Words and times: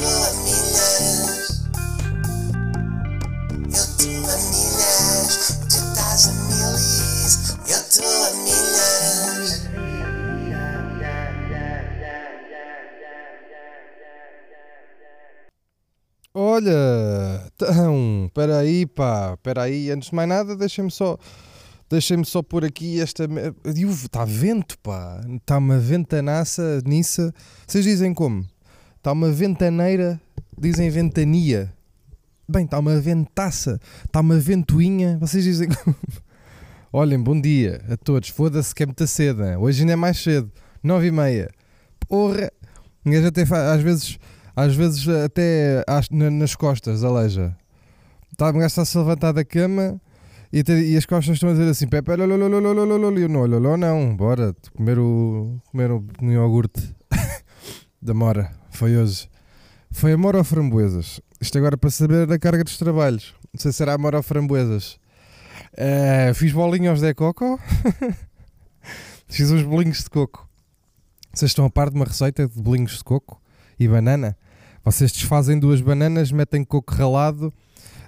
tô 0.00 0.06
a 0.06 0.32
milhas. 0.44 1.60
Eu 3.68 3.86
tô 3.98 4.10
a. 4.30 4.38
Tu 5.68 5.76
estás 5.76 6.28
a 6.28 6.32
milis. 6.32 7.34
Eu 7.68 7.82
tô 7.94 8.08
a 8.08 8.30
milhas. 8.42 9.70
Olha, 16.32 17.50
então, 17.54 18.24
espera 18.26 18.58
aí, 18.58 18.86
pá, 18.86 19.36
aí, 19.62 19.90
antes 19.90 20.10
de 20.10 20.14
mais 20.14 20.28
nada, 20.28 20.54
deixem-me 20.54 20.90
só, 20.90 21.18
deixem-me 21.90 22.24
só 22.24 22.40
pôr 22.40 22.64
aqui 22.64 23.00
esta, 23.00 23.28
está 24.04 24.24
vento, 24.24 24.78
pá, 24.78 25.20
está 25.28 25.58
uma 25.58 25.76
ventanaça 25.78 26.80
nisso, 26.86 27.32
vocês 27.66 27.84
dizem 27.84 28.14
como? 28.14 28.46
Está 29.00 29.12
uma 29.12 29.30
ventaneira, 29.32 30.20
dizem 30.58 30.90
ventania, 30.90 31.72
bem, 32.46 32.66
está 32.66 32.78
uma 32.78 33.00
ventaça, 33.00 33.80
está 34.04 34.20
uma 34.20 34.36
ventoinha, 34.36 35.16
vocês 35.18 35.42
dizem? 35.42 35.68
Olhem, 36.92 37.18
bom 37.18 37.40
dia 37.40 37.80
a 37.88 37.96
todos, 37.96 38.28
foda-se 38.28 38.74
que 38.74 38.82
é 38.82 38.86
muita 38.86 39.06
cedo, 39.06 39.42
hein? 39.42 39.56
hoje 39.56 39.80
ainda 39.80 39.94
é 39.94 39.96
mais 39.96 40.18
cedo, 40.18 40.50
nove 40.82 41.06
e 41.06 41.10
meia, 41.10 41.48
porra, 42.08 42.52
um 43.06 43.10
gajo 43.10 43.28
até 43.28 43.46
faz, 43.46 43.62
às 43.70 43.80
vezes 43.82 44.18
às 44.54 44.74
vezes 44.76 45.08
até 45.08 45.82
às- 45.86 46.10
na- 46.10 46.30
nas 46.30 46.54
costas, 46.54 47.02
aleja. 47.02 47.56
Tá, 48.36 48.50
um 48.50 48.54
gajo 48.54 48.66
está-se 48.66 48.98
a 48.98 49.00
levantar 49.00 49.32
da 49.32 49.44
cama 49.44 49.98
e, 50.52 50.62
e 50.92 50.96
as 50.96 51.06
costas 51.06 51.36
estão 51.36 51.48
a 51.48 51.52
dizer 51.52 51.70
assim: 51.70 51.86
Pepe, 51.86 52.14
lolololololololol." 52.16 53.16
E 53.18 53.22
eu 53.22 53.28
não, 53.28 53.46
loló 53.46 53.76
não, 53.78 54.14
bora 54.14 54.54
comer 54.76 54.98
o, 54.98 55.58
comer 55.70 55.90
um 55.90 56.30
iogurte 56.30 56.94
da 58.00 58.14
Mora. 58.14 58.50
Foi 58.70 58.96
hoje. 58.96 59.28
Foi 59.90 60.12
a 60.12 60.16
Mora 60.16 60.38
ou 60.38 60.44
framboesas? 60.44 61.20
Isto 61.40 61.58
agora 61.58 61.76
para 61.76 61.90
saber 61.90 62.26
da 62.26 62.38
carga 62.38 62.64
dos 62.64 62.76
trabalhos. 62.78 63.34
Não 63.52 63.60
sei 63.60 63.72
se 63.72 63.78
será 63.78 63.94
a 63.94 63.98
Mora 63.98 64.16
ou 64.16 64.22
framboesas. 64.22 64.98
Eh, 65.76 66.32
fiz 66.34 66.52
bolinhos 66.52 67.00
de 67.00 67.14
coco. 67.14 67.60
fiz 69.28 69.50
uns 69.50 69.62
bolinhos 69.62 69.98
de 69.98 70.10
coco. 70.10 70.48
Vocês 71.32 71.50
estão 71.50 71.64
a 71.64 71.70
par 71.70 71.90
de 71.90 71.96
uma 71.96 72.04
receita 72.04 72.48
de 72.48 72.60
bolinhos 72.60 72.98
de 72.98 73.04
coco 73.04 73.40
e 73.78 73.86
banana? 73.86 74.36
Vocês 74.84 75.12
desfazem 75.12 75.58
duas 75.58 75.80
bananas, 75.80 76.32
metem 76.32 76.64
coco 76.64 76.94
ralado 76.94 77.52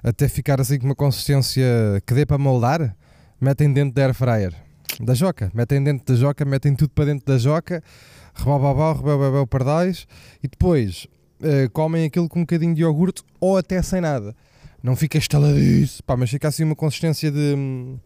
até 0.02 0.28
ficar 0.28 0.60
assim 0.60 0.78
com 0.78 0.86
uma 0.86 0.94
consistência 0.94 1.64
que 2.04 2.14
dê 2.14 2.26
para 2.26 2.38
moldar, 2.38 2.96
metem 3.40 3.72
dentro 3.72 3.94
da 3.94 4.02
air 4.02 4.14
fryer, 4.14 4.54
da 5.00 5.14
joca, 5.14 5.50
metem 5.54 5.82
dentro 5.82 6.04
da 6.12 6.18
joca, 6.18 6.44
metem 6.44 6.74
tudo 6.74 6.90
para 6.90 7.04
dentro 7.04 7.26
da 7.26 7.38
joca, 7.38 7.82
rebababau, 8.34 8.94
rebababau, 8.96 9.46
pardais 9.46 10.06
e 10.42 10.48
depois 10.48 11.06
eh, 11.42 11.68
comem 11.72 12.04
aquilo 12.04 12.28
com 12.28 12.40
um 12.40 12.42
bocadinho 12.42 12.74
de 12.74 12.82
iogurte 12.82 13.22
ou 13.40 13.56
até 13.56 13.80
sem 13.82 14.00
nada. 14.00 14.34
Não 14.82 14.96
fica 14.96 15.18
estaladiço, 15.18 16.02
pá, 16.04 16.16
mas 16.16 16.30
fica 16.30 16.48
assim 16.48 16.64
uma 16.64 16.74
consistência 16.74 17.30
de... 17.30 17.54
hum, 17.56 17.98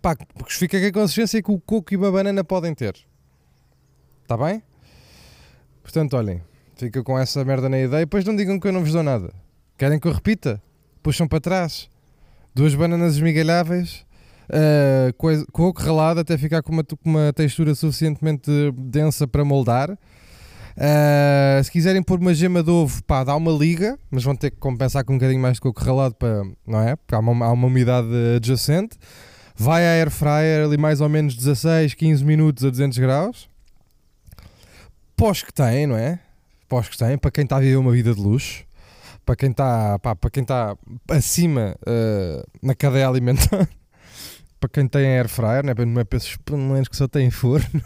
Pá, 0.00 0.14
porque 0.16 0.52
fica 0.52 0.80
com 0.80 0.86
a 0.86 1.02
consistência 1.02 1.42
que 1.42 1.50
o 1.50 1.58
coco 1.58 1.92
e 1.92 1.96
a 1.96 2.10
banana 2.10 2.44
podem 2.44 2.72
ter. 2.72 2.94
Está 4.22 4.36
bem? 4.36 4.62
Portanto, 5.82 6.16
olhem, 6.16 6.40
fica 6.76 7.02
com 7.02 7.18
essa 7.18 7.44
merda 7.44 7.68
na 7.68 7.78
ideia. 7.78 8.04
Depois 8.06 8.24
não 8.24 8.36
digam 8.36 8.60
que 8.60 8.68
eu 8.68 8.72
não 8.72 8.80
vos 8.82 8.92
dou 8.92 9.02
nada. 9.02 9.32
Querem 9.76 9.98
que 9.98 10.06
eu 10.06 10.12
repita? 10.12 10.62
Puxam 11.02 11.26
para 11.26 11.40
trás. 11.40 11.90
Duas 12.54 12.74
bananas 12.74 13.14
esmigalháveis, 13.14 14.06
uh, 14.50 15.12
coisa- 15.16 15.46
coco 15.52 15.80
ralado 15.80 16.20
até 16.20 16.36
ficar 16.36 16.62
com 16.62 16.72
uma, 16.72 16.84
com 16.84 16.96
uma 17.04 17.32
textura 17.32 17.74
suficientemente 17.74 18.50
densa 18.76 19.26
para 19.26 19.44
moldar. 19.44 19.90
Uh, 19.90 21.64
se 21.64 21.70
quiserem 21.72 22.02
pôr 22.02 22.20
uma 22.20 22.32
gema 22.32 22.62
de 22.62 22.70
ovo, 22.70 23.02
pá, 23.04 23.24
dá 23.24 23.34
uma 23.34 23.50
liga, 23.50 23.98
mas 24.10 24.22
vão 24.22 24.36
ter 24.36 24.50
que 24.50 24.58
compensar 24.58 25.04
com 25.04 25.14
um 25.14 25.18
bocadinho 25.18 25.40
mais 25.40 25.54
de 25.54 25.60
coco 25.60 25.82
ralado 25.82 26.14
para, 26.14 26.42
não 26.66 26.80
é? 26.80 26.94
Porque 26.94 27.14
há 27.14 27.18
uma, 27.18 27.46
há 27.46 27.52
uma 27.52 27.66
umidade 27.66 28.08
adjacente. 28.36 28.96
Vai 29.56 29.84
à 29.84 29.90
air 29.90 30.10
fryer 30.10 30.64
ali 30.64 30.76
mais 30.76 31.00
ou 31.00 31.08
menos 31.08 31.34
16, 31.34 31.94
15 31.94 32.24
minutos 32.24 32.64
a 32.64 32.70
200 32.70 32.98
graus 32.98 33.48
pós 35.18 35.42
que 35.42 35.52
tem, 35.52 35.84
não 35.84 35.96
é? 35.96 36.20
Pós 36.68 36.88
que 36.88 36.96
tem, 36.96 37.18
para 37.18 37.32
quem 37.32 37.42
está 37.42 37.56
a 37.56 37.60
viver 37.60 37.76
uma 37.76 37.90
vida 37.90 38.14
de 38.14 38.20
luxo, 38.20 38.64
para 39.26 39.34
quem 39.34 39.50
está, 39.50 39.98
para 39.98 40.30
quem 40.30 40.42
está 40.42 40.76
acima 41.08 41.74
eh, 41.84 42.44
na 42.62 42.74
cadeia 42.74 43.08
alimentar, 43.08 43.68
para 44.60 44.68
quem 44.68 44.88
tem 44.88 45.06
air 45.06 45.28
fryer, 45.28 45.64
não 45.64 45.72
é, 45.72 45.84
não 45.86 46.00
é 46.00 46.04
para 46.04 46.16
esses 46.16 46.36
paneleiros 46.36 46.88
que 46.88 46.96
só 46.96 47.06
têm 47.08 47.30
forno. 47.30 47.66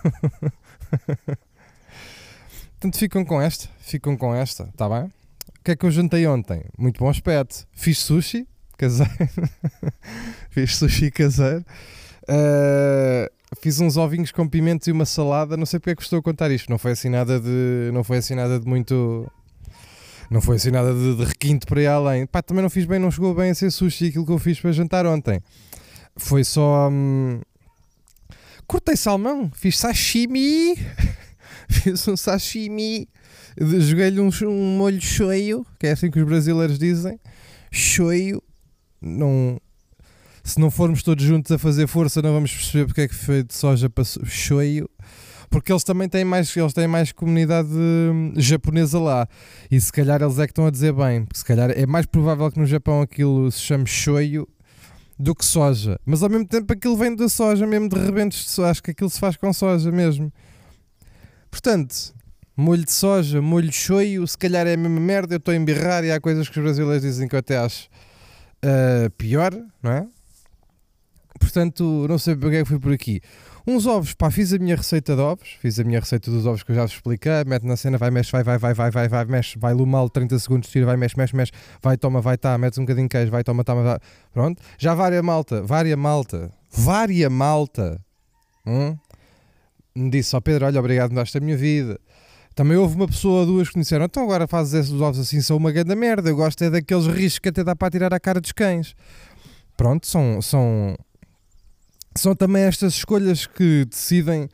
Portanto, 2.80 2.98
ficam 2.98 3.24
com 3.24 3.40
esta, 3.40 3.68
ficam 3.78 4.16
com 4.16 4.34
esta, 4.34 4.64
está 4.64 4.88
bem? 4.88 5.04
O 5.04 5.64
que 5.64 5.70
é 5.70 5.76
que 5.76 5.86
eu 5.86 5.90
jantei 5.90 6.26
ontem? 6.26 6.64
Muito 6.76 6.98
bom 6.98 7.08
aspecto. 7.08 7.66
Fiz 7.72 7.98
sushi 7.98 8.48
caseiro. 8.76 9.12
Fiz 10.50 10.76
sushi 10.76 11.10
caseiro. 11.10 11.64
Eh, 12.28 13.30
fiz 13.60 13.80
uns 13.80 13.96
ovinhos 13.96 14.30
com 14.30 14.48
pimentos 14.48 14.88
e 14.88 14.92
uma 14.92 15.04
salada. 15.04 15.56
Não 15.56 15.66
sei 15.66 15.78
porque 15.78 15.90
é 15.90 15.94
que 15.94 16.02
estou 16.02 16.18
a 16.18 16.22
contar 16.22 16.50
isto. 16.50 16.70
Não 16.70 16.78
foi 16.78 16.92
assim 16.92 17.08
nada 17.08 17.38
de. 17.38 17.90
Não 17.92 18.02
foi 18.02 18.18
assim 18.18 18.34
nada 18.34 18.58
de 18.58 18.66
muito. 18.66 19.30
Não 20.30 20.40
foi 20.40 20.56
assim 20.56 20.70
nada 20.70 20.94
de, 20.94 21.16
de 21.16 21.24
requinte 21.24 21.66
para 21.66 21.82
ir 21.82 21.86
além. 21.86 22.26
Pá, 22.26 22.42
também 22.42 22.62
não 22.62 22.70
fiz 22.70 22.84
bem, 22.86 22.98
não 22.98 23.10
chegou 23.10 23.34
bem 23.34 23.50
a 23.50 23.54
ser 23.54 23.70
sushi 23.70 24.08
aquilo 24.08 24.24
que 24.24 24.32
eu 24.32 24.38
fiz 24.38 24.58
para 24.58 24.72
jantar 24.72 25.06
ontem. 25.06 25.40
Foi 26.16 26.44
só. 26.44 26.88
hum, 26.90 27.40
cortei 28.66 28.96
salmão, 28.96 29.50
fiz 29.54 29.78
sashimi. 29.78 30.76
fiz 31.68 32.06
um 32.08 32.16
sashimi. 32.16 33.08
Joguei-lhe 33.58 34.20
um, 34.20 34.30
um 34.44 34.76
molho 34.76 35.00
shoyu, 35.00 35.66
que 35.78 35.86
é 35.86 35.92
assim 35.92 36.10
que 36.10 36.18
os 36.18 36.26
brasileiros 36.26 36.78
dizem. 36.78 37.18
Shoyu. 37.70 38.42
Não, 39.00 39.60
se 40.44 40.58
não 40.58 40.70
formos 40.70 41.02
todos 41.02 41.24
juntos 41.24 41.50
a 41.52 41.58
fazer 41.58 41.86
força, 41.86 42.22
não 42.22 42.32
vamos 42.32 42.52
perceber 42.52 42.86
porque 42.86 43.02
é 43.02 43.08
que 43.08 43.14
foi 43.14 43.42
de 43.42 43.54
soja 43.54 43.88
para 43.90 44.04
shoyu. 44.04 44.88
Porque 45.50 45.70
eles 45.70 45.84
também 45.84 46.08
têm 46.08 46.24
mais, 46.24 46.56
eles 46.56 46.72
têm 46.72 46.86
mais 46.86 47.12
comunidade 47.12 47.68
hum, 47.70 48.32
japonesa 48.36 48.98
lá. 48.98 49.28
E 49.70 49.78
se 49.78 49.92
calhar 49.92 50.22
eles 50.22 50.38
é 50.38 50.46
que 50.46 50.52
estão 50.52 50.66
a 50.66 50.70
dizer 50.70 50.94
bem. 50.94 51.24
Porque 51.24 51.38
se 51.38 51.44
calhar 51.44 51.70
é 51.70 51.84
mais 51.84 52.06
provável 52.06 52.50
que 52.50 52.58
no 52.58 52.64
Japão 52.64 53.02
aquilo 53.02 53.50
se 53.50 53.60
chame 53.60 53.86
shoyu 53.86 54.48
do 55.22 55.36
que 55.36 55.44
soja. 55.44 56.00
Mas 56.04 56.22
ao 56.22 56.28
mesmo 56.28 56.46
tempo 56.46 56.72
aquilo 56.72 56.96
vem 56.96 57.14
da 57.14 57.28
soja 57.28 57.64
mesmo 57.64 57.88
de 57.88 57.96
rebentos 57.96 58.44
de 58.44 58.50
soja. 58.50 58.70
Acho 58.70 58.82
que 58.82 58.90
aquilo 58.90 59.08
se 59.08 59.20
faz 59.20 59.36
com 59.36 59.52
soja 59.52 59.92
mesmo. 59.92 60.32
Portanto, 61.48 61.94
molho 62.56 62.84
de 62.84 62.90
soja, 62.90 63.40
molho 63.40 63.72
shoyu, 63.72 64.26
se 64.26 64.36
calhar 64.36 64.66
é 64.66 64.74
a 64.74 64.76
mesma 64.76 64.98
merda. 64.98 65.34
Eu 65.34 65.38
estou 65.38 65.52
a 65.52 65.56
embirrar 65.56 66.02
e 66.04 66.10
há 66.10 66.20
coisas 66.20 66.48
que 66.48 66.58
os 66.58 66.64
brasileiros 66.64 67.02
dizem 67.02 67.28
que 67.28 67.36
eu 67.36 67.38
até 67.38 67.56
acho 67.56 67.88
ah, 68.64 69.10
pior, 69.16 69.52
não 69.80 69.92
é? 69.92 70.06
Portanto, 71.38 72.06
não 72.08 72.18
sei 72.18 72.36
porque 72.36 72.56
é 72.56 72.62
que 72.62 72.68
fui 72.68 72.78
por 72.78 72.92
aqui. 72.92 73.20
Uns 73.66 73.86
ovos, 73.86 74.12
pá, 74.12 74.28
fiz 74.30 74.52
a 74.52 74.58
minha 74.58 74.74
receita 74.74 75.14
de 75.14 75.22
ovos, 75.22 75.48
fiz 75.60 75.78
a 75.78 75.84
minha 75.84 76.00
receita 76.00 76.30
dos 76.30 76.46
ovos 76.46 76.64
que 76.64 76.72
eu 76.72 76.74
já 76.74 76.82
vos 76.82 76.92
expliquei, 76.92 77.44
mete 77.46 77.64
na 77.64 77.76
cena, 77.76 77.96
vai, 77.96 78.10
mexe, 78.10 78.32
vai, 78.32 78.42
vai, 78.42 78.58
vai, 78.58 78.74
vai, 78.74 78.90
vai, 78.90 79.08
vai, 79.08 79.24
mexe, 79.24 79.56
vai 79.56 79.72
lumal 79.72 80.10
30 80.10 80.36
segundos, 80.40 80.68
tira, 80.68 80.84
vai, 80.84 80.96
mexe, 80.96 81.16
mexe, 81.16 81.36
mexe, 81.36 81.52
vai, 81.80 81.96
toma, 81.96 82.20
vai, 82.20 82.36
tá, 82.36 82.58
metes 82.58 82.78
um 82.78 82.82
bocadinho 82.82 83.06
de 83.06 83.10
queijo, 83.10 83.30
vai, 83.30 83.44
toma, 83.44 83.62
toma, 83.62 83.82
vai. 83.84 83.98
pronto. 84.32 84.60
Já 84.78 84.94
vária 84.94 85.22
malta, 85.22 85.62
vária 85.62 85.96
malta, 85.96 86.50
vária 86.72 87.30
malta, 87.30 88.00
hum? 88.66 88.96
me 89.94 90.10
disse, 90.10 90.34
ó 90.34 90.40
Pedro, 90.40 90.66
olha, 90.66 90.80
obrigado, 90.80 91.10
me 91.10 91.16
daste 91.16 91.38
a 91.38 91.40
minha 91.40 91.56
vida. 91.56 92.00
Também 92.54 92.76
houve 92.76 92.96
uma 92.96 93.06
pessoa 93.06 93.40
ou 93.40 93.46
duas 93.46 93.70
que 93.70 93.76
me 93.76 93.82
disseram, 93.82 94.04
então 94.06 94.24
agora 94.24 94.46
fazes 94.46 94.74
esses 94.74 95.00
ovos 95.00 95.18
assim, 95.18 95.40
são 95.40 95.56
uma 95.56 95.70
grande 95.70 95.94
merda, 95.94 96.28
eu 96.28 96.36
gosto 96.36 96.62
é 96.64 96.70
daqueles 96.70 97.06
riscos 97.06 97.38
que 97.38 97.48
até 97.48 97.62
dá 97.62 97.76
para 97.76 97.90
tirar 97.90 98.12
a 98.12 98.20
cara 98.20 98.40
dos 98.40 98.52
cães. 98.52 98.94
Pronto, 99.76 100.06
são, 100.06 100.42
são, 100.42 100.96
são 102.14 102.34
também 102.34 102.62
estas 102.62 102.94
escolhas 102.94 103.46
que 103.46 103.84
decidem 103.84 104.48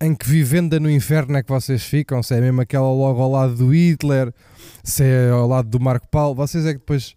em 0.00 0.14
que 0.14 0.28
vivenda 0.28 0.78
no 0.78 0.90
inferno 0.90 1.36
é 1.36 1.42
que 1.42 1.48
vocês 1.48 1.82
ficam, 1.82 2.22
se 2.22 2.34
é 2.34 2.40
mesmo 2.40 2.60
aquela 2.60 2.92
logo 2.92 3.22
ao 3.22 3.30
lado 3.30 3.54
do 3.54 3.74
Hitler, 3.74 4.32
se 4.82 5.04
é 5.04 5.30
ao 5.30 5.46
lado 5.46 5.68
do 5.68 5.80
Marco 5.80 6.08
Paulo, 6.08 6.34
vocês 6.34 6.66
é 6.66 6.72
que 6.72 6.80
depois, 6.80 7.14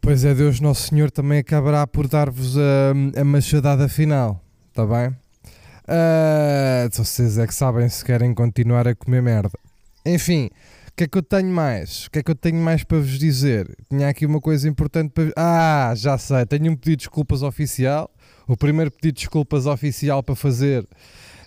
pois 0.00 0.24
é 0.24 0.34
Deus 0.34 0.60
Nosso 0.60 0.88
Senhor 0.88 1.10
também 1.10 1.38
acabará 1.40 1.86
por 1.86 2.08
dar-vos 2.08 2.56
a, 2.56 3.20
a 3.20 3.24
machadada 3.24 3.88
final, 3.88 4.42
está 4.70 4.86
bem? 4.86 5.14
Ah, 5.86 6.88
vocês 6.92 7.38
é 7.38 7.46
que 7.46 7.54
sabem 7.54 7.88
se 7.88 8.04
querem 8.04 8.34
continuar 8.34 8.86
a 8.86 8.94
comer 8.94 9.22
merda. 9.22 9.58
Enfim, 10.04 10.50
o 10.88 10.92
que 10.94 11.04
é 11.04 11.08
que 11.08 11.16
eu 11.16 11.22
tenho 11.22 11.48
mais? 11.48 12.06
O 12.06 12.10
que 12.10 12.18
é 12.18 12.22
que 12.22 12.30
eu 12.30 12.34
tenho 12.34 12.60
mais 12.60 12.84
para 12.84 12.98
vos 12.98 13.18
dizer? 13.18 13.74
Tinha 13.88 14.08
aqui 14.08 14.26
uma 14.26 14.40
coisa 14.40 14.68
importante 14.68 15.12
para. 15.12 15.32
Ah, 15.34 15.94
já 15.96 16.18
sei, 16.18 16.44
tenho 16.44 16.72
um 16.72 16.76
pedido 16.76 16.98
de 16.98 17.04
desculpas 17.06 17.42
oficial. 17.42 18.10
O 18.48 18.56
primeiro 18.56 18.90
pedido 18.90 19.16
de 19.16 19.20
desculpas 19.20 19.66
oficial 19.66 20.22
para 20.22 20.34
fazer 20.34 20.88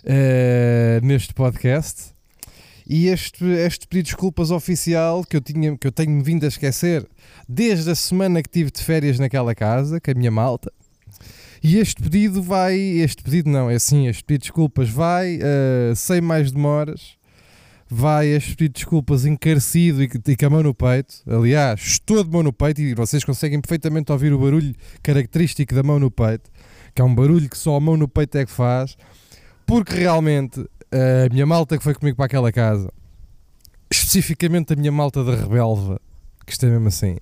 eh, 0.04 1.00
neste 1.02 1.34
podcast. 1.34 2.12
E 2.86 3.08
este, 3.08 3.44
este 3.44 3.88
pedido 3.88 4.04
de 4.04 4.10
desculpas 4.12 4.52
oficial 4.52 5.24
que 5.24 5.36
eu, 5.36 5.40
tinha, 5.40 5.76
que 5.76 5.84
eu 5.84 5.90
tenho 5.90 6.22
vindo 6.22 6.44
a 6.44 6.48
esquecer 6.48 7.04
desde 7.48 7.90
a 7.90 7.96
semana 7.96 8.40
que 8.40 8.48
tive 8.48 8.70
de 8.70 8.80
férias 8.84 9.18
naquela 9.18 9.52
casa, 9.52 10.00
com 10.00 10.12
a 10.12 10.14
minha 10.14 10.30
malta. 10.30 10.72
E 11.60 11.78
este 11.78 12.00
pedido 12.00 12.40
vai. 12.40 12.76
Este 12.78 13.20
pedido 13.20 13.50
não, 13.50 13.68
é 13.68 13.74
assim, 13.74 14.06
este 14.06 14.22
pedido 14.22 14.42
de 14.42 14.48
desculpas 14.48 14.88
vai, 14.88 15.40
eh, 15.42 15.92
sem 15.96 16.20
mais 16.20 16.52
demoras, 16.52 17.16
vai 17.94 18.34
a 18.34 18.40
pedir 18.40 18.70
desculpas 18.70 19.26
encarecido 19.26 20.02
e, 20.02 20.08
e 20.28 20.36
com 20.36 20.46
a 20.46 20.50
mão 20.50 20.62
no 20.62 20.72
peito. 20.72 21.14
Aliás, 21.26 21.78
estou 21.82 22.24
de 22.24 22.30
mão 22.30 22.42
no 22.42 22.52
peito 22.52 22.80
e 22.80 22.94
vocês 22.94 23.22
conseguem 23.22 23.60
perfeitamente 23.60 24.10
ouvir 24.10 24.32
o 24.32 24.38
barulho 24.38 24.74
característico 25.02 25.74
da 25.74 25.82
mão 25.82 25.98
no 25.98 26.10
peito, 26.10 26.50
que 26.94 27.02
é 27.02 27.04
um 27.04 27.14
barulho 27.14 27.48
que 27.48 27.58
só 27.58 27.76
a 27.76 27.80
mão 27.80 27.96
no 27.96 28.08
peito 28.08 28.36
é 28.38 28.44
que 28.44 28.52
faz, 28.52 28.96
porque 29.66 29.94
realmente 29.94 30.60
a 30.92 31.32
minha 31.32 31.46
malta 31.46 31.78
que 31.78 31.84
foi 31.84 31.94
comigo 31.94 32.16
para 32.16 32.26
aquela 32.26 32.52
casa, 32.52 32.92
especificamente 33.90 34.72
a 34.72 34.76
minha 34.76 34.92
malta 34.92 35.24
da 35.24 35.34
Rebelva, 35.34 36.00
que 36.46 36.52
isto 36.52 36.66
é 36.66 36.68
mesmo 36.68 36.88
assim, 36.88 37.16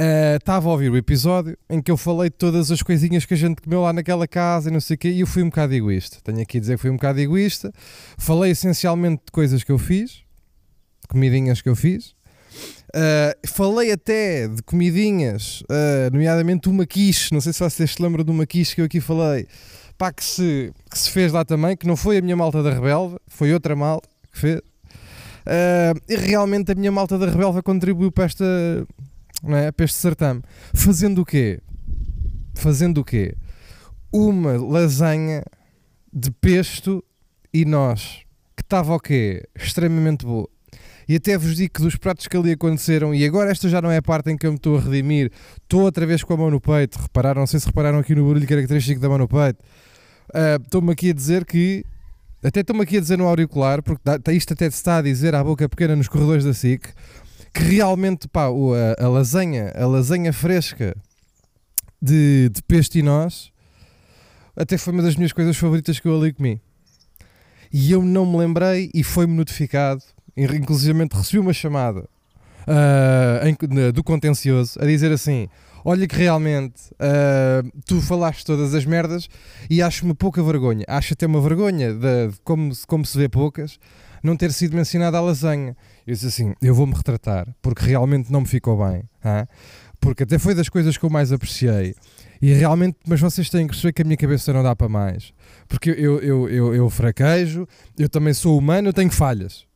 eh, 0.00 0.36
estava 0.36 0.68
a 0.68 0.72
ouvir 0.72 0.90
o 0.90 0.96
episódio 0.96 1.58
em 1.68 1.82
que 1.82 1.90
eu 1.90 1.96
falei 1.96 2.30
de 2.30 2.36
todas 2.36 2.70
as 2.70 2.82
coisinhas 2.82 3.24
que 3.24 3.34
a 3.34 3.36
gente 3.36 3.60
comeu 3.60 3.80
lá 3.80 3.92
naquela 3.92 4.28
casa 4.28 4.70
e 4.70 4.72
não 4.72 4.80
sei 4.80 4.94
o 4.94 4.98
quê, 4.98 5.10
e 5.10 5.20
eu 5.20 5.26
fui 5.26 5.42
um 5.42 5.46
bocado 5.46 5.74
egoísta. 5.74 6.18
Tenho 6.22 6.40
aqui 6.40 6.58
a 6.58 6.60
dizer 6.60 6.76
que 6.76 6.82
fui 6.82 6.90
um 6.90 6.94
bocado 6.94 7.18
egoísta. 7.18 7.72
Falei 8.16 8.52
essencialmente 8.52 9.24
de 9.26 9.32
coisas 9.32 9.64
que 9.64 9.72
eu 9.72 9.78
fiz, 9.78 10.22
comidinhas 11.08 11.60
que 11.60 11.68
eu 11.68 11.74
fiz. 11.74 12.14
Uh, 12.88 13.46
falei 13.46 13.92
até 13.92 14.48
de 14.48 14.62
comidinhas, 14.62 15.62
uh, 15.62 16.10
nomeadamente 16.12 16.68
uma 16.68 16.86
quiche. 16.86 17.32
Não 17.32 17.40
sei 17.40 17.52
se 17.52 17.60
vocês 17.60 17.92
se 17.92 18.02
lembram 18.02 18.24
de 18.24 18.30
uma 18.30 18.46
quiche 18.46 18.74
que 18.74 18.80
eu 18.80 18.86
aqui 18.86 19.00
falei, 19.00 19.46
pá, 19.96 20.12
que 20.12 20.24
se, 20.24 20.72
que 20.90 20.98
se 20.98 21.10
fez 21.10 21.32
lá 21.32 21.44
também, 21.44 21.76
que 21.76 21.86
não 21.86 21.96
foi 21.96 22.18
a 22.18 22.22
minha 22.22 22.36
malta 22.36 22.62
da 22.62 22.70
Rebelva, 22.70 23.20
foi 23.26 23.52
outra 23.52 23.76
malta 23.76 24.08
que 24.32 24.38
fez. 24.38 24.58
Uh, 24.58 25.98
e 26.08 26.16
realmente 26.16 26.72
a 26.72 26.74
minha 26.74 26.92
malta 26.92 27.18
da 27.18 27.26
Rebelva 27.26 27.62
contribuiu 27.62 28.12
para 28.12 28.24
esta, 28.24 28.44
não 29.42 29.56
é? 29.56 29.70
para 29.70 29.84
este 29.84 29.98
certame. 29.98 30.42
Fazendo 30.74 31.22
o 31.22 31.24
quê? 31.24 31.60
Fazendo 32.54 32.98
o 32.98 33.04
quê? 33.04 33.34
Uma 34.12 34.56
lasanha 34.56 35.42
de 36.12 36.30
pesto 36.30 37.04
e 37.52 37.64
nós, 37.64 38.22
que 38.56 38.62
estava 38.62 38.94
o 38.94 39.00
quê? 39.00 39.46
Extremamente 39.54 40.24
boa. 40.24 40.48
E 41.08 41.16
até 41.16 41.38
vos 41.38 41.56
digo 41.56 41.72
que 41.72 41.80
dos 41.80 41.96
pratos 41.96 42.26
que 42.26 42.36
ali 42.36 42.52
aconteceram, 42.52 43.14
e 43.14 43.24
agora 43.24 43.50
esta 43.50 43.66
já 43.68 43.80
não 43.80 43.90
é 43.90 43.96
a 43.96 44.02
parte 44.02 44.30
em 44.30 44.36
que 44.36 44.46
eu 44.46 44.50
me 44.50 44.58
estou 44.58 44.76
a 44.76 44.80
redimir, 44.80 45.32
estou 45.62 45.80
outra 45.80 46.06
vez 46.06 46.22
com 46.22 46.34
a 46.34 46.36
mão 46.36 46.50
no 46.50 46.60
peito. 46.60 46.98
Repararam, 46.98 47.40
não 47.40 47.46
sei 47.46 47.58
se 47.58 47.66
repararam 47.66 47.98
aqui 47.98 48.14
no 48.14 48.26
barulho 48.26 48.46
característico 48.46 49.00
da 49.00 49.08
mão 49.08 49.16
no 49.16 49.26
peito. 49.26 49.58
Uh, 50.28 50.62
Estou-me 50.62 50.92
aqui 50.92 51.10
a 51.10 51.14
dizer 51.14 51.46
que. 51.46 51.82
Até 52.44 52.60
estou-me 52.60 52.82
aqui 52.82 52.98
a 52.98 53.00
dizer 53.00 53.16
no 53.16 53.26
auricular, 53.26 53.82
porque 53.82 54.02
isto 54.32 54.52
até 54.52 54.70
se 54.70 54.76
está 54.76 54.98
a 54.98 55.02
dizer 55.02 55.34
à 55.34 55.42
boca 55.42 55.68
pequena 55.68 55.96
nos 55.96 56.06
corredores 56.06 56.44
da 56.44 56.54
SIC, 56.54 56.86
que 57.52 57.62
realmente, 57.62 58.28
pá, 58.28 58.44
a, 58.44 59.04
a, 59.04 59.08
lasanha, 59.08 59.72
a 59.74 59.86
lasanha 59.86 60.32
fresca 60.32 60.94
de, 62.00 62.48
de 62.52 62.62
pesto 62.62 62.96
e 62.96 63.02
nós, 63.02 63.50
até 64.54 64.78
foi 64.78 64.92
uma 64.92 65.02
das 65.02 65.16
minhas 65.16 65.32
coisas 65.32 65.56
favoritas 65.56 65.98
que 65.98 66.06
eu 66.06 66.16
ali 66.16 66.32
comi. 66.32 66.60
E 67.72 67.90
eu 67.90 68.02
não 68.02 68.24
me 68.24 68.36
lembrei 68.38 68.88
e 68.94 69.02
foi-me 69.02 69.34
notificado, 69.34 70.02
inclusive 70.44 71.08
recebi 71.12 71.38
uma 71.38 71.52
chamada 71.52 72.08
uh, 72.66 73.46
em, 73.46 73.92
do 73.92 74.04
contencioso 74.04 74.78
a 74.80 74.84
dizer 74.84 75.12
assim: 75.12 75.48
Olha 75.84 76.06
que 76.06 76.16
realmente 76.16 76.90
uh, 76.94 77.70
tu 77.86 78.00
falaste 78.00 78.44
todas 78.44 78.74
as 78.74 78.84
merdas 78.84 79.28
e 79.70 79.80
acho-me 79.80 80.14
pouca 80.14 80.42
vergonha. 80.42 80.84
Acho 80.88 81.14
até 81.14 81.26
uma 81.26 81.40
vergonha 81.40 81.92
de, 81.92 82.28
de 82.28 82.40
como, 82.44 82.72
como 82.86 83.06
se 83.06 83.16
vê 83.16 83.28
poucas 83.28 83.78
não 84.22 84.36
ter 84.36 84.52
sido 84.52 84.76
mencionada 84.76 85.16
a 85.16 85.20
lasanha. 85.20 85.76
Eu 86.06 86.14
disse 86.14 86.26
assim: 86.26 86.54
eu 86.60 86.74
vou-me 86.74 86.94
retratar, 86.94 87.48
porque 87.62 87.86
realmente 87.86 88.30
não 88.30 88.42
me 88.42 88.46
ficou 88.46 88.76
bem. 88.76 89.04
Hein? 89.24 89.46
Porque 90.00 90.22
até 90.22 90.38
foi 90.38 90.54
das 90.54 90.68
coisas 90.68 90.96
que 90.96 91.04
eu 91.04 91.10
mais 91.10 91.32
apreciei. 91.32 91.94
E 92.40 92.52
realmente, 92.52 92.98
mas 93.06 93.20
vocês 93.20 93.50
têm 93.50 93.66
que 93.66 93.72
perceber 93.72 93.92
que 93.92 94.02
a 94.02 94.04
minha 94.04 94.16
cabeça 94.16 94.52
não 94.52 94.62
dá 94.62 94.74
para 94.76 94.88
mais. 94.88 95.32
Porque 95.66 95.90
eu, 95.90 96.20
eu, 96.20 96.48
eu, 96.48 96.74
eu 96.74 96.90
fraquejo, 96.90 97.66
eu 97.98 98.08
também 98.08 98.32
sou 98.32 98.56
humano, 98.56 98.88
eu 98.88 98.92
tenho 98.92 99.10
falhas. 99.10 99.67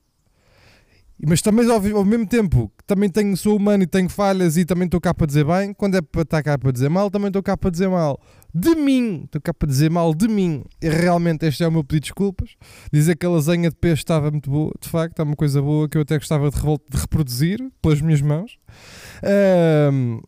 Mas 1.25 1.41
também 1.41 1.71
ao, 1.71 1.77
ao 1.97 2.05
mesmo 2.05 2.27
tempo, 2.27 2.71
também 2.85 3.09
tenho, 3.09 3.37
sou 3.37 3.57
humano 3.57 3.85
e 3.85 3.87
tenho 3.87 4.09
falhas 4.09 4.57
e 4.57 4.65
também 4.65 4.87
estou 4.87 5.01
cá 5.01 5.15
para 5.15 5.27
dizer 5.27 5.45
bem. 5.45 5.73
Quando 5.73 5.97
é 5.97 6.03
para 6.03 6.23
estar 6.23 6.43
cá 6.43 6.59
para 6.59 6.73
dizer 6.73 6.89
mal, 6.89 7.11
também 7.11 7.29
estou 7.29 7.43
cá 7.43 7.57
para 7.57 7.71
dizer 7.71 7.89
mal 7.89 8.21
de 8.53 8.75
mim. 8.75 9.23
Estou 9.25 9.41
cá 9.41 9.55
para 9.55 9.69
dizer 9.69 9.89
mal 9.89 10.13
de 10.15 10.27
mim. 10.27 10.65
E 10.83 10.89
realmente 10.89 11.47
este 11.47 11.63
é 11.63 11.69
o 11.69 11.71
meu 11.71 11.85
pedido 11.85 12.03
de 12.03 12.09
desculpas. 12.09 12.57
Dizer 12.93 13.17
que 13.17 13.25
a 13.25 13.31
lasanha 13.31 13.71
de 13.71 13.77
peixe 13.77 14.03
estava 14.03 14.33
muito 14.33 14.51
boa, 14.51 14.73
de 14.81 14.89
facto, 14.89 15.21
é 15.21 15.23
uma 15.23 15.37
coisa 15.37 15.63
boa 15.63 15.89
que 15.89 15.97
eu 15.97 16.03
até 16.03 16.19
gostava 16.19 16.51
de, 16.51 16.57
de 16.57 17.01
reproduzir 17.01 17.61
pelas 17.81 18.01
minhas 18.01 18.21
mãos. 18.21 18.59
Um, 19.93 20.21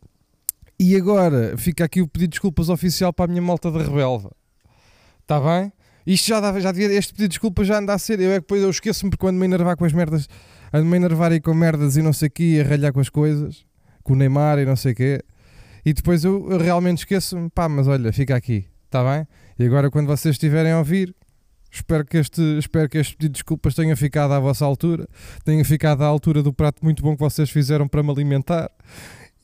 e 0.79 0.95
agora 0.97 1.57
fica 1.57 1.85
aqui 1.85 2.03
o 2.03 2.09
pedido 2.09 2.31
de 2.31 2.35
desculpas 2.35 2.69
oficial 2.69 3.13
para 3.13 3.25
a 3.25 3.29
minha 3.29 3.43
malta 3.43 3.71
da 3.71 3.81
Rebelva. 3.81 4.31
Está 5.23 5.41
bem? 5.41 5.73
Isto 6.07 6.29
já, 6.29 6.41
dava, 6.41 6.61
já 6.61 6.71
devia, 6.71 6.93
este 6.97 7.13
pedido 7.13 7.29
de 7.29 7.29
desculpas 7.31 7.67
já 7.67 7.79
anda 7.79 7.95
a 7.95 7.99
ser. 7.99 8.21
Eu 8.21 8.31
é 8.31 8.35
que 8.35 8.41
depois 8.41 8.63
eu 8.63 8.71
esqueço-me 8.71 9.11
porque 9.11 9.21
quando 9.21 9.37
me 9.37 9.47
enervar 9.47 9.77
com 9.77 9.85
as 9.85 9.93
merdas, 9.93 10.29
ando-me 10.73 10.95
a 10.95 10.97
enervar 10.97 11.33
aí 11.33 11.41
com 11.41 11.55
merdas 11.55 11.97
e 11.97 12.03
não 12.03 12.13
sei 12.13 12.29
o 12.29 12.31
quê, 12.31 12.63
a 12.65 12.69
ralhar 12.69 12.93
com 12.93 13.01
as 13.01 13.09
coisas, 13.09 13.65
com 14.03 14.13
o 14.13 14.17
Neymar 14.17 14.59
e 14.59 14.67
não 14.67 14.77
sei 14.77 14.93
o 14.93 14.95
quê. 14.95 15.23
E 15.85 15.93
depois 15.93 16.25
eu, 16.25 16.51
eu 16.51 16.59
realmente 16.59 16.99
esqueço-me, 16.99 17.51
pá, 17.51 17.69
mas 17.69 17.87
olha, 17.87 18.13
fica 18.13 18.35
aqui, 18.35 18.67
está 18.87 19.03
bem? 19.03 19.27
E 19.59 19.65
agora 19.67 19.91
quando 19.91 20.07
vocês 20.07 20.35
estiverem 20.35 20.73
a 20.73 20.79
ouvir, 20.79 21.15
espero 21.71 22.05
que, 22.05 22.17
este, 22.17 22.41
espero 22.59 22.89
que 22.89 22.99
este 22.99 23.17
pedido 23.17 23.33
de 23.33 23.35
desculpas 23.35 23.75
tenha 23.75 23.97
ficado 23.97 24.33
à 24.33 24.41
vossa 24.41 24.65
altura, 24.65 25.07
tenha 25.45 25.65
ficado 25.65 26.03
à 26.03 26.07
altura 26.07 26.43
do 26.43 26.53
prato 26.53 26.83
muito 26.83 27.03
bom 27.03 27.15
que 27.15 27.21
vocês 27.21 27.51
fizeram 27.51 27.87
para 27.87 28.03
me 28.03 28.11
alimentar. 28.11 28.71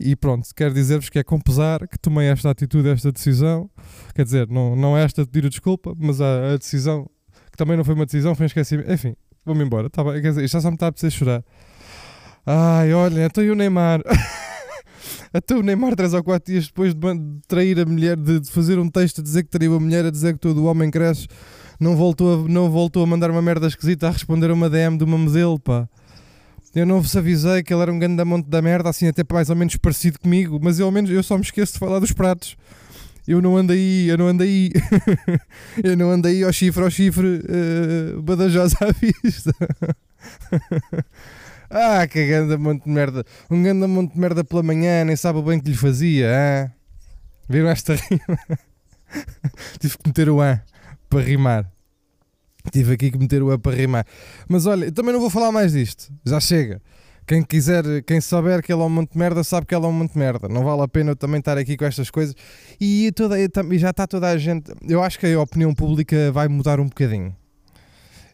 E 0.03 0.17
pronto, 0.17 0.49
quero 0.57 0.73
dizer-vos 0.73 1.11
que 1.11 1.19
é 1.19 1.23
com 1.23 1.39
pesar 1.39 1.87
que 1.87 1.99
tomei 1.99 2.27
esta 2.29 2.49
atitude, 2.49 2.89
esta 2.89 3.13
decisão. 3.13 3.69
Quer 4.15 4.25
dizer, 4.25 4.49
não, 4.49 4.75
não 4.75 4.97
é 4.97 5.05
esta 5.05 5.23
de 5.25 5.31
pedir 5.31 5.51
desculpa, 5.51 5.95
mas 5.99 6.23
a, 6.23 6.55
a, 6.55 6.57
decisão, 6.57 7.07
que 7.51 7.57
também 7.59 7.77
não 7.77 7.85
foi 7.85 7.95
uma 7.95 8.07
decisão, 8.07 8.35
foi 8.35 8.45
um 8.45 8.47
esquecimento. 8.47 8.91
Enfim, 8.91 9.15
vou-me 9.45 9.63
embora, 9.63 9.91
tá 9.91 10.03
bem? 10.03 10.15
Quer 10.23 10.31
dizer, 10.31 10.45
isto 10.45 10.55
já 10.55 10.61
só 10.63 10.71
me 10.71 10.77
está 10.77 10.87
a 10.87 10.93
precisar 10.93 11.11
chorar. 11.11 11.45
Ai, 12.47 12.95
olha, 12.95 13.27
então 13.27 13.45
e 13.45 13.51
o 13.51 13.55
Neymar? 13.55 14.01
Até 15.35 15.55
o 15.55 15.63
Neymar, 15.63 15.95
3 15.95 16.15
ou 16.15 16.25
4 16.25 16.51
dias 16.51 16.69
depois 16.69 16.95
de 16.95 17.01
trair 17.47 17.79
a 17.79 17.85
mulher, 17.85 18.17
de, 18.17 18.51
fazer 18.51 18.79
um 18.79 18.89
texto 18.89 19.21
a 19.21 19.23
dizer 19.23 19.43
que 19.43 19.51
traiu 19.51 19.75
a 19.75 19.81
mulher, 19.81 20.07
a 20.07 20.11
dizer 20.11 20.33
que 20.33 20.41
todo 20.41 20.63
o 20.63 20.65
homem 20.65 20.91
cresce, 20.91 21.29
não 21.79 21.95
voltou, 21.95 22.47
a, 22.47 22.49
não 22.49 22.71
voltou 22.71 23.03
a 23.03 23.07
mandar 23.07 23.31
uma 23.31 23.43
merda 23.43 23.67
esquisita 23.67 24.09
a 24.09 24.11
responder 24.11 24.51
a 24.51 24.55
uma 24.55 24.71
DM 24.71 24.97
de 24.97 25.05
uma 25.05 25.19
modelo, 25.19 25.61
pá. 25.61 25.87
Eu 26.75 26.87
não 26.87 27.01
vos 27.01 27.17
avisei 27.17 27.63
que 27.63 27.75
ele 27.75 27.83
era 27.83 27.93
um 27.93 27.99
grande 27.99 28.25
monte 28.25 28.47
da 28.47 28.63
merda, 28.63 28.89
assim 28.89 29.09
até 29.09 29.25
mais 29.31 29.51
ou 29.51 29.57
menos 29.57 29.77
parecido 29.77 30.21
comigo, 30.21 30.59
mas 30.63 30.79
eu 30.79 30.87
ao 30.87 30.93
menos 30.93 31.11
eu 31.11 31.23
só 31.23 31.37
me 31.37 31.43
esqueço 31.43 31.73
de 31.73 31.79
falar 31.79 31.99
dos 31.99 32.13
pratos. 32.13 32.57
Eu 33.27 33.43
não 33.43 33.57
ando 33.57 33.73
aí, 33.73 34.09
eu 34.09 34.17
não 34.17 34.27
ando 34.27 34.43
aí, 34.43 34.71
eu 35.83 35.97
não 35.97 36.11
ando 36.11 36.29
aí 36.29 36.43
ao 36.43 36.53
chifre, 36.53 36.83
ao 36.83 36.91
chifre, 36.91 37.27
uh, 37.27 38.23
badajosa 38.23 38.77
à 38.81 38.93
vista. 38.93 39.53
Ah, 41.73 42.05
que 42.09 42.27
ganda 42.27 42.59
monte 42.59 42.83
de 42.85 42.91
merda. 42.91 43.25
Um 43.49 43.63
ganda 43.63 43.87
monte 43.87 44.15
de 44.15 44.19
merda 44.19 44.43
pela 44.43 44.61
manhã, 44.61 45.05
nem 45.05 45.15
sabe 45.15 45.39
o 45.39 45.43
bem 45.43 45.61
que 45.61 45.71
lhe 45.71 45.77
fazia. 45.77 46.29
Ah? 46.29 46.71
Viram 47.49 47.69
esta 47.69 47.95
rima? 47.95 48.39
Tive 49.79 49.97
que 49.97 50.09
meter 50.09 50.29
o 50.29 50.43
A 50.43 50.61
para 51.09 51.21
rimar. 51.21 51.71
Tive 52.73 52.95
aqui 52.95 53.11
que 53.11 53.19
meter 53.19 53.43
o 53.43 53.51
A 53.51 53.59
para 53.59 53.77
rimar. 53.77 54.07
Mas 54.49 54.67
olha, 54.67 54.91
também 54.93 55.13
não 55.13 55.21
vou 55.21 55.31
falar 55.31 55.53
mais 55.53 55.73
disto. 55.73 56.13
Já 56.25 56.41
chega. 56.41 56.81
Quem 57.27 57.43
quiser, 57.43 57.85
quem 58.03 58.21
souber 58.21 58.63
que 58.63 58.73
ele 58.73 58.83
é 58.83 58.85
um 58.85 58.89
monte 58.89 59.13
de 59.13 59.19
merda, 59.19 59.45
sabe 59.45 59.67
que 59.67 59.75
ele 59.75 59.85
é 59.85 59.89
um 59.89 59.93
monte 59.93 60.15
de 60.15 60.19
merda. 60.19 60.49
Não 60.49 60.65
vale 60.65 60.83
a 60.83 60.89
pena 60.89 61.13
eu 61.13 61.17
também 61.17 61.39
estar 61.39 61.57
aqui 61.57 61.77
com 61.77 61.85
estas 61.85 62.11
coisas. 62.11 62.35
E 62.81 63.13
toda, 63.13 63.37
já 63.79 63.91
está 63.91 64.07
toda 64.07 64.29
a 64.29 64.37
gente. 64.37 64.73
Eu 64.89 65.03
acho 65.03 65.19
que 65.19 65.27
a 65.27 65.41
opinião 65.41 65.73
pública 65.75 66.33
vai 66.33 66.49
mudar 66.49 66.81
um 66.81 66.87
bocadinho. 66.87 67.35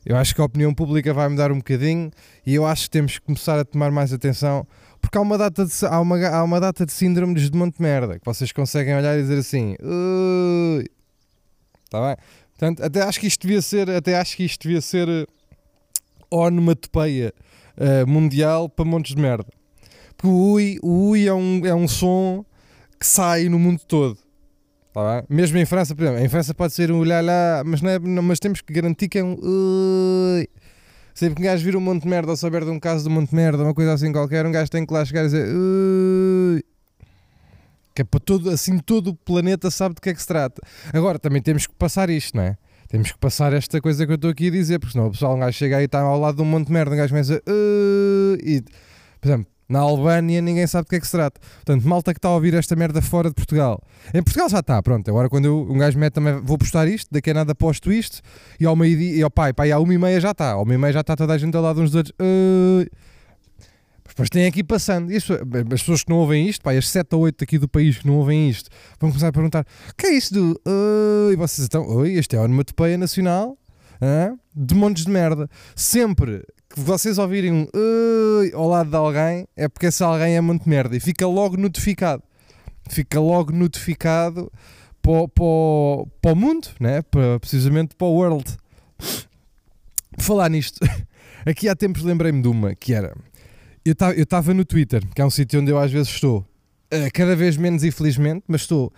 Eu 0.06 0.16
acho 0.16 0.34
que 0.34 0.40
a 0.40 0.44
opinião 0.44 0.72
pública 0.72 1.12
vai 1.12 1.28
mudar 1.28 1.50
um 1.50 1.56
bocadinho 1.56 2.12
e 2.46 2.54
eu 2.54 2.64
acho 2.64 2.84
que 2.84 2.90
temos 2.90 3.18
que 3.18 3.26
começar 3.26 3.58
a 3.58 3.64
tomar 3.64 3.90
mais 3.90 4.12
atenção 4.12 4.64
porque 5.00 5.18
há 5.18 5.20
uma 5.20 5.36
data 5.36 5.66
de, 5.66 5.72
há 5.84 6.00
uma, 6.00 6.28
há 6.28 6.44
uma 6.44 6.60
data 6.60 6.86
de 6.86 6.92
síndromes 6.92 7.50
de 7.50 7.58
monte 7.58 7.78
de 7.78 7.82
merda 7.82 8.16
que 8.16 8.24
vocês 8.24 8.52
conseguem 8.52 8.94
olhar 8.94 9.18
e 9.18 9.22
dizer 9.22 9.38
assim 9.38 9.74
está 11.84 12.00
bem? 12.00 12.16
Portanto, 12.58 12.82
até 12.82 13.02
acho 13.02 13.20
que 13.20 13.26
isto 13.26 13.42
devia 13.42 13.60
ser 13.60 13.90
até 13.90 14.18
acho 14.18 14.36
que 14.36 14.44
isto 14.44 14.62
devia 14.62 14.80
ser 14.80 15.08
uh, 15.08 15.26
onomatopeia 16.30 17.32
uh, 17.76 18.06
mundial 18.08 18.68
para 18.68 18.84
montes 18.84 19.14
de 19.14 19.20
merda 19.20 19.46
porque 20.16 20.28
o 20.28 20.52
ui, 20.52 20.78
o 20.82 21.10
ui 21.10 21.26
é 21.26 21.34
um, 21.34 21.66
é 21.66 21.74
um 21.74 21.86
som 21.86 22.44
que 22.98 23.06
sai 23.06 23.48
no 23.48 23.58
mundo 23.58 23.80
todo 23.86 24.18
Tá 24.96 25.22
Mesmo 25.28 25.58
em 25.58 25.66
França, 25.66 25.94
por 25.94 26.04
exemplo, 26.04 26.24
em 26.24 26.28
França 26.28 26.54
pode 26.54 26.72
ser 26.72 26.90
um 26.90 27.04
lá 27.04 27.20
lá, 27.20 27.62
mas, 27.66 27.82
não 27.82 27.90
é, 27.90 27.98
mas 27.98 28.38
temos 28.38 28.62
que 28.62 28.72
garantir 28.72 29.08
que 29.08 29.18
é 29.18 29.22
um 29.22 29.34
ui. 29.34 30.48
Sempre 31.14 31.34
que 31.34 31.42
um 31.42 31.44
gajo 31.44 31.62
vira 31.62 31.76
um 31.76 31.82
monte 31.82 32.04
de 32.04 32.08
merda 32.08 32.30
ou 32.30 32.36
souber 32.36 32.64
de 32.64 32.70
um 32.70 32.80
caso 32.80 33.04
de 33.04 33.10
um 33.10 33.12
monte 33.12 33.28
de 33.28 33.36
merda, 33.36 33.62
uma 33.62 33.74
coisa 33.74 33.92
assim 33.92 34.10
qualquer, 34.10 34.46
um 34.46 34.50
gajo 34.50 34.70
tem 34.70 34.86
que 34.86 34.94
lá 34.94 35.04
chegar 35.04 35.20
e 35.20 35.26
dizer 35.26 35.54
ui. 35.54 36.64
Que 37.96 38.02
é 38.02 38.04
para 38.04 38.20
todo, 38.20 38.50
assim 38.50 38.78
todo 38.78 39.08
o 39.08 39.14
planeta 39.14 39.70
sabe 39.70 39.94
de 39.94 40.02
que 40.02 40.10
é 40.10 40.14
que 40.14 40.20
se 40.20 40.28
trata. 40.28 40.60
Agora, 40.92 41.18
também 41.18 41.40
temos 41.40 41.66
que 41.66 41.74
passar 41.74 42.10
isto, 42.10 42.36
não 42.36 42.44
é? 42.44 42.56
Temos 42.88 43.10
que 43.10 43.18
passar 43.18 43.54
esta 43.54 43.80
coisa 43.80 44.04
que 44.04 44.12
eu 44.12 44.16
estou 44.16 44.30
aqui 44.30 44.48
a 44.48 44.50
dizer, 44.50 44.78
porque 44.78 44.92
senão 44.92 45.06
o 45.06 45.10
pessoal, 45.10 45.34
um 45.34 45.40
gajo 45.40 45.56
chega 45.56 45.78
aí 45.78 45.84
e 45.84 45.86
está 45.86 46.00
ao 46.00 46.20
lado 46.20 46.36
de 46.36 46.42
um 46.42 46.44
monte 46.44 46.66
de 46.66 46.74
merda, 46.74 46.94
um 46.94 46.98
gajo 46.98 47.08
começa 47.08 47.36
uh, 47.36 48.36
e, 48.44 48.62
por 49.18 49.28
exemplo, 49.28 49.46
Na 49.68 49.80
Albânia 49.80 50.40
ninguém 50.40 50.66
sabe 50.66 50.84
do 50.84 50.90
que 50.90 50.96
é 50.96 51.00
que 51.00 51.06
se 51.06 51.12
trata. 51.12 51.40
Portanto, 51.40 51.82
malta 51.88 52.12
que 52.12 52.18
está 52.18 52.28
a 52.28 52.34
ouvir 52.34 52.54
esta 52.54 52.76
merda 52.76 53.02
fora 53.02 53.28
de 53.30 53.34
Portugal. 53.34 53.82
Em 54.14 54.22
Portugal 54.22 54.48
já 54.48 54.60
está, 54.60 54.80
pronto. 54.82 55.08
Agora 55.08 55.28
quando 55.28 55.46
eu, 55.46 55.66
um 55.68 55.78
gajo 55.78 55.98
mete 55.98 56.12
também, 56.12 56.34
vou 56.40 56.56
postar 56.56 56.86
isto, 56.86 57.08
daqui 57.10 57.30
a 57.30 57.34
nada 57.34 57.54
posto 57.54 57.90
isto, 57.90 58.20
e 58.60 58.66
ao 58.66 58.76
meio-dia, 58.76 59.16
e 59.16 59.22
ao 59.22 59.30
pai, 59.30 59.52
pai, 59.52 59.72
à 59.72 59.80
uma 59.80 59.92
e 59.92 59.98
meia 59.98 60.20
já 60.20 60.30
está. 60.30 60.52
Ao 60.52 60.64
meio 60.64 60.78
e 60.78 60.80
meia 60.80 60.92
já 60.92 61.00
está 61.00 61.16
toda 61.16 61.32
a 61.32 61.38
gente 61.38 61.56
ao 61.56 61.62
lado 61.62 61.80
uns 61.80 61.90
dos 61.90 61.96
outros. 61.96 62.14
"Ai". 62.20 62.86
Mas 64.18 64.30
tem 64.30 64.46
aqui 64.46 64.64
passando. 64.64 65.12
E 65.12 65.16
as, 65.16 65.24
pessoas- 65.24 65.40
as 65.72 65.80
pessoas 65.80 66.02
que 66.04 66.10
não 66.10 66.16
ouvem 66.18 66.48
isto, 66.48 66.62
pá, 66.62 66.72
as 66.72 66.88
7 66.88 67.14
ou 67.14 67.22
8 67.22 67.44
aqui 67.44 67.58
do 67.58 67.68
país 67.68 67.98
que 67.98 68.06
não 68.06 68.14
ouvem 68.16 68.48
isto, 68.48 68.70
vão 68.98 69.10
começar 69.10 69.28
a 69.28 69.32
perguntar: 69.32 69.66
o 69.90 69.94
que 69.94 70.06
é 70.06 70.14
isso 70.14 70.32
do. 70.32 70.60
"Ai?" 70.66 71.34
E 71.34 71.36
vocês 71.36 71.64
estão. 71.64 71.86
Oi, 71.86 72.12
este 72.14 72.34
é 72.36 72.38
a 72.38 72.42
onomatopeia 72.42 72.96
nacional 72.96 73.58
hã? 74.00 74.36
de 74.54 74.74
montes 74.74 75.04
de 75.04 75.10
merda. 75.10 75.48
Sempre 75.74 76.42
que 76.70 76.80
vocês 76.80 77.18
ouvirem 77.18 77.52
um 77.52 77.68
"Ai" 78.42 78.52
ao 78.54 78.68
lado 78.68 78.88
de 78.90 78.96
alguém, 78.96 79.46
é 79.56 79.68
porque 79.68 79.86
esse 79.86 80.02
alguém 80.02 80.34
é 80.36 80.40
muito 80.40 80.68
merda 80.68 80.96
e 80.96 81.00
fica 81.00 81.26
logo 81.26 81.56
notificado. 81.56 82.22
Fica 82.88 83.18
logo 83.20 83.52
notificado 83.52 84.50
para, 85.02 85.28
para, 85.28 86.10
para 86.22 86.32
o 86.32 86.36
mundo, 86.36 86.68
né? 86.80 87.02
para, 87.02 87.38
precisamente 87.40 87.94
para 87.96 88.06
o 88.06 88.12
world. 88.14 88.44
Por 90.16 90.22
falar 90.22 90.48
nisto, 90.48 90.78
aqui 91.44 91.68
há 91.68 91.76
tempos 91.76 92.02
lembrei-me 92.02 92.40
de 92.40 92.48
uma 92.48 92.74
que 92.74 92.94
era. 92.94 93.14
Eu 93.86 94.24
estava 94.24 94.52
no 94.52 94.64
Twitter, 94.64 95.00
que 95.14 95.22
é 95.22 95.24
um 95.24 95.30
sítio 95.30 95.60
onde 95.60 95.70
eu 95.70 95.78
às 95.78 95.92
vezes 95.92 96.08
estou, 96.08 96.44
eh, 96.90 97.08
cada 97.08 97.36
vez 97.36 97.56
menos 97.56 97.84
infelizmente, 97.84 98.42
mas 98.48 98.62
estou, 98.62 98.92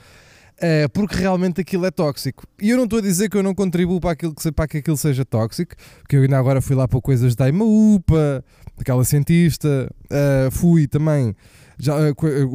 eh, 0.59 0.89
porque 0.89 1.15
realmente 1.15 1.61
aquilo 1.61 1.85
é 1.85 1.91
tóxico. 1.91 2.45
E 2.59 2.71
eu 2.71 2.77
não 2.79 2.85
estou 2.85 2.99
a 2.99 3.03
dizer 3.03 3.29
que 3.29 3.37
eu 3.37 3.43
não 3.43 3.55
contribuo 3.55 4.01
para, 4.01 4.13
aquilo 4.13 4.35
que, 4.35 4.51
para 4.51 4.67
que 4.67 4.79
aquilo 4.79 4.97
seja 4.97 5.27
tóxico, 5.27 5.75
porque 6.01 6.17
eu 6.17 6.23
ainda 6.23 6.39
agora 6.39 6.63
fui 6.63 6.75
lá 6.75 6.89
para 6.89 6.99
coisas 7.03 7.37
da 7.37 7.47
Imaupa, 7.51 8.43
daquela 8.79 9.05
cientista, 9.05 9.91
eh, 10.11 10.49
fui 10.51 10.87
também 10.87 11.37
já, 11.79 11.95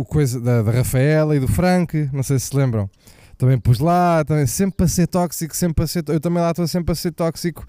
coisa 0.07 0.41
da, 0.41 0.63
da 0.63 0.71
Rafaela 0.71 1.35
e 1.35 1.39
do 1.39 1.47
Frank, 1.47 2.09
não 2.11 2.23
sei 2.23 2.39
se 2.39 2.47
se 2.47 2.57
lembram. 2.57 2.89
Também 3.37 3.59
pus 3.59 3.77
lá, 3.77 4.23
também, 4.25 4.47
sempre 4.47 4.77
para 4.77 4.87
ser 4.87 5.05
tóxico, 5.05 5.55
sempre 5.55 5.75
para 5.75 5.87
ser. 5.87 6.03
Eu 6.07 6.19
também 6.19 6.41
lá 6.41 6.49
estou 6.49 6.67
sempre 6.67 6.93
a 6.93 6.95
ser 6.95 7.11
tóxico, 7.11 7.63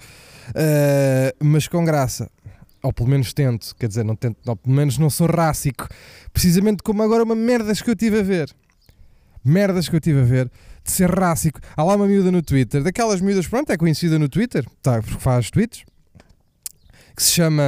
mas 1.43 1.67
com 1.69 1.85
graça. 1.85 2.31
Ou 2.85 2.93
pelo 2.93 3.09
menos 3.09 3.33
tento, 3.33 3.75
quer 3.75 3.89
dizer, 3.89 4.05
não 4.05 4.15
tento, 4.15 4.37
pelo 4.43 4.77
menos 4.77 4.99
não 4.99 5.09
sou 5.09 5.27
rássico. 5.27 5.89
Precisamente 6.33 6.83
como 6.83 7.03
agora 7.03 7.25
uma 7.25 7.35
merdas 7.35 7.81
que 7.81 7.91
eu 7.91 7.97
tive 7.97 8.21
a 8.21 8.23
ver. 8.23 8.55
Merdas 9.43 9.89
que 9.89 9.97
eu 9.97 10.01
tive 10.01 10.21
a 10.21 10.25
ver 10.25 10.51
de 10.85 10.93
ser 10.93 11.11
rássico. 11.11 11.59
Há 11.77 11.83
lá 11.83 11.97
uma 11.97 12.07
miúda 12.07 12.31
no 12.31 12.43
Twitter, 12.43 12.83
daquelas 12.83 13.21
miúdas, 13.21 13.47
pronto, 13.47 13.71
é 13.71 13.77
conhecida 13.77 14.19
no 14.19 14.29
Twitter, 14.29 14.65
tá, 14.83 15.01
porque 15.01 15.19
faz 15.19 15.51
tweets, 15.51 15.83
que 17.17 17.23
se 17.23 17.33
chama, 17.33 17.65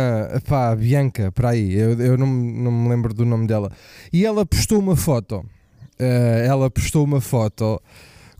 pá, 0.46 0.74
Bianca, 0.76 1.32
para 1.32 1.50
aí, 1.50 1.72
eu, 1.74 1.98
eu 1.98 2.18
não, 2.18 2.26
não 2.26 2.70
me 2.70 2.88
lembro 2.88 3.14
do 3.14 3.24
nome 3.24 3.46
dela. 3.46 3.72
E 4.12 4.26
ela 4.26 4.44
postou 4.44 4.78
uma 4.78 4.96
foto, 4.96 5.44
eh, 5.98 6.44
ela 6.46 6.70
postou 6.70 7.04
uma 7.04 7.20
foto 7.20 7.80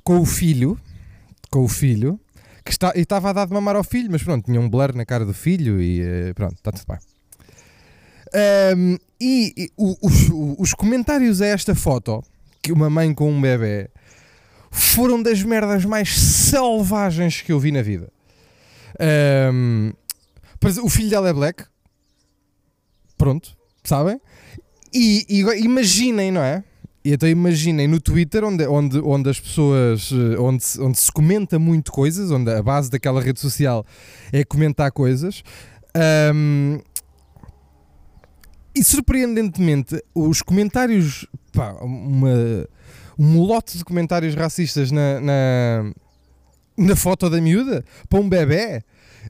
com 0.04 0.20
o 0.20 0.26
filho, 0.26 0.78
com 1.50 1.64
o 1.64 1.68
filho, 1.68 2.20
que 2.66 2.72
está, 2.72 2.92
e 2.96 3.02
estava 3.02 3.30
a 3.30 3.32
dar 3.32 3.46
de 3.46 3.52
mamar 3.52 3.76
ao 3.76 3.84
filho, 3.84 4.10
mas 4.10 4.24
pronto, 4.24 4.44
tinha 4.44 4.60
um 4.60 4.68
blur 4.68 4.92
na 4.92 5.06
cara 5.06 5.24
do 5.24 5.32
filho 5.32 5.80
e 5.80 6.00
eh, 6.02 6.34
pronto, 6.34 6.56
está 6.56 6.72
tudo 6.72 6.84
bem. 6.88 6.98
Ahm, 8.34 8.96
e 9.20 9.54
e 9.56 9.70
os, 9.76 10.28
os 10.58 10.74
comentários 10.74 11.40
a 11.40 11.46
esta 11.46 11.76
foto, 11.76 12.24
que 12.60 12.72
uma 12.72 12.90
mãe 12.90 13.14
com 13.14 13.30
um 13.30 13.40
bebê, 13.40 13.88
foram 14.68 15.22
das 15.22 15.42
merdas 15.44 15.84
mais 15.84 16.18
selvagens 16.18 17.40
que 17.40 17.52
eu 17.52 17.60
vi 17.60 17.70
na 17.70 17.82
vida. 17.82 18.12
Exemplo, 20.64 20.86
o 20.86 20.88
filho 20.88 21.08
dela 21.08 21.28
é 21.28 21.32
black. 21.32 21.64
Pronto, 23.16 23.56
sabem? 23.84 24.20
E, 24.92 25.24
e 25.28 25.40
imaginem, 25.64 26.32
não 26.32 26.42
é? 26.42 26.64
E 27.06 27.12
então 27.12 27.28
imaginem 27.28 27.86
no 27.86 28.00
Twitter, 28.00 28.42
onde, 28.42 28.66
onde, 28.66 28.98
onde 28.98 29.30
as 29.30 29.38
pessoas, 29.38 30.10
eh, 30.10 30.36
onde, 30.40 30.64
onde 30.80 30.98
se 30.98 31.12
comenta 31.12 31.56
muito 31.56 31.92
coisas, 31.92 32.32
onde 32.32 32.50
a 32.50 32.60
base 32.60 32.90
daquela 32.90 33.20
rede 33.20 33.38
social 33.38 33.86
é 34.32 34.42
comentar 34.42 34.90
coisas. 34.90 35.44
ahm, 35.94 36.80
e 38.74 38.82
surpreendentemente, 38.82 40.02
os 40.12 40.42
comentários, 40.42 41.24
pá, 41.52 41.74
uma, 41.80 42.66
um 43.16 43.40
lote 43.40 43.78
de 43.78 43.84
comentários 43.84 44.34
racistas 44.34 44.90
na, 44.90 45.20
na, 45.20 45.92
na 46.76 46.96
foto 46.96 47.30
da 47.30 47.40
miúda 47.40 47.84
para 48.08 48.18
um 48.18 48.28
bebê. 48.28 48.82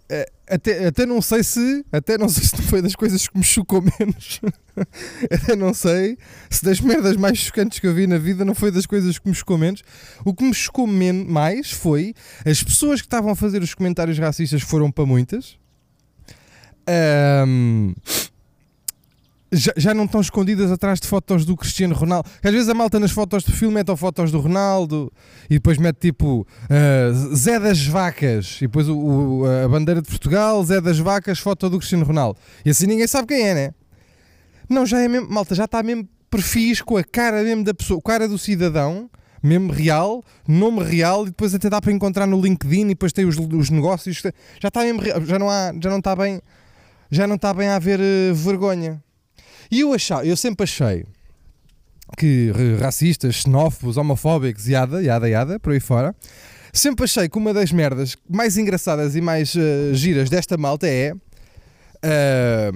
Eh, 0.09 0.27
Até, 0.49 0.87
até 0.87 1.07
não 1.07 1.21
sei 1.21 1.43
se 1.43 1.85
até 1.91 2.17
não 2.17 2.29
sei 2.29 2.45
se 2.45 2.63
foi 2.63 2.81
das 2.81 2.95
coisas 2.95 3.27
que 3.27 3.37
me 3.37 3.45
chocou 3.45 3.83
menos. 3.83 4.41
Até 5.33 5.57
não 5.57 5.73
sei 5.73 6.19
se 6.51 6.65
das 6.65 6.81
merdas 6.81 7.17
mais 7.17 7.39
chocantes 7.39 7.79
que 7.79 7.87
eu 7.87 7.95
vi 7.95 8.07
na 8.07 8.19
vida 8.19 8.45
não 8.45 8.55
foi 8.55 8.71
das 8.71 8.87
coisas 8.87 9.19
que 9.19 9.29
me 9.29 9.35
chocou 9.35 9.57
menos. 9.59 9.83
O 10.25 10.35
que 10.35 10.45
me 10.45 10.55
chocou 10.55 10.87
men 10.87 11.25
mais 11.25 11.71
foi 11.73 12.15
as 12.45 12.63
pessoas 12.63 13.01
que 13.01 13.07
estavam 13.07 13.31
a 13.31 13.35
fazer 13.35 13.63
os 13.63 13.75
comentários 13.75 14.19
racistas 14.19 14.63
foram 14.63 14.91
para 14.91 15.07
muitas. 15.07 15.57
Ahm, 16.87 17.95
já, 19.53 19.73
já 19.77 19.95
não 19.95 20.05
estão 20.05 20.21
escondidas 20.21 20.71
atrás 20.73 21.01
de 21.01 21.07
fotos 21.07 21.45
do 21.45 21.57
Cristiano 21.57 21.95
Ronaldo. 21.95 22.29
Que 22.41 22.49
Às 22.49 22.55
vezes 22.55 22.69
a 22.69 22.75
malta 22.75 22.99
nas 22.99 23.11
fotos 23.11 23.45
de 23.45 23.53
filme 23.53 23.75
mete 23.75 23.95
fotos 23.97 24.31
do 24.31 24.41
Ronaldo 24.41 25.13
e 25.49 25.55
depois 25.55 25.79
mete 25.79 25.99
tipo 26.01 26.47
ah, 26.69 27.13
Zé 27.35 27.59
das 27.61 27.87
Vacas 27.87 28.57
e 28.59 28.67
depois 28.67 28.89
o, 28.89 28.97
o- 28.99 29.45
a 29.65 29.69
bandeira 29.69 30.03
de 30.03 30.09
Portugal, 30.09 30.63
Zé 30.65 30.81
das 30.81 30.99
Vacas, 30.99 31.39
foto 31.39 31.71
do 31.71 31.79
Cristiano 31.79 32.05
Ronaldo. 32.05 32.39
E 32.65 32.71
assim 32.71 32.87
ninguém 32.87 33.07
sabe 33.07 33.29
quem 33.29 33.43
é, 33.49 33.55
né? 33.55 33.71
Não, 34.69 34.85
já 34.85 35.01
é 35.01 35.07
mesmo, 35.09 35.29
malta, 35.31 35.55
já 35.55 35.65
está 35.65 35.83
mesmo 35.83 36.09
perfis 36.29 36.83
com 36.83 36.97
a 36.97 37.05
cara 37.05 37.43
mesmo 37.43 37.63
da 37.63 37.73
pessoa, 37.73 38.01
cara 38.03 38.27
do 38.27 38.37
cidadão, 38.37 39.09
mesmo 39.41 39.71
real, 39.73 40.25
nome 40.47 40.83
real, 40.83 41.23
e 41.23 41.27
depois 41.27 41.55
até 41.55 41.71
dá 41.71 41.81
para 41.81 41.93
encontrar 41.93 42.27
no 42.27 42.41
LinkedIn 42.41 42.87
e 42.87 42.89
depois 42.89 43.13
tem 43.13 43.25
os, 43.25 43.37
os 43.39 43.71
negócios, 43.71 44.21
já 44.61 44.67
está 44.69 44.81
mesmo 44.83 45.01
já 45.25 45.39
não 45.39 45.49
há, 45.49 45.73
já 45.81 45.89
não 45.89 45.99
está 45.99 46.17
bem, 46.17 46.41
já 47.13 47.29
não 47.29 47.37
está 47.37 47.55
bem 47.55 47.69
a 47.69 47.77
haver 47.77 48.01
eh, 48.01 48.33
vergonha. 48.33 49.01
E 49.71 49.81
eu 49.81 49.93
achava, 49.93 50.25
eu 50.25 50.37
sempre 50.37 50.65
achei 50.65 51.05
que 52.17 52.53
racistas, 52.81 53.35
xenófobos, 53.37 53.97
homofóbicos, 53.97 54.69
yada, 54.69 55.03
yada, 55.03 55.29
yada, 55.29 55.59
por 55.59 55.73
aí 55.73 55.81
fora, 55.81 56.15
sempre 56.73 57.05
achei 57.05 57.29
que 57.29 57.37
uma 57.37 57.53
das 57.53 57.73
merdas 57.73 58.17
mais 58.29 58.57
engraçadas 58.57 59.17
e 59.17 59.21
mais 59.21 59.55
eh, 59.57 59.93
giras 59.93 60.31
desta 60.31 60.57
malta 60.57 60.87
é 60.87 61.13
eh, 62.03 62.73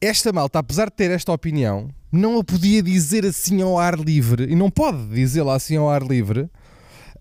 esta 0.00 0.32
malta, 0.32 0.58
apesar 0.60 0.86
de 0.86 0.96
ter 0.96 1.10
esta 1.10 1.32
opinião, 1.32 1.88
não 2.12 2.38
a 2.38 2.44
podia 2.44 2.82
dizer 2.82 3.26
assim 3.26 3.60
ao 3.62 3.78
ar 3.78 3.98
livre 3.98 4.44
e 4.44 4.54
não 4.54 4.70
pode 4.70 5.08
dizê-la 5.08 5.56
assim 5.56 5.76
ao 5.76 5.90
ar 5.90 6.02
livre. 6.02 6.48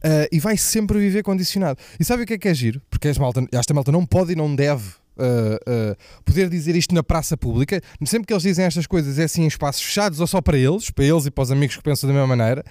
eh, 0.03 0.29
e 0.31 0.39
vai 0.39 0.55
sempre 0.57 0.99
viver 0.99 1.23
condicionado. 1.23 1.79
E 1.99 2.05
sabe 2.05 2.23
o 2.23 2.25
que 2.27 2.33
é 2.33 2.37
que 2.37 2.47
é 2.47 2.53
giro? 2.53 2.79
Porque 2.89 3.07
esta 3.07 3.21
malta, 3.21 3.47
esta 3.51 3.73
malta 3.73 3.91
não 3.91 4.05
pode 4.05 4.33
e 4.33 4.35
não 4.35 4.55
deve 4.55 4.83
eh, 5.17 5.59
eh, 5.65 5.95
poder 6.23 6.49
dizer 6.49 6.75
isto 6.75 6.93
na 6.93 7.03
praça 7.03 7.37
pública. 7.37 7.81
Sempre 8.05 8.27
que 8.27 8.33
eles 8.33 8.43
dizem 8.43 8.65
estas 8.65 8.85
coisas 8.87 9.17
é 9.19 9.23
assim 9.23 9.43
em 9.43 9.47
espaços 9.47 9.81
fechados 9.81 10.19
ou 10.19 10.27
só 10.27 10.41
para 10.41 10.57
eles, 10.57 10.89
para 10.89 11.05
eles 11.05 11.25
e 11.25 11.31
para 11.31 11.43
os 11.43 11.51
amigos 11.51 11.77
que 11.77 11.83
pensam 11.83 12.07
da 12.07 12.13
mesma 12.13 12.35
maneira, 12.35 12.63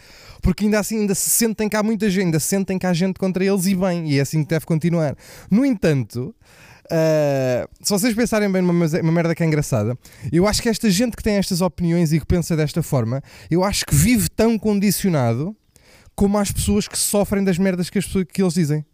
porque 0.42 0.64
ainda 0.64 0.78
assim 0.78 1.00
ainda 1.00 1.14
se 1.14 1.30
sentem 1.30 1.68
há 1.74 1.82
muita 1.82 2.08
gente, 2.10 2.26
ainda 2.26 2.40
se 2.40 2.46
sentem 2.46 2.78
há 2.82 2.92
gente 2.92 3.18
contra 3.18 3.44
eles 3.44 3.66
e 3.66 3.74
bem, 3.74 4.10
e 4.10 4.18
é 4.18 4.22
assim 4.22 4.42
que 4.42 4.50
deve 4.50 4.66
continuar. 4.66 5.16
No 5.50 5.64
entanto, 5.64 6.34
Uh, 6.84 7.66
se 7.80 7.90
vocês 7.90 8.14
pensarem 8.14 8.50
bem 8.52 8.60
numa, 8.60 8.86
uma 8.86 9.12
merda 9.12 9.34
que 9.34 9.42
é 9.42 9.46
engraçada, 9.46 9.96
eu 10.30 10.46
acho 10.46 10.60
que 10.60 10.68
esta 10.68 10.90
gente 10.90 11.16
que 11.16 11.22
tem 11.22 11.36
estas 11.36 11.62
opiniões 11.62 12.12
e 12.12 12.20
que 12.20 12.26
pensa 12.26 12.54
desta 12.54 12.82
forma, 12.82 13.22
eu 13.50 13.64
acho 13.64 13.86
que 13.86 13.94
vive 13.94 14.28
tão 14.28 14.58
condicionado 14.58 15.56
como 16.14 16.38
as 16.38 16.52
pessoas 16.52 16.86
que 16.86 16.98
sofrem 16.98 17.42
das 17.42 17.58
merdas 17.58 17.88
que, 17.88 17.98
as 17.98 18.04
pessoas, 18.04 18.26
que 18.30 18.42
eles 18.42 18.54
dizem. 18.54 18.84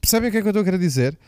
Percebem 0.00 0.28
o 0.28 0.32
que 0.32 0.38
é 0.38 0.40
que 0.40 0.46
eu 0.46 0.50
estou 0.50 0.62
a 0.62 0.64
querer 0.64 0.78
dizer? 0.78 1.18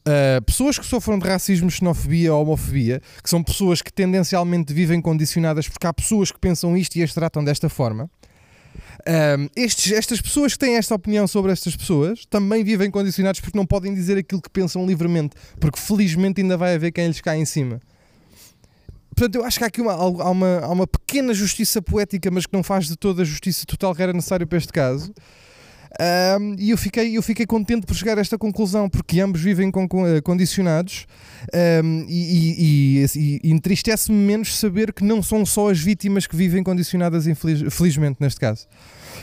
Uh, 0.00 0.42
pessoas 0.44 0.78
que 0.78 0.86
sofram 0.86 1.18
de 1.18 1.28
racismo, 1.28 1.70
xenofobia 1.70 2.32
ou 2.32 2.42
homofobia, 2.42 3.02
que 3.22 3.28
são 3.28 3.42
pessoas 3.42 3.82
que 3.82 3.92
tendencialmente 3.92 4.72
vivem 4.72 5.00
condicionadas 5.00 5.68
porque 5.68 5.86
há 5.86 5.92
pessoas 5.92 6.32
que 6.32 6.38
pensam 6.38 6.76
isto 6.76 6.96
e 6.96 7.02
as 7.02 7.12
tratam 7.12 7.44
desta 7.44 7.68
forma. 7.68 8.10
Um, 9.06 9.48
estes, 9.56 9.92
estas 9.92 10.20
pessoas 10.20 10.52
que 10.52 10.58
têm 10.58 10.76
esta 10.76 10.94
opinião 10.94 11.26
sobre 11.26 11.52
estas 11.52 11.74
pessoas 11.74 12.24
também 12.26 12.62
vivem 12.62 12.90
condicionados 12.90 13.40
porque 13.40 13.56
não 13.56 13.66
podem 13.66 13.94
dizer 13.94 14.16
aquilo 14.18 14.40
que 14.40 14.50
pensam 14.50 14.86
livremente, 14.86 15.36
porque 15.58 15.78
felizmente 15.78 16.40
ainda 16.40 16.56
vai 16.56 16.74
haver 16.74 16.92
quem 16.92 17.06
lhes 17.06 17.20
cai 17.20 17.38
em 17.38 17.44
cima. 17.44 17.80
Portanto, 19.14 19.34
eu 19.34 19.44
acho 19.44 19.58
que 19.58 19.64
há 19.64 19.66
aqui 19.66 19.80
uma, 19.80 19.92
há 19.92 20.30
uma, 20.30 20.58
há 20.60 20.68
uma 20.68 20.86
pequena 20.86 21.34
justiça 21.34 21.82
poética, 21.82 22.30
mas 22.30 22.46
que 22.46 22.52
não 22.52 22.62
faz 22.62 22.86
de 22.86 22.96
toda 22.96 23.22
a 23.22 23.24
justiça 23.24 23.66
total 23.66 23.94
que 23.94 24.02
era 24.02 24.12
necessário 24.12 24.46
para 24.46 24.56
este 24.56 24.72
caso. 24.72 25.12
Um, 25.98 26.54
e 26.56 26.70
eu 26.70 26.78
fiquei, 26.78 27.16
eu 27.16 27.22
fiquei 27.22 27.44
contente 27.44 27.84
por 27.84 27.94
chegar 27.96 28.16
a 28.16 28.20
esta 28.20 28.38
conclusão, 28.38 28.88
porque 28.88 29.20
ambos 29.20 29.40
vivem 29.40 29.70
com, 29.70 29.88
eh, 30.06 30.20
condicionados 30.20 31.04
um, 31.82 32.06
e, 32.08 33.02
e, 33.04 33.40
e, 33.42 33.50
entristece-me 33.50 34.16
menos 34.16 34.56
saber 34.56 34.92
que 34.92 35.02
não 35.02 35.20
são 35.20 35.44
só 35.44 35.68
as 35.68 35.80
vítimas 35.80 36.28
que 36.28 36.36
vivem 36.36 36.62
condicionadas, 36.62 37.26
infeliz, 37.26 37.74
felizmente, 37.74 38.18
neste 38.20 38.38
caso. 38.38 38.68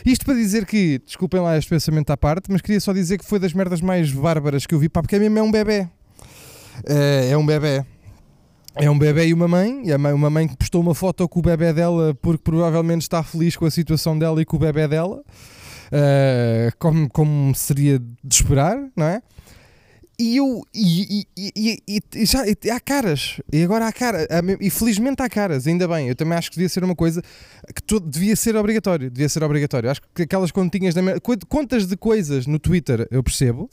Isto 0.05 0.25
para 0.25 0.33
dizer 0.33 0.65
que, 0.65 0.99
desculpem 1.05 1.39
lá 1.39 1.57
este 1.57 1.69
pensamento 1.69 2.09
à 2.09 2.17
parte, 2.17 2.51
mas 2.51 2.61
queria 2.61 2.81
só 2.81 2.91
dizer 2.91 3.17
que 3.17 3.25
foi 3.25 3.39
das 3.39 3.53
merdas 3.53 3.79
mais 3.79 4.11
bárbaras 4.11 4.65
que 4.65 4.75
eu 4.75 4.79
vi, 4.79 4.89
pá, 4.89 5.01
porque 5.01 5.15
é 5.15 5.19
mesmo 5.19 5.39
é 5.39 5.41
um 5.41 5.51
bebê. 5.51 5.87
Uh, 6.79 7.31
é 7.31 7.37
um 7.37 7.45
bebê. 7.45 7.85
É 8.75 8.91
um 8.91 8.99
bebê 8.99 9.27
e 9.27 9.33
uma 9.33 9.47
mãe, 9.47 9.81
e 9.85 9.91
a 9.91 9.97
mãe- 9.97 10.13
uma 10.13 10.29
mãe 10.29 10.47
que 10.47 10.55
postou 10.55 10.81
uma 10.81 10.93
foto 10.93 11.27
com 11.27 11.39
o 11.39 11.41
bebê 11.41 11.73
dela 11.73 12.13
porque 12.21 12.43
provavelmente 12.43 13.01
está 13.01 13.23
feliz 13.23 13.55
com 13.55 13.65
a 13.65 13.71
situação 13.71 14.19
dela 14.19 14.39
e 14.39 14.45
com 14.45 14.55
o 14.55 14.59
bebê 14.59 14.87
dela, 14.87 15.23
eh, 15.91 16.71
como, 16.79 17.09
como 17.09 17.53
seria 17.55 17.99
de 17.99 18.35
esperar, 18.35 18.77
não 18.95 19.05
é? 19.05 19.21
E 20.19 20.37
eu. 20.37 20.63
E, 20.73 21.27
e- 21.37 21.51
e- 21.87 22.01
e- 22.15 22.25
já 22.25 22.41
há 22.75 22.79
caras. 22.79 23.39
E 23.53 23.61
agora 23.63 23.85
há 23.87 23.93
caras. 23.93 24.25
E 24.59 24.69
felizmente 24.71 25.21
há 25.21 25.29
caras, 25.29 25.67
ainda 25.67 25.87
bem. 25.87 26.07
Eu 26.07 26.15
também 26.15 26.35
acho 26.35 26.49
que 26.49 26.55
devia 26.55 26.69
ser 26.69 26.83
uma 26.83 26.95
coisa 26.95 27.21
que 27.75 27.83
todo, 27.83 28.09
devia 28.09 28.35
ser 28.35 28.55
obrigatório. 28.55 29.11
Devia 29.11 29.29
ser 29.29 29.43
obrigatório. 29.43 29.91
Acho 29.91 30.01
que 30.15 30.23
aquelas 30.23 30.49
continhas. 30.51 30.95
Da, 30.95 31.01
contas 31.47 31.85
de 31.85 31.95
coisas 31.95 32.47
no 32.47 32.57
Twitter 32.57 33.07
eu 33.11 33.21
percebo. 33.21 33.69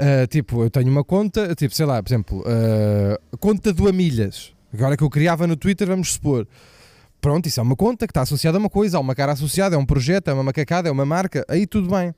Uh, 0.00 0.26
tipo, 0.26 0.64
eu 0.64 0.70
tenho 0.70 0.88
uma 0.90 1.04
conta, 1.04 1.54
tipo, 1.54 1.72
sei 1.74 1.86
lá, 1.86 2.02
por 2.02 2.08
exemplo, 2.08 2.40
uh, 2.40 3.36
conta 3.38 3.72
do 3.72 3.86
Amilhas. 3.86 4.52
Agora 4.74 4.96
que 4.96 5.04
eu 5.04 5.10
criava 5.10 5.46
no 5.46 5.54
Twitter, 5.54 5.86
vamos 5.86 6.14
supor. 6.14 6.48
Pronto, 7.22 7.46
isso 7.46 7.60
é 7.60 7.62
uma 7.62 7.76
conta 7.76 8.04
que 8.04 8.10
está 8.10 8.22
associada 8.22 8.58
a 8.58 8.60
uma 8.60 8.68
coisa, 8.68 8.96
há 8.96 9.00
uma 9.00 9.14
cara 9.14 9.30
associada, 9.30 9.76
é 9.76 9.78
um 9.78 9.86
projeto, 9.86 10.28
é 10.28 10.32
uma 10.32 10.42
macacada, 10.42 10.88
é 10.88 10.92
uma 10.92 11.06
marca, 11.06 11.44
aí 11.48 11.68
tudo 11.68 11.88
bem. 11.88 12.12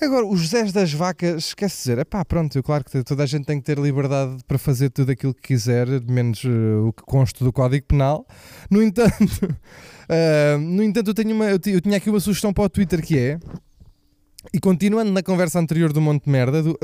Agora, 0.00 0.24
os 0.24 0.50
Zés 0.50 0.72
das 0.72 0.92
Vacas, 0.92 1.46
esquece 1.46 1.76
dizer, 1.88 2.04
pá, 2.04 2.24
pronto, 2.24 2.56
eu, 2.56 2.62
claro 2.62 2.84
que 2.84 3.02
toda 3.02 3.24
a 3.24 3.26
gente 3.26 3.46
tem 3.46 3.58
que 3.58 3.66
ter 3.66 3.76
liberdade 3.76 4.36
para 4.46 4.56
fazer 4.56 4.90
tudo 4.90 5.10
aquilo 5.10 5.34
que 5.34 5.42
quiser, 5.42 5.88
menos 6.08 6.44
uh, 6.44 6.86
o 6.86 6.92
que 6.92 7.02
consta 7.02 7.44
do 7.44 7.52
Código 7.52 7.84
Penal. 7.84 8.24
No 8.70 8.80
entanto, 8.80 9.44
uh, 9.44 10.58
no 10.62 10.84
entanto 10.84 11.10
eu, 11.10 11.14
tenho 11.14 11.34
uma, 11.34 11.46
eu, 11.46 11.58
eu 11.66 11.80
tinha 11.80 11.96
aqui 11.96 12.08
uma 12.08 12.20
sugestão 12.20 12.52
para 12.52 12.62
o 12.62 12.68
Twitter 12.68 13.02
que 13.04 13.18
é, 13.18 13.40
e 14.54 14.60
continuando 14.60 15.10
na 15.10 15.20
conversa 15.20 15.58
anterior 15.58 15.92
do 15.92 16.00
monte 16.00 16.26
de 16.26 16.30
merda, 16.30 16.62
do 16.62 16.78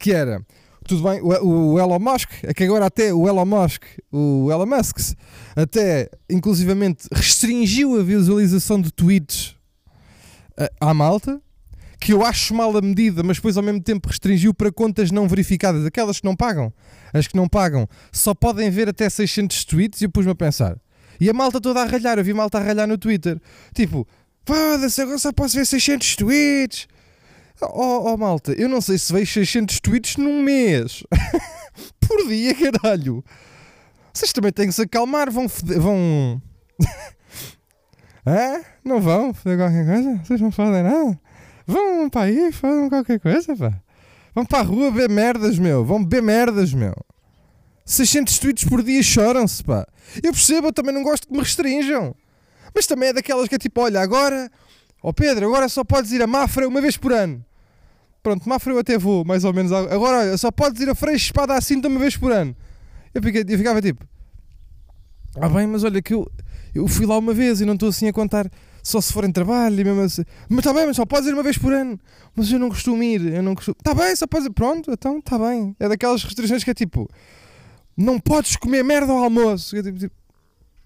que 0.00 0.12
era, 0.12 0.44
tudo 0.88 1.02
bem, 1.02 1.20
o, 1.20 1.72
o 1.72 1.78
Elon 1.78 1.98
Musk, 1.98 2.30
é 2.42 2.52
que 2.52 2.64
agora 2.64 2.86
até 2.86 3.12
o 3.12 3.28
Elon 3.28 3.44
Musk, 3.44 3.84
o 4.12 4.50
Elon 4.50 4.66
Musk, 4.66 4.98
até 5.56 6.10
inclusivamente 6.28 7.06
restringiu 7.12 7.98
a 7.98 8.02
visualização 8.02 8.80
de 8.80 8.92
tweets 8.92 9.56
uh, 10.58 10.68
à 10.80 10.92
malta, 10.92 11.40
que 11.98 12.12
eu 12.12 12.24
acho 12.24 12.54
mal 12.54 12.76
a 12.76 12.82
medida, 12.82 13.22
mas 13.22 13.38
depois 13.38 13.56
ao 13.56 13.62
mesmo 13.62 13.80
tempo 13.80 14.08
restringiu 14.08 14.52
para 14.52 14.70
contas 14.70 15.10
não 15.10 15.26
verificadas, 15.26 15.86
aquelas 15.86 16.20
que 16.20 16.26
não 16.26 16.36
pagam. 16.36 16.72
As 17.12 17.26
que 17.26 17.34
não 17.36 17.48
pagam 17.48 17.88
só 18.12 18.34
podem 18.34 18.68
ver 18.68 18.88
até 18.88 19.08
600 19.08 19.64
tweets 19.64 20.00
e 20.02 20.04
eu 20.04 20.10
pus-me 20.10 20.32
a 20.32 20.34
pensar. 20.34 20.76
E 21.18 21.30
a 21.30 21.32
malta 21.32 21.60
toda 21.60 21.80
a 21.80 21.84
ralhar, 21.86 22.18
eu 22.18 22.24
vi 22.24 22.34
malta 22.34 22.58
a 22.58 22.60
ralhar 22.60 22.86
no 22.86 22.98
Twitter. 22.98 23.40
Tipo, 23.74 24.06
foda-se, 24.44 25.00
agora 25.00 25.16
só 25.16 25.32
posso 25.32 25.56
ver 25.56 25.64
600 25.64 26.16
tweets. 26.16 26.88
Oh, 27.72 28.12
oh 28.12 28.16
malta, 28.16 28.52
eu 28.52 28.68
não 28.68 28.80
sei 28.80 28.98
se 28.98 29.12
vejo 29.12 29.32
600 29.32 29.80
tweets 29.80 30.16
num 30.16 30.42
mês. 30.42 31.02
Por 32.00 32.26
dia, 32.28 32.54
caralho. 32.54 33.24
Vocês 34.12 34.32
também 34.32 34.52
têm 34.52 34.66
que 34.68 34.72
se 34.72 34.82
acalmar, 34.82 35.30
vão... 35.30 35.48
fode- 35.48 35.78
vão... 35.78 36.40
Hã? 38.26 38.62
Não 38.84 39.00
vão 39.00 39.34
fazer 39.34 39.56
qualquer 39.56 39.84
coisa? 39.86 40.20
Vocês 40.24 40.40
não 40.40 40.50
fazem 40.50 40.82
nada? 40.82 41.20
Vão 41.66 42.08
para 42.08 42.22
aí, 42.22 42.52
fazem 42.52 42.88
qualquer 42.88 43.20
coisa, 43.20 43.56
pá. 43.56 43.80
Vão 44.34 44.44
para 44.44 44.60
a 44.60 44.62
rua 44.62 44.90
ver 44.90 45.08
merdas, 45.10 45.58
meu. 45.58 45.84
Vão 45.84 46.02
beber 46.02 46.22
merdas, 46.22 46.72
meu. 46.72 46.94
600 47.84 48.38
tweets 48.38 48.64
por 48.64 48.82
dia 48.82 49.02
choram-se, 49.02 49.62
pá. 49.62 49.86
Eu 50.22 50.32
percebo, 50.32 50.68
eu 50.68 50.72
também 50.72 50.94
não 50.94 51.02
gosto 51.02 51.26
que 51.26 51.32
me 51.32 51.40
restringam. 51.40 52.14
Mas 52.74 52.86
também 52.86 53.10
é 53.10 53.12
daquelas 53.12 53.48
que 53.48 53.54
é 53.54 53.58
tipo, 53.58 53.80
olha, 53.80 54.00
agora... 54.00 54.50
Ó 55.02 55.12
Pedro, 55.12 55.46
agora 55.46 55.68
só 55.68 55.84
podes 55.84 56.12
ir 56.12 56.22
a 56.22 56.26
Mafra 56.26 56.66
uma 56.66 56.80
vez 56.80 56.96
por 56.96 57.12
ano. 57.12 57.44
Pronto, 58.24 58.48
Mafra 58.48 58.72
eu 58.72 58.78
até 58.78 58.96
vou, 58.96 59.22
mais 59.22 59.44
ou 59.44 59.52
menos. 59.52 59.70
Agora, 59.70 60.20
olha, 60.20 60.38
só 60.38 60.50
podes 60.50 60.80
ir 60.80 60.88
a 60.88 60.94
Freixo 60.94 61.26
Espada 61.26 61.52
à 61.52 61.60
Cinta 61.60 61.88
uma 61.88 62.00
vez 62.00 62.16
por 62.16 62.32
ano. 62.32 62.56
Eu, 63.12 63.22
fiquei, 63.22 63.44
eu 63.46 63.58
ficava 63.58 63.82
tipo... 63.82 64.02
Ah 65.36 65.48
bem, 65.48 65.66
mas 65.66 65.84
olha 65.84 66.00
que 66.00 66.14
eu, 66.14 66.26
eu 66.74 66.88
fui 66.88 67.04
lá 67.04 67.18
uma 67.18 67.34
vez 67.34 67.60
e 67.60 67.66
não 67.66 67.74
estou 67.74 67.90
assim 67.90 68.08
a 68.08 68.14
contar 68.14 68.50
só 68.82 68.98
se 68.98 69.12
for 69.12 69.24
em 69.24 69.30
trabalho 69.30 69.78
e 69.78 69.84
mesmo 69.84 70.00
assim. 70.00 70.24
Mas 70.48 70.60
está 70.60 70.72
bem, 70.72 70.86
mas 70.86 70.96
só 70.96 71.04
podes 71.04 71.28
ir 71.28 71.34
uma 71.34 71.42
vez 71.42 71.58
por 71.58 71.70
ano. 71.70 72.00
Mas 72.34 72.50
eu 72.50 72.58
não 72.58 72.70
costumo 72.70 73.02
ir, 73.02 73.34
eu 73.34 73.42
não 73.42 73.54
costumo. 73.54 73.76
Está 73.78 73.94
bem, 73.94 74.16
só 74.16 74.26
podes 74.26 74.46
ir. 74.46 74.52
Pronto, 74.52 74.90
então 74.90 75.18
está 75.18 75.38
bem. 75.38 75.76
É 75.78 75.86
daquelas 75.86 76.24
restrições 76.24 76.64
que 76.64 76.70
é 76.70 76.74
tipo, 76.74 77.06
não 77.94 78.18
podes 78.18 78.56
comer 78.56 78.82
merda 78.82 79.12
ao 79.12 79.18
almoço. 79.18 79.76
Está 79.76 79.92
tipo, 79.92 80.14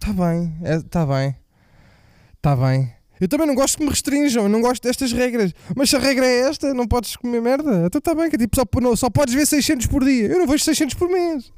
tá 0.00 0.12
bem, 0.12 0.56
está 0.64 1.06
bem, 1.06 1.36
está 2.36 2.56
bem. 2.56 2.97
Eu 3.20 3.28
também 3.28 3.46
não 3.46 3.54
gosto 3.54 3.78
que 3.78 3.84
me 3.84 3.90
restringam, 3.90 4.48
não 4.48 4.60
gosto 4.60 4.82
destas 4.82 5.12
regras. 5.12 5.52
Mas 5.74 5.90
se 5.90 5.96
a 5.96 5.98
regra 5.98 6.26
é 6.26 6.40
esta, 6.40 6.72
não 6.72 6.86
podes 6.86 7.16
comer 7.16 7.40
merda, 7.40 7.86
então 7.86 7.98
está 7.98 8.14
bem, 8.14 8.28
que 8.28 8.36
é 8.36 8.38
tipo, 8.38 8.56
só, 8.56 8.64
não, 8.80 8.94
só 8.96 9.10
podes 9.10 9.34
ver 9.34 9.46
600 9.46 9.86
por 9.86 10.04
dia. 10.04 10.26
Eu 10.26 10.38
não 10.38 10.46
vejo 10.46 10.64
600 10.64 10.94
por 10.94 11.08
mês. 11.08 11.52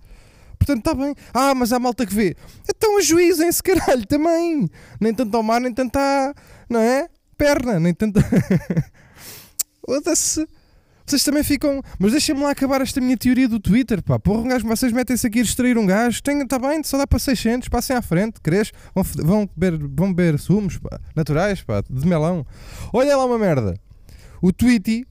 Portanto, 0.58 0.78
está 0.78 0.94
bem. 0.94 1.14
Ah, 1.32 1.54
mas 1.54 1.72
há 1.72 1.78
malta 1.78 2.04
que 2.04 2.14
vê. 2.14 2.36
Então 2.68 2.98
ajuizem-se, 2.98 3.62
caralho, 3.62 4.06
também. 4.06 4.68
Nem 5.00 5.14
tanto 5.14 5.34
ao 5.36 5.42
mar, 5.42 5.60
nem 5.60 5.72
tanto 5.72 5.96
à. 5.96 6.34
Não 6.68 6.80
é? 6.80 7.08
Perna, 7.36 7.80
nem 7.80 7.94
tanto. 7.94 8.20
Foda-se. 9.84 10.46
Vocês 11.10 11.24
também 11.24 11.42
ficam. 11.42 11.82
Mas 11.98 12.12
deixem-me 12.12 12.40
lá 12.40 12.50
acabar 12.52 12.80
esta 12.80 13.00
minha 13.00 13.16
teoria 13.16 13.48
do 13.48 13.58
Twitter, 13.58 14.00
pá. 14.00 14.16
Porra, 14.18 14.42
um 14.42 14.48
gajo, 14.48 14.66
vocês 14.66 14.92
metem-se 14.92 15.26
aqui 15.26 15.40
a 15.40 15.42
distrair 15.42 15.76
um 15.76 15.84
gajo. 15.84 16.20
Está 16.24 16.58
bem, 16.58 16.84
só 16.84 16.96
dá 16.96 17.06
para 17.06 17.18
600. 17.18 17.68
Passem 17.68 17.96
à 17.96 18.00
frente, 18.00 18.40
queres? 18.40 18.70
Vão, 18.94 19.04
vão, 19.04 19.50
beber, 19.56 19.88
vão 19.92 20.14
beber 20.14 20.38
sumos, 20.38 20.78
pá. 20.78 21.00
Naturais, 21.16 21.62
pá. 21.62 21.82
De 21.90 22.06
melão. 22.06 22.46
Olha 22.92 23.16
lá 23.16 23.24
uma 23.24 23.38
merda. 23.38 23.74
O 24.40 24.52
Tweety, 24.52 25.04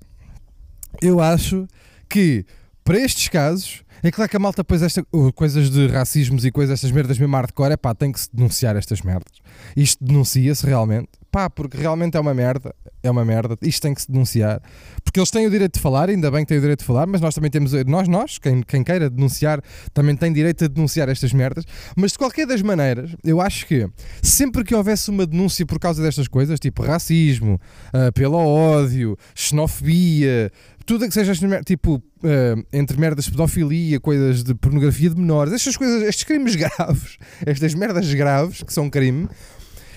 eu 1.01 1.19
acho 1.19 1.67
que 2.07 2.45
para 2.83 2.97
estes 2.97 3.27
casos. 3.27 3.83
É 4.01 4.09
claro 4.09 4.31
que 4.31 4.37
a 4.37 4.39
malta 4.39 4.63
depois 4.63 4.81
esta, 4.81 5.05
uh, 5.11 5.33
coisas 5.33 5.69
de 5.69 5.87
racismos 5.87 6.45
e 6.45 6.51
coisas, 6.51 6.75
estas 6.75 6.89
merdas 6.89 7.19
mesmo 7.19 7.35
hardcore, 7.35 7.73
é 7.73 7.77
pá, 7.77 7.93
tem 7.93 8.13
que 8.13 8.19
se 8.21 8.29
denunciar 8.33 8.77
estas 8.77 9.01
merdas. 9.01 9.39
Isto 9.75 10.01
denuncia-se 10.01 10.65
realmente, 10.65 11.09
pá, 11.31 11.49
porque 11.49 11.77
realmente 11.77 12.17
é 12.17 12.19
uma 12.19 12.33
merda, 12.33 12.73
é 13.01 13.09
uma 13.09 13.23
merda, 13.23 13.57
isto 13.61 13.81
tem 13.81 13.93
que 13.93 14.01
se 14.01 14.11
denunciar, 14.11 14.61
porque 15.03 15.19
eles 15.19 15.31
têm 15.31 15.45
o 15.47 15.49
direito 15.49 15.75
de 15.75 15.79
falar, 15.79 16.09
ainda 16.09 16.29
bem 16.29 16.41
que 16.41 16.49
têm 16.49 16.57
o 16.57 16.61
direito 16.61 16.79
de 16.79 16.85
falar, 16.85 17.07
mas 17.07 17.21
nós 17.21 17.33
também 17.35 17.51
temos, 17.51 17.71
nós, 17.85 18.07
nós, 18.07 18.37
quem, 18.37 18.61
quem 18.61 18.83
queira 18.83 19.09
denunciar, 19.09 19.61
também 19.93 20.15
tem 20.15 20.31
direito 20.31 20.65
a 20.65 20.67
denunciar 20.67 21.09
estas 21.09 21.33
merdas, 21.33 21.65
mas 21.95 22.11
de 22.11 22.17
qualquer 22.17 22.45
das 22.45 22.61
maneiras, 22.61 23.15
eu 23.23 23.39
acho 23.41 23.65
que 23.65 23.87
sempre 24.21 24.63
que 24.63 24.73
houvesse 24.73 25.09
uma 25.09 25.25
denúncia 25.25 25.65
por 25.65 25.79
causa 25.79 26.01
destas 26.01 26.27
coisas, 26.27 26.59
tipo 26.59 26.83
racismo, 26.83 27.59
ah, 27.93 28.11
pelo 28.11 28.37
ódio, 28.37 29.17
xenofobia, 29.35 30.51
tudo 30.89 31.07
que 31.07 31.13
seja 31.13 31.33
tipo 31.63 32.01
eh, 32.23 32.55
entre 32.73 32.99
merdas 32.99 33.29
pedofilia, 33.29 33.99
coisas 33.99 34.43
de 34.43 34.55
pornografia 34.55 35.11
de 35.11 35.15
menores, 35.15 35.53
estas 35.53 35.77
coisas, 35.77 36.01
estes 36.01 36.23
crimes 36.23 36.55
graves, 36.57 37.19
estas 37.45 37.75
merdas 37.75 38.11
graves 38.11 38.63
que 38.63 38.73
são 38.73 38.89
crime, 38.89 39.29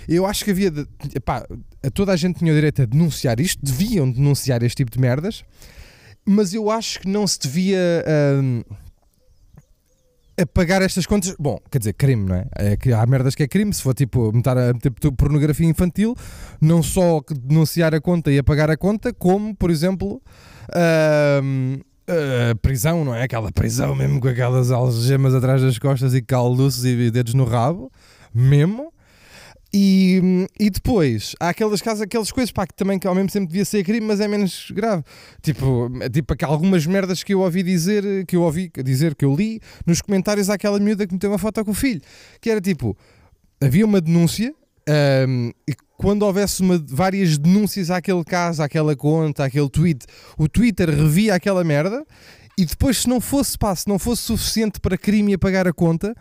eu 0.09 0.27
acho 0.27 0.45
que 0.45 0.51
havia 0.51 0.71
de, 0.71 0.87
epá, 1.15 1.45
toda 1.95 2.13
a 2.13 2.17
gente 2.17 2.39
tinha 2.39 2.53
o 2.53 2.55
direito 2.55 2.83
a 2.83 2.85
denunciar 2.85 3.41
isto, 3.41 3.65
deviam 3.65 4.11
denunciar 4.11 4.63
este 4.63 4.77
tipo 4.77 4.91
de 4.91 4.99
merdas, 4.99 5.45
mas 6.25 6.55
eu 6.55 6.71
acho 6.71 7.01
que 7.01 7.09
não 7.09 7.27
se 7.27 7.39
devia 7.41 8.05
hum, 8.43 8.63
apagar 10.41 10.83
estas 10.83 11.07
contas. 11.07 11.35
Bom, 11.39 11.59
quer 11.71 11.79
dizer, 11.79 11.95
crime, 11.95 12.29
não 12.29 12.37
é? 12.37 12.47
é 12.57 12.77
que 12.77 12.93
há 12.93 13.05
merdas 13.07 13.35
que 13.35 13.43
é 13.43 13.49
crime, 13.49 13.73
se 13.73 13.83
for 13.83 13.95
tipo 13.95 14.33
meter 14.33 14.57
a 14.57 14.73
meter 14.73 14.91
pornografia 15.17 15.67
infantil, 15.67 16.17
não 16.61 16.83
só 16.83 17.21
denunciar 17.43 17.95
a 17.95 18.01
conta 18.01 18.31
e 18.31 18.39
apagar 18.39 18.71
a 18.71 18.77
conta, 18.77 19.13
como, 19.13 19.55
por 19.55 19.71
exemplo, 19.71 20.23
hum, 21.43 21.79
a 22.09 22.55
prisão, 22.57 23.05
não 23.05 23.15
é? 23.15 23.23
Aquela 23.23 23.51
prisão 23.53 23.95
mesmo 23.95 24.21
com 24.21 24.29
aquelas 24.29 24.71
algemas 24.71 25.35
atrás 25.35 25.63
das 25.63 25.79
costas 25.79 26.15
e 26.15 26.23
calduços 26.23 26.85
e 26.85 27.11
dedos 27.11 27.35
no 27.35 27.45
rabo, 27.45 27.91
mesmo. 28.35 28.93
E, 29.75 30.47
e 30.61 30.69
depois, 30.69 31.35
há 31.41 31.49
aquelas 31.49 31.81
casas, 31.81 32.03
aquelas 32.03 32.31
coisas 32.31 32.53
pá, 32.53 32.67
que 32.67 32.75
também 32.75 32.99
que 32.99 33.07
ao 33.07 33.15
mesmo 33.15 33.31
tempo 33.31 33.47
devia 33.47 33.65
ser 33.65 33.83
crime, 33.83 34.07
mas 34.07 34.21
é 34.21 34.29
menos 34.29 34.71
grave. 34.71 35.03
Tipo, 35.41 35.91
tipo 36.13 36.37
que 36.37 36.45
algumas 36.45 36.87
merdas 36.87 37.23
que 37.23 37.33
eu 37.33 37.41
ouvi 37.41 37.63
dizer, 37.63 38.27
que 38.27 38.37
eu 38.37 38.43
ouvi 38.43 38.71
dizer, 38.85 39.15
que 39.15 39.25
eu 39.25 39.35
li 39.35 39.61
nos 39.87 40.03
comentários 40.03 40.51
àquela 40.51 40.79
miúda 40.79 41.07
que 41.07 41.15
meteu 41.15 41.31
uma 41.31 41.39
foto 41.39 41.65
com 41.65 41.71
o 41.71 41.75
filho, 41.75 42.03
que 42.41 42.51
era 42.51 42.61
tipo, 42.61 42.95
havia 43.63 43.87
uma 43.87 44.01
denúncia 44.01 44.55
um, 45.29 45.53
e 45.69 45.75
quando 45.97 46.25
houvesse 46.25 46.61
uma, 46.61 46.83
várias 46.89 47.39
denúncias 47.39 47.91
àquele 47.91 48.25
caso, 48.25 48.63
àquela 48.63 48.97
conta, 48.97 49.45
àquele 49.45 49.71
tweet, 49.71 50.05
o 50.37 50.49
Twitter 50.49 50.91
revia 50.91 51.35
aquela 51.35 51.63
merda 51.63 52.05
e 52.59 52.65
depois 52.65 52.99
se 52.99 53.09
não 53.09 53.21
fosse, 53.21 53.57
pá, 53.57 53.75
se 53.75 53.89
não 53.89 53.99
fosse 53.99 54.23
suficiente 54.23 54.81
para 54.81 54.99
crime 54.99 55.33
e 55.33 55.35
apagar 55.35 55.67
a 55.67 55.73
conta, 55.73 56.15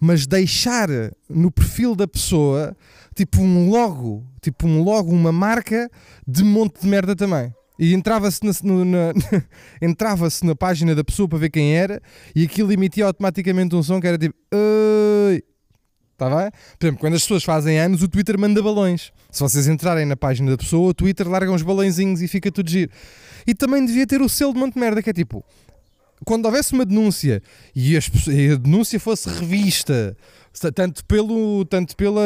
mas 0.00 0.26
deixar 0.26 0.88
no 1.28 1.50
perfil 1.50 1.94
da 1.94 2.08
pessoa 2.08 2.74
tipo 3.14 3.40
um 3.42 3.68
logo, 3.68 4.24
tipo 4.40 4.66
um 4.66 4.82
logo, 4.82 5.12
uma 5.12 5.30
marca 5.30 5.90
de 6.26 6.42
monte 6.42 6.80
de 6.80 6.88
merda 6.88 7.14
também. 7.14 7.52
E 7.78 7.94
entrava-se 7.94 8.40
na, 8.44 8.52
na- 8.84 9.12
entrava-se 9.80 10.44
na 10.44 10.54
página 10.54 10.94
da 10.94 11.02
pessoa 11.04 11.28
para 11.28 11.38
ver 11.38 11.50
quem 11.50 11.74
era 11.74 12.00
e 12.34 12.44
aquilo 12.44 12.72
emitia 12.72 13.06
automaticamente 13.06 13.74
um 13.74 13.82
som 13.82 14.00
que 14.00 14.06
era 14.06 14.18
tipo 14.18 14.34
Oi! 14.52 15.42
Está 16.12 16.28
bem? 16.28 16.50
Por 16.78 16.86
exemplo, 16.86 17.00
quando 17.00 17.14
as 17.14 17.22
pessoas 17.22 17.42
fazem 17.42 17.78
anos, 17.78 18.02
o 18.02 18.08
Twitter 18.08 18.38
manda 18.38 18.62
balões. 18.62 19.10
Se 19.30 19.40
vocês 19.40 19.66
entrarem 19.66 20.04
na 20.04 20.14
página 20.16 20.50
da 20.50 20.58
pessoa, 20.58 20.90
o 20.90 20.94
Twitter 20.94 21.26
larga 21.26 21.50
uns 21.50 21.62
balõezinhos 21.62 22.20
e 22.20 22.28
fica 22.28 22.52
tudo 22.52 22.68
giro. 22.68 22.90
E 23.46 23.54
também 23.54 23.86
devia 23.86 24.06
ter 24.06 24.20
o 24.20 24.28
selo 24.28 24.52
de 24.52 24.58
monte 24.60 24.74
de 24.74 24.80
merda, 24.80 25.02
que 25.02 25.08
é 25.08 25.12
tipo 25.14 25.42
quando 26.24 26.46
houvesse 26.46 26.72
uma 26.72 26.84
denúncia 26.84 27.42
e, 27.74 27.94
e 27.94 28.50
a 28.50 28.56
denúncia 28.56 28.98
fosse 29.00 29.28
revista, 29.28 30.16
tanto, 30.74 31.04
pelo, 31.04 31.64
tanto 31.64 31.96
pela, 31.96 32.20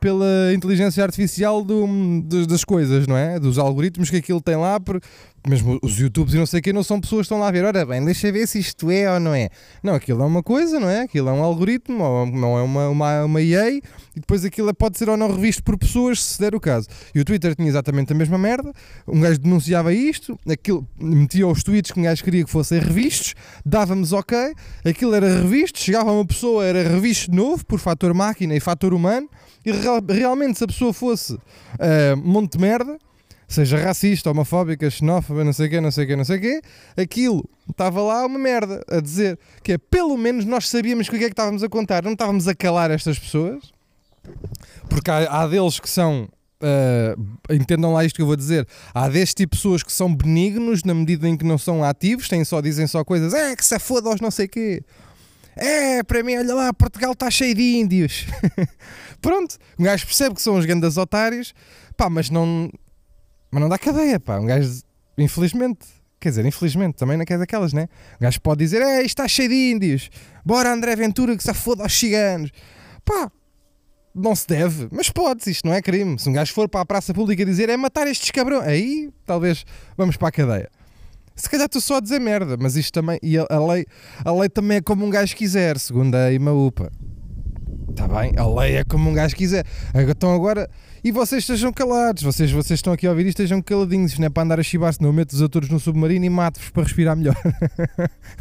pela 0.00 0.52
inteligência 0.54 1.02
artificial 1.02 1.64
do- 1.64 2.20
dos- 2.22 2.46
das 2.46 2.64
coisas, 2.64 3.06
não 3.06 3.16
é? 3.16 3.38
Dos 3.40 3.58
algoritmos 3.58 4.10
que 4.10 4.16
aquilo 4.16 4.40
tem 4.40 4.56
lá, 4.56 4.78
mesmo 5.46 5.78
os 5.82 5.98
YouTubes 5.98 6.32
e 6.34 6.38
não 6.38 6.46
sei 6.46 6.60
o 6.60 6.62
que, 6.62 6.72
não 6.72 6.82
são 6.82 6.98
pessoas 7.00 7.20
que 7.20 7.24
estão 7.26 7.38
lá 7.38 7.48
a 7.48 7.50
ver, 7.50 7.64
ora 7.64 7.84
bem, 7.84 8.02
deixa 8.04 8.32
ver 8.32 8.46
se 8.46 8.58
isto 8.58 8.90
é 8.90 9.12
ou 9.12 9.20
não 9.20 9.34
é. 9.34 9.50
Não, 9.82 9.94
aquilo 9.94 10.22
é 10.22 10.24
uma 10.26 10.42
coisa, 10.42 10.80
não 10.80 10.88
é? 10.88 11.02
Aquilo 11.02 11.28
é 11.28 11.32
um 11.32 11.42
algoritmo, 11.42 12.02
ou 12.02 12.26
não 12.26 12.58
é 12.58 12.62
uma, 12.62 12.88
uma, 12.88 13.24
uma 13.24 13.42
EA, 13.42 13.70
e 13.76 13.82
depois 14.16 14.42
aquilo 14.44 14.70
é- 14.70 14.72
pode 14.72 14.96
ser 14.96 15.08
ou 15.10 15.16
não 15.16 15.30
revisto 15.30 15.62
por 15.62 15.76
pessoas, 15.76 16.22
se 16.22 16.40
der 16.40 16.54
o 16.54 16.60
caso. 16.60 16.88
E 17.14 17.20
o 17.20 17.24
Twitter 17.24 17.54
tinha 17.54 17.68
exatamente 17.68 18.12
a 18.12 18.16
mesma 18.16 18.38
merda, 18.38 18.72
um 19.06 19.20
gajo 19.20 19.38
denunciava 19.38 19.92
isto, 19.92 20.38
aquilo, 20.48 20.88
metia 20.98 21.46
os 21.46 21.62
tweets 21.62 21.90
que 21.92 22.00
um 22.00 22.02
gajo 22.04 22.24
queria 22.24 22.42
que 22.44 22.50
fossem 22.50 22.78
revistos, 22.78 23.34
dávamos 23.66 24.12
ok, 24.12 24.36
aquilo 24.84 25.14
era 25.14 25.28
revisto, 25.42 25.78
chegava 25.78 26.10
uma 26.10 26.24
pessoa, 26.26 26.64
era 26.64 26.82
revisto 26.88 27.30
de 27.30 27.36
novo, 27.36 27.64
por 27.66 27.78
fator 27.78 28.14
máquina 28.14 28.54
e 28.56 28.60
fator 28.60 28.94
humano, 28.94 29.28
e 29.64 29.72
real- 29.72 30.00
realmente 30.08 30.56
se 30.58 30.64
a 30.64 30.66
pessoa 30.66 30.92
fosse 30.92 31.38
ah, 31.78 32.16
monte 32.16 32.52
de 32.52 32.58
merda, 32.62 32.96
seja 33.48 33.78
racista, 33.78 34.30
homofóbica, 34.30 34.88
xenófoba, 34.90 35.44
não 35.44 35.52
sei 35.52 35.66
o 35.66 35.70
quê, 35.70 35.80
não 35.80 35.90
sei 35.90 36.04
o 36.04 36.06
quê, 36.06 36.16
não 36.16 36.24
sei 36.24 36.38
o 36.38 36.40
quê, 36.40 36.60
aquilo 36.96 37.48
estava 37.70 38.02
lá 38.02 38.26
uma 38.26 38.38
merda 38.38 38.82
a 38.88 39.00
dizer 39.00 39.38
que 39.62 39.72
é 39.72 39.78
pelo 39.78 40.16
menos 40.16 40.44
nós 40.44 40.68
sabíamos 40.68 41.08
o 41.08 41.10
que 41.10 41.16
é 41.16 41.20
que 41.20 41.26
estávamos 41.26 41.62
a 41.62 41.68
contar, 41.68 42.02
não 42.02 42.12
estávamos 42.12 42.48
a 42.48 42.54
calar 42.54 42.90
estas 42.90 43.18
pessoas, 43.18 43.74
porque 44.88 45.10
há, 45.10 45.42
há 45.42 45.46
deles 45.46 45.78
que 45.78 45.88
são. 45.88 46.28
ah, 46.60 47.14
entendam 47.52 47.92
lá 47.92 48.04
isto 48.04 48.16
que 48.16 48.22
eu 48.22 48.26
vou 48.26 48.36
dizer. 48.36 48.66
Há 48.94 49.08
deste 49.08 49.36
tipo 49.36 49.54
de 49.54 49.60
pessoas 49.60 49.82
que 49.82 49.92
são 49.92 50.14
benignos 50.14 50.82
na 50.84 50.94
medida 50.94 51.28
em 51.28 51.36
que 51.36 51.44
não 51.44 51.58
são 51.58 51.84
ativos, 51.84 52.28
têm 52.28 52.44
só, 52.44 52.60
dizem 52.60 52.86
só 52.86 53.04
coisas, 53.04 53.34
é 53.34 53.54
que 53.54 53.64
se 53.64 53.78
foda 53.78 54.08
aos 54.08 54.20
não 54.20 54.30
sei 54.30 54.48
quê. 54.48 54.82
É, 55.56 56.02
para 56.02 56.22
mim, 56.22 56.36
olha 56.36 56.54
lá, 56.54 56.74
Portugal 56.74 57.12
está 57.12 57.30
cheio 57.30 57.54
de 57.54 57.76
índios. 57.76 58.26
Pronto, 59.22 59.56
um 59.78 59.84
gajo 59.84 60.04
percebe 60.04 60.34
que 60.34 60.42
são 60.42 60.56
os 60.56 60.64
grandes 60.64 60.96
otários, 60.96 61.54
pá, 61.96 62.10
mas 62.10 62.28
não, 62.28 62.70
mas 63.54 63.60
não 63.60 63.68
dá 63.68 63.78
cadeia, 63.78 64.18
pá. 64.18 64.40
Um 64.40 64.46
gajo, 64.46 64.82
infelizmente, 65.16 65.86
quer 66.18 66.30
dizer, 66.30 66.44
infelizmente, 66.44 66.96
também 66.96 67.16
não 67.16 67.24
quer 67.24 67.38
daquelas, 67.38 67.72
né? 67.72 67.88
Um 68.16 68.24
gajo 68.24 68.40
pode 68.40 68.58
dizer, 68.58 68.82
é, 68.82 69.02
está 69.02 69.28
cheio 69.28 69.48
de 69.48 69.70
índios, 69.70 70.10
bora 70.44 70.72
André 70.72 70.96
Ventura 70.96 71.36
que 71.36 71.42
se 71.44 71.54
foda 71.54 71.84
aos 71.84 71.96
ciganos. 71.96 72.50
Pá, 73.04 73.30
não 74.12 74.34
se 74.34 74.48
deve, 74.48 74.88
mas 74.90 75.08
pode, 75.08 75.48
isto 75.48 75.68
não 75.68 75.72
é 75.72 75.80
crime. 75.80 76.18
Se 76.18 76.28
um 76.28 76.32
gajo 76.32 76.52
for 76.52 76.68
para 76.68 76.80
a 76.80 76.84
praça 76.84 77.14
pública 77.14 77.44
dizer 77.44 77.68
é 77.68 77.76
matar 77.76 78.08
estes 78.08 78.32
cabrões, 78.32 78.66
aí 78.66 79.12
talvez 79.24 79.64
vamos 79.96 80.16
para 80.16 80.28
a 80.28 80.32
cadeia. 80.32 80.70
Se 81.36 81.48
calhar 81.48 81.66
estou 81.66 81.80
só 81.80 81.98
a 81.98 82.00
dizer 82.00 82.20
merda, 82.20 82.56
mas 82.58 82.74
isto 82.74 82.92
também. 82.92 83.20
E 83.22 83.38
a, 83.38 83.46
a 83.48 83.64
lei, 83.64 83.86
a 84.24 84.32
lei 84.32 84.48
também 84.48 84.78
é 84.78 84.80
como 84.80 85.06
um 85.06 85.10
gajo 85.10 85.36
quiser, 85.36 85.78
segundo 85.78 86.16
a 86.16 86.32
IMAUPA. 86.32 86.90
Está 87.90 88.08
bem? 88.08 88.32
A 88.36 88.46
lei 88.48 88.78
é 88.78 88.84
como 88.84 89.08
um 89.08 89.14
gajo 89.14 89.36
quiser. 89.36 89.64
Então 89.94 90.34
agora. 90.34 90.68
E 91.04 91.12
vocês 91.12 91.42
estejam 91.42 91.70
calados. 91.70 92.22
Vocês, 92.22 92.50
vocês 92.50 92.78
estão 92.78 92.94
aqui 92.94 93.06
a 93.06 93.10
ouvir 93.10 93.26
isto, 93.26 93.42
estejam 93.42 93.60
caladinhos. 93.60 94.18
Não 94.18 94.26
é 94.26 94.30
para 94.30 94.42
andar 94.42 94.58
a 94.58 94.62
chibar-se, 94.62 95.02
não. 95.02 95.10
Eu 95.10 95.12
meto 95.12 95.34
os 95.34 95.42
atores 95.42 95.68
no 95.68 95.78
submarino 95.78 96.24
e 96.24 96.30
mato-vos 96.30 96.70
para 96.70 96.82
respirar 96.82 97.14
melhor. 97.14 97.36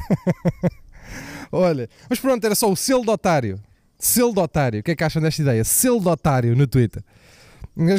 Olha, 1.52 1.90
mas 2.10 2.20
pronto, 2.20 2.42
era 2.46 2.56
só 2.56 2.72
o 2.72 2.76
selo 2.76 3.02
de 3.04 3.10
otário. 3.10 3.60
Selo 4.00 4.34
de 4.34 4.40
otário. 4.40 4.80
O 4.80 4.84
que 4.84 4.92
é 4.92 4.96
que 4.96 5.04
acham 5.04 5.22
desta 5.22 5.42
ideia? 5.42 5.62
Selo 5.66 6.00
de 6.00 6.08
otário 6.08 6.56
no 6.56 6.66
Twitter. 6.66 7.04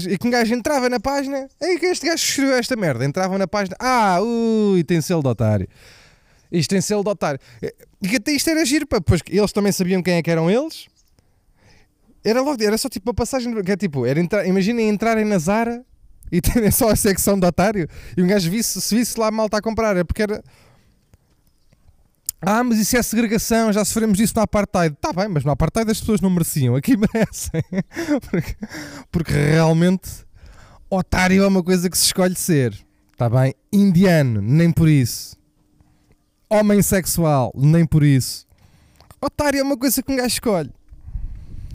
E 0.09 0.16
que 0.16 0.27
um 0.27 0.31
gajo 0.31 0.55
entrava 0.55 0.88
na 0.88 0.98
página. 0.98 1.46
Ei, 1.61 1.79
que 1.79 1.85
este 1.85 2.07
gajo 2.07 2.24
escreveu 2.24 2.57
esta 2.57 2.74
merda. 2.74 3.05
Entrava 3.05 3.37
na 3.37 3.46
página. 3.46 3.77
Ah, 3.79 4.18
ui, 4.22 4.83
tem 4.83 4.98
selo 5.03 5.22
de 5.22 5.29
otário. 5.29 5.68
Isto 6.50 6.70
tem 6.70 6.81
selo 6.81 7.05
de 7.05 7.11
otário. 7.11 7.38
E 8.00 8.16
até 8.16 8.33
isto 8.33 8.48
era 8.48 8.64
giro, 8.64 8.87
pá, 8.87 8.98
pois 8.98 9.20
eles 9.29 9.53
também 9.53 9.72
sabiam 9.72 10.03
quem 10.03 10.14
é 10.14 10.22
que 10.22 10.31
eram 10.31 10.50
eles. 10.50 10.87
Era 12.25 12.41
logo, 12.41 12.63
era 12.63 12.79
só 12.79 12.89
tipo 12.89 13.11
uma 13.11 13.15
passagem, 13.15 13.55
que 13.63 13.71
é 13.71 13.77
tipo, 13.77 14.07
era 14.07 14.19
entrar, 14.19 14.47
imaginem 14.47 14.89
entrarem 14.89 15.25
na 15.25 15.39
Zara 15.39 15.85
e 16.33 16.41
terem 16.43 16.71
só 16.71 16.89
a 16.89 16.97
secção 16.97 17.39
de 17.39 17.47
otário 17.47 17.87
e 18.17 18.23
um 18.23 18.27
gajo 18.27 18.51
visse, 18.51 18.81
se 18.81 18.95
visse 18.95 19.21
lá 19.21 19.31
malta 19.31 19.59
a 19.59 19.63
comprar, 19.63 19.97
é 19.97 20.05
porque 20.05 20.23
era. 20.23 20.43
Ah, 22.41 22.63
mas 22.63 22.79
isso 22.79 22.97
é 22.97 23.03
segregação, 23.03 23.73
já 23.73 23.85
sofremos 23.85 24.19
disso 24.19 24.35
no 24.37 24.43
apartheid. 24.43 24.95
Está 24.95 25.13
bem, 25.13 25.29
mas 25.29 25.45
no 25.45 25.51
apartheid 25.51 25.91
as 25.91 26.01
pessoas 26.01 26.21
não 26.21 26.31
mereciam, 26.31 26.75
aqui 26.77 26.95
merecem. 26.97 27.63
porque, 28.31 28.57
porque 29.11 29.33
realmente 29.33 30.11
otário 30.91 31.43
é 31.43 31.47
uma 31.47 31.63
coisa 31.63 31.89
que 31.89 31.97
se 31.97 32.05
escolhe 32.05 32.35
ser. 32.35 32.75
Está 33.13 33.31
bem? 33.31 33.55
Indiano, 33.73 34.43
nem 34.43 34.73
por 34.73 34.89
isso. 34.89 35.37
Homem 36.51 36.83
sexual, 36.83 37.53
nem 37.55 37.87
por 37.87 38.03
isso. 38.03 38.47
Otário 39.21 39.61
é 39.61 39.63
uma 39.63 39.77
coisa 39.77 40.03
que 40.03 40.13
um 40.13 40.17
gajo 40.17 40.29
escolhe. 40.29 40.71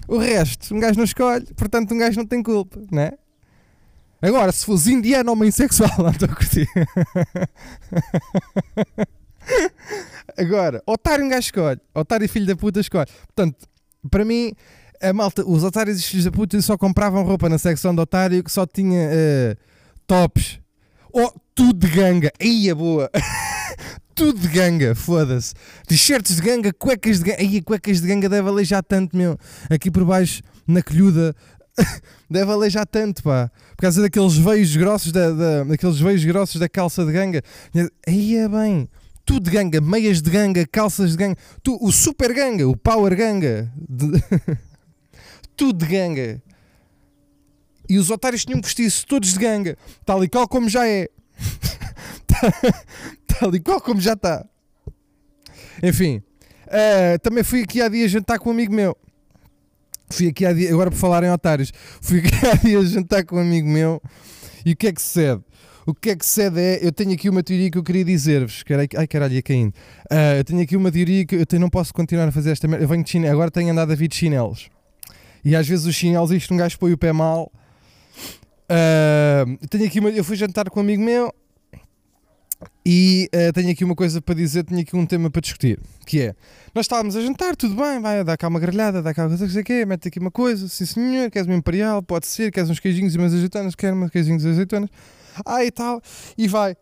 O 0.09 0.17
resto, 0.17 0.73
um 0.73 0.79
gajo 0.79 0.97
não 0.97 1.03
escolhe, 1.03 1.45
portanto 1.55 1.93
um 1.93 1.97
gajo 1.99 2.17
não 2.17 2.25
tem 2.25 2.41
culpa, 2.41 2.81
não 2.91 3.03
é? 3.03 3.13
Agora, 4.19 4.51
se 4.51 4.65
fosse 4.65 4.91
indiano 4.91 5.31
homem 5.31 5.51
sexual, 5.51 5.91
não 5.99 6.09
estou 6.09 6.27
a 6.27 6.35
curtir. 6.35 6.67
Agora, 10.35 10.81
otário 10.87 11.23
um 11.23 11.29
gajo 11.29 11.41
escolhe, 11.41 11.79
otário 11.93 12.25
e 12.25 12.27
filho 12.27 12.47
da 12.47 12.55
puta 12.55 12.79
escolhe. 12.79 13.05
Portanto, 13.27 13.67
para 14.09 14.25
mim, 14.25 14.51
a 14.99 15.13
malta, 15.13 15.45
os 15.45 15.63
otários 15.63 15.97
e 15.97 15.99
os 15.99 16.05
filhos 16.07 16.25
da 16.25 16.31
puta 16.31 16.59
só 16.59 16.75
compravam 16.75 17.23
roupa 17.23 17.47
na 17.47 17.59
secção 17.59 17.93
de 17.93 18.01
otário 18.01 18.43
que 18.43 18.51
só 18.51 18.65
tinha 18.65 19.09
eh, 19.11 19.55
tops. 20.07 20.59
Oh, 21.13 21.31
tudo 21.53 21.85
de 21.85 21.93
ganga. 21.95 22.31
Ia 22.41 22.73
boa. 22.73 23.11
tudo 24.19 24.39
de 24.39 24.47
ganga, 24.49 24.93
foda-se. 24.93 25.53
T-shirts 25.87 26.35
de 26.35 26.41
ganga, 26.41 26.73
cuecas 26.73 27.19
de 27.19 27.25
ganga. 27.25 27.41
Aí, 27.41 27.61
cuecas 27.61 28.01
de 28.01 28.07
ganga 28.07 28.27
deve 28.27 28.49
aleijar 28.49 28.83
tanto, 28.83 29.15
meu. 29.15 29.37
Aqui 29.69 29.89
por 29.89 30.03
baixo, 30.03 30.41
na 30.67 30.83
colhuda, 30.83 31.33
deve 32.29 32.51
aleijar 32.51 32.85
tanto, 32.85 33.23
pá. 33.23 33.49
Por 33.77 33.83
causa 33.83 34.01
daqueles 34.01 34.35
veios 34.37 34.75
grossos 34.75 35.11
da, 35.13 35.31
da- 35.31 35.63
daqueles 35.63 35.99
veios 35.99 36.23
grossos 36.25 36.59
da 36.59 36.67
calça 36.67 37.05
de 37.05 37.11
ganga. 37.13 37.41
Aí 38.05 38.35
é 38.35 38.47
bem. 38.49 38.89
Tudo 39.25 39.49
de 39.49 39.51
ganga, 39.55 39.79
meias 39.79 40.21
de 40.21 40.29
ganga, 40.29 40.65
calças 40.67 41.11
de 41.11 41.17
ganga. 41.17 41.37
Tu, 41.63 41.77
o 41.81 41.91
super 41.91 42.33
ganga, 42.33 42.67
o 42.67 42.75
power 42.75 43.15
ganga. 43.15 43.71
de- 43.87 44.21
tudo 45.55 45.85
de 45.85 45.91
ganga. 45.91 46.41
E 47.87 47.97
os 47.97 48.09
otários 48.09 48.43
tinham 48.45 48.61
vestir-se 48.61 49.05
todos 49.05 49.33
de 49.33 49.39
ganga, 49.39 49.77
tal 50.05 50.23
e 50.23 50.27
qual 50.29 50.47
como 50.47 50.67
já 50.69 50.85
é. 50.87 51.07
tal 53.27 53.53
e 53.55 53.59
qual 53.59 53.81
como 53.81 53.99
já 54.01 54.13
está. 54.13 54.45
Enfim, 55.83 56.21
eh, 56.67 57.17
também 57.19 57.43
fui 57.43 57.63
aqui 57.63 57.81
há 57.81 57.87
dias 57.87 58.11
jantar 58.11 58.39
com 58.39 58.49
um 58.49 58.53
amigo 58.53 58.73
meu. 58.73 58.95
Fui 60.11 60.27
aqui 60.27 60.45
há 60.45 60.53
dias, 60.53 60.71
agora 60.73 60.89
por 60.89 60.97
falar 60.97 61.23
em 61.23 61.31
otários, 61.31 61.71
fui 62.01 62.19
aqui 62.19 62.29
há 62.47 62.55
dias 62.55 62.89
jantar 62.91 63.23
com 63.25 63.35
um 63.35 63.39
amigo 63.39 63.67
meu. 63.67 64.01
E 64.65 64.73
o 64.73 64.75
que 64.75 64.87
é 64.87 64.91
que 64.93 65.01
sucede? 65.01 65.41
O 65.85 65.93
que 65.93 66.09
é 66.11 66.15
que 66.15 66.25
sucede 66.25 66.59
é, 66.59 66.85
eu 66.85 66.91
tenho 66.91 67.13
aqui 67.13 67.29
uma 67.29 67.41
teoria 67.41 67.71
que 67.71 67.77
eu 67.77 67.83
queria 67.83 68.03
dizer-vos. 68.05 68.63
Ai 68.97 69.07
caralho, 69.07 69.33
ia 69.33 69.41
caindo. 69.41 69.73
Ah, 70.09 70.35
eu 70.37 70.43
tenho 70.43 70.61
aqui 70.61 70.75
uma 70.75 70.91
teoria 70.91 71.25
que 71.25 71.35
eu 71.35 71.45
tenho- 71.45 71.61
não 71.61 71.69
posso 71.69 71.91
continuar 71.93 72.27
a 72.27 72.31
fazer 72.31 72.51
esta 72.51 72.67
merda. 72.67 72.83
Eu 72.83 72.87
venho 72.89 73.03
de 73.03 73.09
chinelo, 73.09 73.33
agora 73.33 73.49
tenho 73.49 73.71
andado 73.71 73.91
a 73.91 73.95
vir 73.95 74.07
de 74.07 74.15
chinelos. 74.15 74.69
E 75.43 75.55
às 75.55 75.67
vezes 75.67 75.85
os 75.85 75.95
chinelos, 75.95 76.31
isto 76.31 76.53
um 76.53 76.57
gajo 76.57 76.77
põe 76.77 76.91
o 76.93 76.97
pé 76.97 77.11
mal. 77.11 77.51
Ah, 78.67 79.45
tenho 79.69 79.85
aqui 79.85 79.99
uma, 79.99 80.09
eu 80.09 80.23
fui 80.23 80.35
jantar 80.35 80.69
com 80.69 80.79
um 80.79 80.83
amigo 80.83 81.01
meu 81.01 81.33
e 82.85 83.29
ah, 83.33 83.51
tenho 83.53 83.71
aqui 83.71 83.83
uma 83.83 83.95
coisa 83.95 84.21
para 84.21 84.35
dizer, 84.35 84.63
tenho 84.63 84.81
aqui 84.81 84.95
um 84.95 85.05
tema 85.05 85.29
para 85.29 85.41
discutir, 85.41 85.79
que 86.05 86.21
é, 86.21 86.35
nós 86.73 86.85
estávamos 86.85 87.15
a 87.15 87.21
jantar, 87.21 87.55
tudo 87.55 87.75
bem, 87.75 87.99
vai, 87.99 88.23
dá 88.23 88.37
cá 88.37 88.47
uma 88.47 88.59
grelhada, 88.59 89.01
dá 89.01 89.13
cá 89.13 89.23
uma 89.23 89.29
coisa, 89.29 89.45
não 89.45 89.51
sei 89.51 89.63
quê, 89.63 89.85
mete 89.85 90.07
aqui 90.07 90.19
uma 90.19 90.31
coisa, 90.31 90.67
sim 90.67 90.85
senhor, 90.85 91.29
queres 91.29 91.47
uma 91.47 91.55
imperial, 91.55 92.01
pode 92.01 92.27
ser, 92.27 92.51
queres 92.51 92.69
uns 92.69 92.79
queijinhos 92.79 93.13
e 93.13 93.17
umas 93.17 93.33
azeitonas, 93.33 93.75
quero 93.75 93.95
uns 93.95 94.09
queijinhos 94.09 94.43
e 94.43 94.49
azeitonas, 94.49 94.89
ah 95.45 95.63
e 95.63 95.71
tal, 95.71 96.01
e 96.37 96.47
vai. 96.47 96.75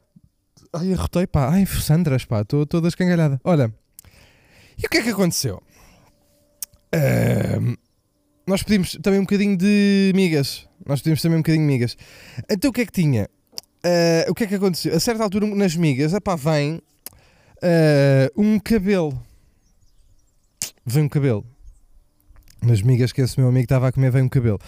Ai, 0.74 0.94
arrotei, 0.94 1.26
pá, 1.26 1.50
ai, 1.50 1.66
Sandras, 1.66 2.26
pá, 2.26 2.42
estou 2.42 2.66
toda 2.66 2.88
escangalhada. 2.88 3.40
Olha, 3.44 3.74
e 4.78 4.86
o 4.86 4.90
que 4.90 4.98
é 4.98 5.02
que 5.02 5.10
aconteceu? 5.10 5.62
Ahm, 6.94 7.76
nós 8.46 8.64
pedimos 8.64 8.98
também 9.02 9.20
um 9.20 9.24
bocadinho 9.24 9.58
de 9.58 10.12
migas. 10.16 10.68
Nós 10.86 11.02
pedimos 11.02 11.22
também 11.22 11.38
um 11.38 11.42
bocadinho 11.42 11.64
de 11.66 11.74
migas. 11.74 11.98
Então 12.50 12.70
o 12.70 12.74
que 12.74 12.82
é 12.82 12.86
que 12.86 12.92
tinha? 12.92 13.28
Ah, 13.88 14.30
o 14.30 14.36
que 14.36 14.44
é 14.44 14.48
que 14.48 14.56
aconteceu? 14.56 14.94
A 14.94 15.00
certa 15.00 15.24
altura 15.24 15.48
nas 15.48 15.76
migas, 15.76 16.14
epá, 16.14 16.36
vem 16.36 16.82
ah, 17.62 18.30
um 18.36 18.60
cabelo. 18.60 19.18
Vem 20.86 21.04
um 21.04 21.10
cabelo. 21.10 21.46
Nas 22.62 22.82
migas 22.82 23.12
que 23.12 23.22
esse 23.22 23.40
meu 23.40 23.48
amigo 23.48 23.64
estava 23.64 23.88
a 23.88 23.92
comer, 23.92 24.12
vem 24.12 24.24
um 24.24 24.30
cabelo. 24.30 24.60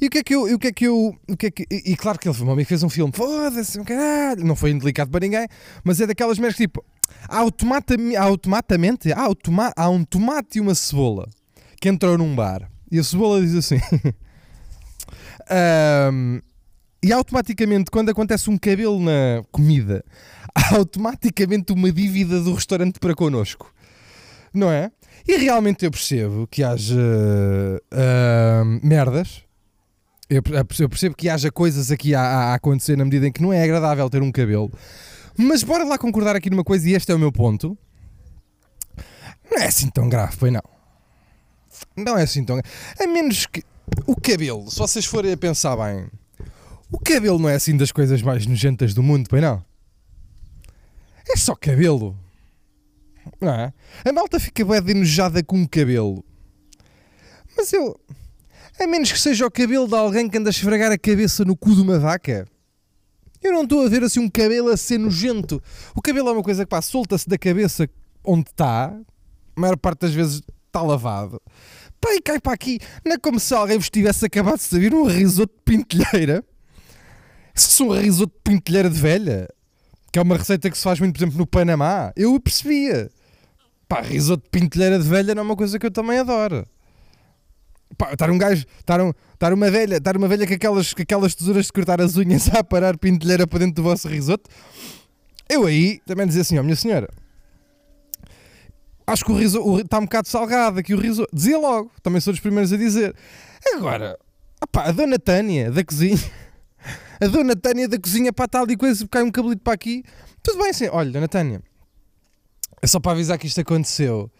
E 0.00 0.06
o 0.06 0.10
que 0.10 0.18
é 0.18 0.22
que 0.24 0.34
eu. 0.34 0.42
O 0.54 0.58
que 0.58 0.66
é 0.68 0.72
que 0.72 0.84
eu 0.86 1.14
o 1.28 1.36
que 1.36 1.46
é 1.46 1.50
que, 1.50 1.66
e, 1.70 1.92
e 1.92 1.96
claro 1.96 2.18
que 2.18 2.26
ele 2.26 2.34
foi, 2.34 2.44
meu 2.44 2.54
amigo 2.54 2.68
fez 2.68 2.82
um 2.82 2.88
filme, 2.88 3.12
foda-se, 3.14 3.78
um 3.78 3.84
caralho. 3.84 4.44
Não 4.44 4.56
foi 4.56 4.70
indelicado 4.70 5.10
para 5.10 5.20
ninguém, 5.20 5.46
mas 5.84 6.00
é 6.00 6.06
daquelas 6.06 6.38
merdas 6.38 6.56
que 6.56 6.64
tipo, 6.64 6.84
automatamente, 7.28 8.16
automatamente 8.16 9.12
automa, 9.12 9.72
há 9.76 9.88
um 9.88 10.02
tomate 10.02 10.58
e 10.58 10.60
uma 10.60 10.74
cebola 10.74 11.28
que 11.80 11.88
entrou 11.88 12.18
num 12.18 12.34
bar. 12.34 12.68
E 12.90 12.98
a 12.98 13.04
cebola 13.04 13.40
diz 13.40 13.54
assim: 13.54 13.78
"Ahm, 15.48 16.40
E 17.02 17.12
automaticamente, 17.12 17.90
quando 17.90 18.10
acontece 18.10 18.50
um 18.50 18.58
cabelo 18.58 19.00
na 19.00 19.42
comida, 19.52 20.04
há 20.54 20.76
automaticamente 20.76 21.72
uma 21.72 21.92
dívida 21.92 22.40
do 22.40 22.54
restaurante 22.54 22.98
para 22.98 23.14
connosco. 23.14 23.72
Não 24.52 24.70
é? 24.70 24.90
E 25.28 25.36
realmente 25.36 25.84
eu 25.84 25.90
percebo 25.90 26.46
que 26.46 26.62
haja 26.62 27.00
ah, 27.90 28.62
merdas. 28.82 29.42
Eu, 30.28 30.42
eu 30.78 30.88
percebo 30.88 31.14
que 31.14 31.28
haja 31.28 31.52
coisas 31.52 31.90
aqui 31.90 32.14
a, 32.14 32.20
a 32.20 32.54
acontecer 32.54 32.96
na 32.96 33.04
medida 33.04 33.26
em 33.28 33.32
que 33.32 33.42
não 33.42 33.52
é 33.52 33.62
agradável 33.62 34.08
ter 34.10 34.22
um 34.22 34.32
cabelo. 34.32 34.72
Mas 35.36 35.62
bora 35.62 35.84
lá 35.84 35.98
concordar 35.98 36.34
aqui 36.34 36.48
numa 36.48 36.64
coisa, 36.64 36.88
e 36.88 36.94
este 36.94 37.12
é 37.12 37.14
o 37.14 37.18
meu 37.18 37.30
ponto. 37.30 37.76
Não 39.50 39.58
é 39.58 39.66
assim 39.66 39.88
tão 39.90 40.08
grave, 40.08 40.36
pois 40.38 40.52
não. 40.52 40.62
Não 41.96 42.16
é 42.16 42.22
assim 42.22 42.42
tão 42.44 42.56
grave. 42.56 42.68
A 42.98 43.06
menos 43.06 43.46
que. 43.46 43.62
O 44.06 44.20
cabelo, 44.20 44.68
se 44.68 44.78
vocês 44.78 45.04
forem 45.04 45.32
a 45.32 45.36
pensar 45.36 45.76
bem, 45.76 46.08
o 46.90 46.98
cabelo 46.98 47.38
não 47.38 47.48
é 47.48 47.54
assim 47.54 47.76
das 47.76 47.90
coisas 47.90 48.22
mais 48.22 48.46
nojentas 48.46 48.94
do 48.94 49.02
mundo, 49.02 49.28
pois 49.28 49.42
não? 49.42 49.64
É 51.28 51.36
só 51.36 51.54
cabelo. 51.54 52.16
Não 53.40 53.52
é? 53.52 53.72
A 54.04 54.12
malta 54.12 54.38
fica 54.38 54.64
bem 54.64 54.96
enojada 54.96 55.42
com 55.42 55.62
o 55.62 55.68
cabelo. 55.68 56.24
Mas 57.56 57.72
eu. 57.72 57.98
A 58.78 58.86
menos 58.86 59.10
que 59.10 59.18
seja 59.18 59.46
o 59.46 59.50
cabelo 59.50 59.88
de 59.88 59.94
alguém 59.94 60.28
que 60.28 60.38
anda 60.38 60.50
a 60.50 60.52
esfregar 60.52 60.92
a 60.92 60.98
cabeça 60.98 61.44
no 61.44 61.56
cu 61.56 61.74
de 61.74 61.80
uma 61.80 61.98
vaca. 61.98 62.46
Eu 63.42 63.52
não 63.52 63.62
estou 63.62 63.84
a 63.84 63.88
ver 63.88 64.04
assim 64.04 64.20
um 64.20 64.28
cabelo 64.28 64.68
a 64.68 64.76
ser 64.76 64.98
nojento. 64.98 65.62
O 65.94 66.02
cabelo 66.02 66.28
é 66.28 66.32
uma 66.32 66.42
coisa 66.42 66.64
que 66.64 66.68
pá, 66.68 66.80
solta-se 66.82 67.28
da 67.28 67.38
cabeça 67.38 67.88
onde 68.24 68.50
está. 68.50 68.86
A 69.56 69.60
maior 69.60 69.76
parte 69.76 70.00
das 70.00 70.12
vezes 70.12 70.42
está 70.66 70.82
lavado. 70.82 71.40
Pá, 72.00 72.14
e 72.14 72.20
cai 72.20 72.38
para 72.38 72.52
aqui. 72.52 72.78
Não 73.04 73.14
é 73.14 73.18
como 73.18 73.40
se 73.40 73.54
alguém 73.54 73.78
vos 73.78 73.90
tivesse 73.90 74.24
acabado 74.26 74.56
de 74.56 74.62
servir 74.62 74.94
um 74.94 75.04
risoto 75.04 75.52
de 75.54 75.62
pintelheira. 75.64 76.44
Risoto 77.56 78.32
de 78.34 78.40
pintelheira 78.42 78.90
de 78.90 79.00
velha, 79.00 79.48
que 80.12 80.18
é 80.18 80.22
uma 80.22 80.36
receita 80.36 80.70
que 80.70 80.76
se 80.76 80.84
faz 80.84 81.00
muito, 81.00 81.14
por 81.14 81.20
exemplo, 81.20 81.38
no 81.38 81.46
Panamá, 81.46 82.12
eu 82.16 82.38
percebia. 82.38 83.10
Pá, 83.88 84.00
risoto 84.00 84.42
de 84.42 84.50
pintelheira 84.50 84.98
de 84.98 85.08
velha 85.08 85.34
não 85.34 85.42
é 85.42 85.44
uma 85.44 85.56
coisa 85.56 85.78
que 85.78 85.86
eu 85.86 85.90
também 85.90 86.18
adoro. 86.18 86.66
Pá, 87.96 88.12
estar 88.12 88.30
um 88.30 88.36
gajo, 88.36 88.66
estar, 88.80 89.00
um, 89.00 89.12
estar 89.32 89.52
uma 89.52 89.70
velha, 89.70 89.96
estar 89.96 90.16
uma 90.16 90.28
velha 90.28 90.46
com 90.46 90.54
aquelas, 90.54 90.92
com 90.92 91.02
aquelas 91.02 91.34
tesouras 91.34 91.66
de 91.66 91.72
cortar 91.72 92.00
as 92.00 92.16
unhas 92.16 92.48
a 92.54 92.64
parar 92.64 92.98
pintelheira 92.98 93.46
para 93.46 93.60
dentro 93.60 93.76
do 93.76 93.82
vosso 93.82 94.08
risoto. 94.08 94.50
Eu 95.48 95.64
aí 95.64 96.00
também 96.04 96.26
dizia 96.26 96.42
assim, 96.42 96.58
ó, 96.58 96.62
minha 96.62 96.76
senhora, 96.76 97.08
acho 99.06 99.24
que 99.24 99.30
o 99.30 99.36
risoto 99.36 99.80
está 99.80 99.98
um 99.98 100.02
bocado 100.02 100.28
salgado 100.28 100.80
aqui 100.80 100.92
o 100.92 100.98
risoto. 100.98 101.30
Dizia 101.32 101.58
logo, 101.58 101.90
também 102.02 102.20
sou 102.20 102.32
dos 102.32 102.40
primeiros 102.40 102.72
a 102.72 102.76
dizer. 102.76 103.14
Agora, 103.74 104.18
opá, 104.60 104.84
a 104.84 104.92
dona 104.92 105.18
Tânia 105.18 105.70
da 105.70 105.84
cozinha, 105.84 106.18
a 107.20 107.26
dona 107.26 107.56
Tânia 107.56 107.88
da 107.88 107.98
cozinha, 107.98 108.32
pá, 108.32 108.44
está 108.44 108.60
ali 108.60 108.76
coisa, 108.76 109.06
cai 109.08 109.22
um 109.22 109.30
cabelito 109.30 109.62
para 109.62 109.72
aqui. 109.72 110.02
Tudo 110.42 110.62
bem, 110.62 110.72
sim. 110.72 110.88
Olha, 110.90 111.10
dona 111.10 111.28
Tânia, 111.28 111.62
é 112.82 112.86
só 112.86 113.00
para 113.00 113.12
avisar 113.12 113.38
que 113.38 113.46
isto 113.46 113.60
aconteceu. 113.60 114.30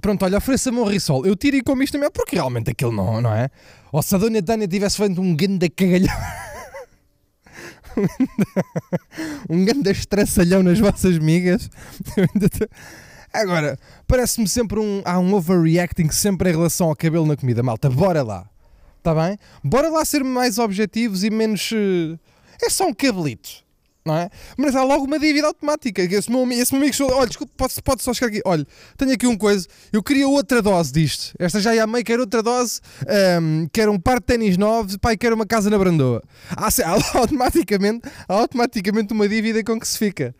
Pronto, 0.00 0.24
olha, 0.24 0.38
ofereça-me 0.38 0.78
um 0.78 0.84
risol. 0.84 1.24
Eu 1.24 1.34
tiro 1.34 1.56
e 1.56 1.62
como 1.62 1.82
isto 1.82 1.94
também, 1.94 2.10
porque 2.10 2.36
realmente 2.36 2.70
aquilo 2.70 2.92
não, 2.92 3.20
não 3.20 3.32
é? 3.34 3.48
Ou 3.90 4.02
se 4.02 4.14
a 4.14 4.18
dona 4.18 4.42
Tânia 4.42 4.68
tivesse 4.68 4.96
feito 4.96 5.20
um 5.20 5.34
grande 5.34 5.68
cagalhão. 5.70 6.14
um 9.48 9.64
grande 9.64 9.90
estraçalhão 9.90 10.62
nas 10.62 10.78
vossas 10.78 11.18
migas. 11.18 11.70
Agora, 13.32 13.78
parece-me 14.06 14.46
sempre 14.46 14.78
um. 14.78 15.02
Há 15.04 15.18
um 15.18 15.34
overreacting 15.34 16.10
sempre 16.10 16.50
em 16.50 16.52
relação 16.52 16.88
ao 16.88 16.96
cabelo 16.96 17.26
na 17.26 17.36
comida, 17.36 17.62
malta. 17.62 17.90
Bora 17.90 18.22
lá. 18.22 18.48
Está 19.04 19.14
bem? 19.14 19.36
Bora 19.62 19.90
lá 19.90 20.02
ser 20.02 20.24
mais 20.24 20.58
objetivos 20.58 21.24
e 21.24 21.28
menos. 21.28 21.70
eh, 21.74 22.16
É 22.62 22.70
só 22.70 22.86
um 22.86 22.94
cabelito. 22.94 23.62
Não 24.02 24.16
é? 24.16 24.30
Mas 24.56 24.74
há 24.74 24.82
logo 24.82 25.04
uma 25.04 25.18
dívida 25.18 25.46
automática. 25.46 26.00
Esse 26.02 26.30
meu, 26.30 26.50
esse 26.52 26.72
meu 26.72 26.80
amigo 26.80 26.94
chegou, 26.96 27.14
olha, 27.14 27.26
desculpa, 27.26 27.52
pode, 27.54 27.74
pode 27.82 28.02
só 28.02 28.14
chegar 28.14 28.28
aqui. 28.28 28.40
Olha, 28.46 28.66
tenho 28.96 29.12
aqui 29.12 29.26
uma 29.26 29.36
coisa. 29.36 29.66
Eu 29.92 30.02
queria 30.02 30.26
outra 30.26 30.62
dose 30.62 30.90
disto. 30.90 31.34
Esta 31.38 31.60
já 31.60 31.74
ia 31.74 31.86
meio, 31.86 32.02
quero 32.02 32.22
outra 32.22 32.42
dose. 32.42 32.80
ahm, 33.06 33.66
quero 33.70 33.92
um 33.92 33.98
par 34.00 34.20
de 34.20 34.26
ténis 34.26 34.56
novos. 34.56 34.96
Pai, 34.96 35.18
quero 35.18 35.34
uma 35.34 35.44
casa 35.46 35.68
na 35.68 35.78
Brandoa. 35.78 36.22
Há, 36.50 36.68
há 36.82 37.18
automaticamente, 37.18 38.08
há 38.26 38.32
automaticamente 38.34 39.12
uma 39.12 39.28
dívida 39.28 39.62
com 39.62 39.78
que 39.78 39.86
se 39.86 39.98
fica. 39.98 40.34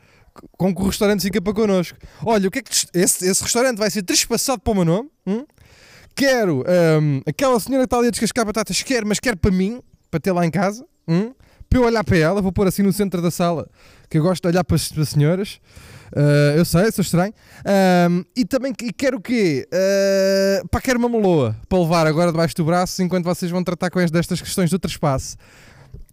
Com 0.59 0.75
que 0.75 0.81
o 0.83 0.87
restaurante 0.87 1.23
fica 1.23 1.41
para 1.41 1.53
connosco. 1.53 1.99
Olha, 2.25 2.49
o 2.49 2.51
que 2.51 2.61
é 2.61 2.63
que 2.63 2.71
esse, 2.95 3.27
esse 3.29 3.43
restaurante 3.43 3.77
vai 3.77 3.91
ser 3.91 4.03
trespassado 4.03 4.61
para 4.63 4.73
o 4.73 4.75
meu 4.75 4.85
nome? 4.87 5.11
Hum? 5.27 5.45
Quero 6.15 6.65
ahm, 6.67 7.21
aquela 7.27 7.59
senhora 7.59 7.83
que 7.83 7.87
está 7.87 7.99
ali 7.99 8.09
a 8.09 8.11
descascar 8.11 8.47
batatas, 8.47 8.83
quero, 8.83 9.07
mas 9.07 9.19
quero 9.19 9.37
para 9.37 9.51
mim, 9.51 9.83
para 10.11 10.21
ter 10.21 10.33
lá 10.33 10.47
em 10.47 10.51
casa. 10.51 10.87
Hum? 11.09 11.35
Para 11.69 11.79
eu 11.79 11.85
olhar 11.85 12.05
para 12.05 12.17
ela, 12.17 12.41
vou 12.41 12.53
pôr 12.53 12.69
assim 12.69 12.83
no 12.83 12.93
centro 12.93 13.21
da 13.21 13.31
sala, 13.31 13.69
que 14.09 14.19
eu 14.19 14.23
gosto 14.23 14.43
de 14.43 14.49
olhar 14.49 14.63
para 14.63 14.77
as, 14.77 14.93
para 14.93 15.03
as 15.03 15.09
senhoras. 15.09 15.61
Ah, 16.15 16.55
eu 16.57 16.65
sei, 16.65 16.91
sou 16.93 17.03
estranho. 17.03 17.35
Ahm, 17.65 18.23
e 18.37 18.45
também 18.45 18.73
e 18.83 18.93
quero 18.93 19.19
o 19.19 19.21
quê? 19.21 19.67
Uh, 19.69 20.69
pá, 20.69 20.81
quero 20.81 20.99
uma 20.99 21.09
meloa 21.09 21.57
para 21.69 21.79
levar 21.79 22.07
agora 22.07 22.31
debaixo 22.31 22.55
do 22.55 22.65
braço 22.65 23.03
enquanto 23.03 23.25
vocês 23.25 23.51
vão 23.51 23.65
tratar 23.65 23.91
com 23.91 23.99
as 23.99 24.11
destas 24.11 24.41
questões 24.41 24.71
do 24.71 24.79
trespasse. 24.79 25.37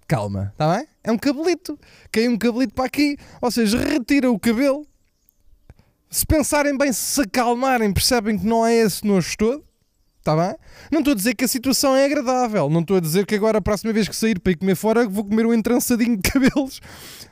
Calma, 0.07 0.49
está 0.51 0.75
bem? 0.75 0.87
É 1.03 1.11
um 1.11 1.17
cabelito. 1.17 1.79
Cai 2.11 2.27
um 2.27 2.37
cabelito 2.37 2.73
para 2.73 2.85
aqui. 2.85 3.15
Ou 3.41 3.51
seja, 3.51 3.77
retira 3.77 4.29
o 4.29 4.39
cabelo. 4.39 4.85
Se 6.09 6.25
pensarem 6.25 6.77
bem, 6.77 6.91
se 6.91 7.21
acalmarem, 7.21 7.93
percebem 7.93 8.37
que 8.37 8.45
não 8.45 8.65
é 8.65 8.75
esse 8.75 9.05
nojo 9.05 9.37
todo. 9.37 9.63
Está 10.21 10.35
bem? 10.35 10.55
Não 10.91 10.99
estou 10.99 11.13
a 11.13 11.15
dizer 11.15 11.33
que 11.33 11.45
a 11.45 11.47
situação 11.47 11.95
é 11.95 12.05
agradável. 12.05 12.69
Não 12.69 12.81
estou 12.81 12.97
a 12.97 12.99
dizer 12.99 13.25
que 13.25 13.33
agora, 13.33 13.57
a 13.57 13.61
próxima 13.61 13.91
vez 13.91 14.07
que 14.07 14.15
sair 14.15 14.39
para 14.39 14.51
ir 14.51 14.55
comer 14.55 14.75
fora, 14.75 15.09
vou 15.09 15.25
comer 15.25 15.47
um 15.47 15.53
entrançadinho 15.53 16.15
de 16.15 16.21
cabelos 16.21 16.79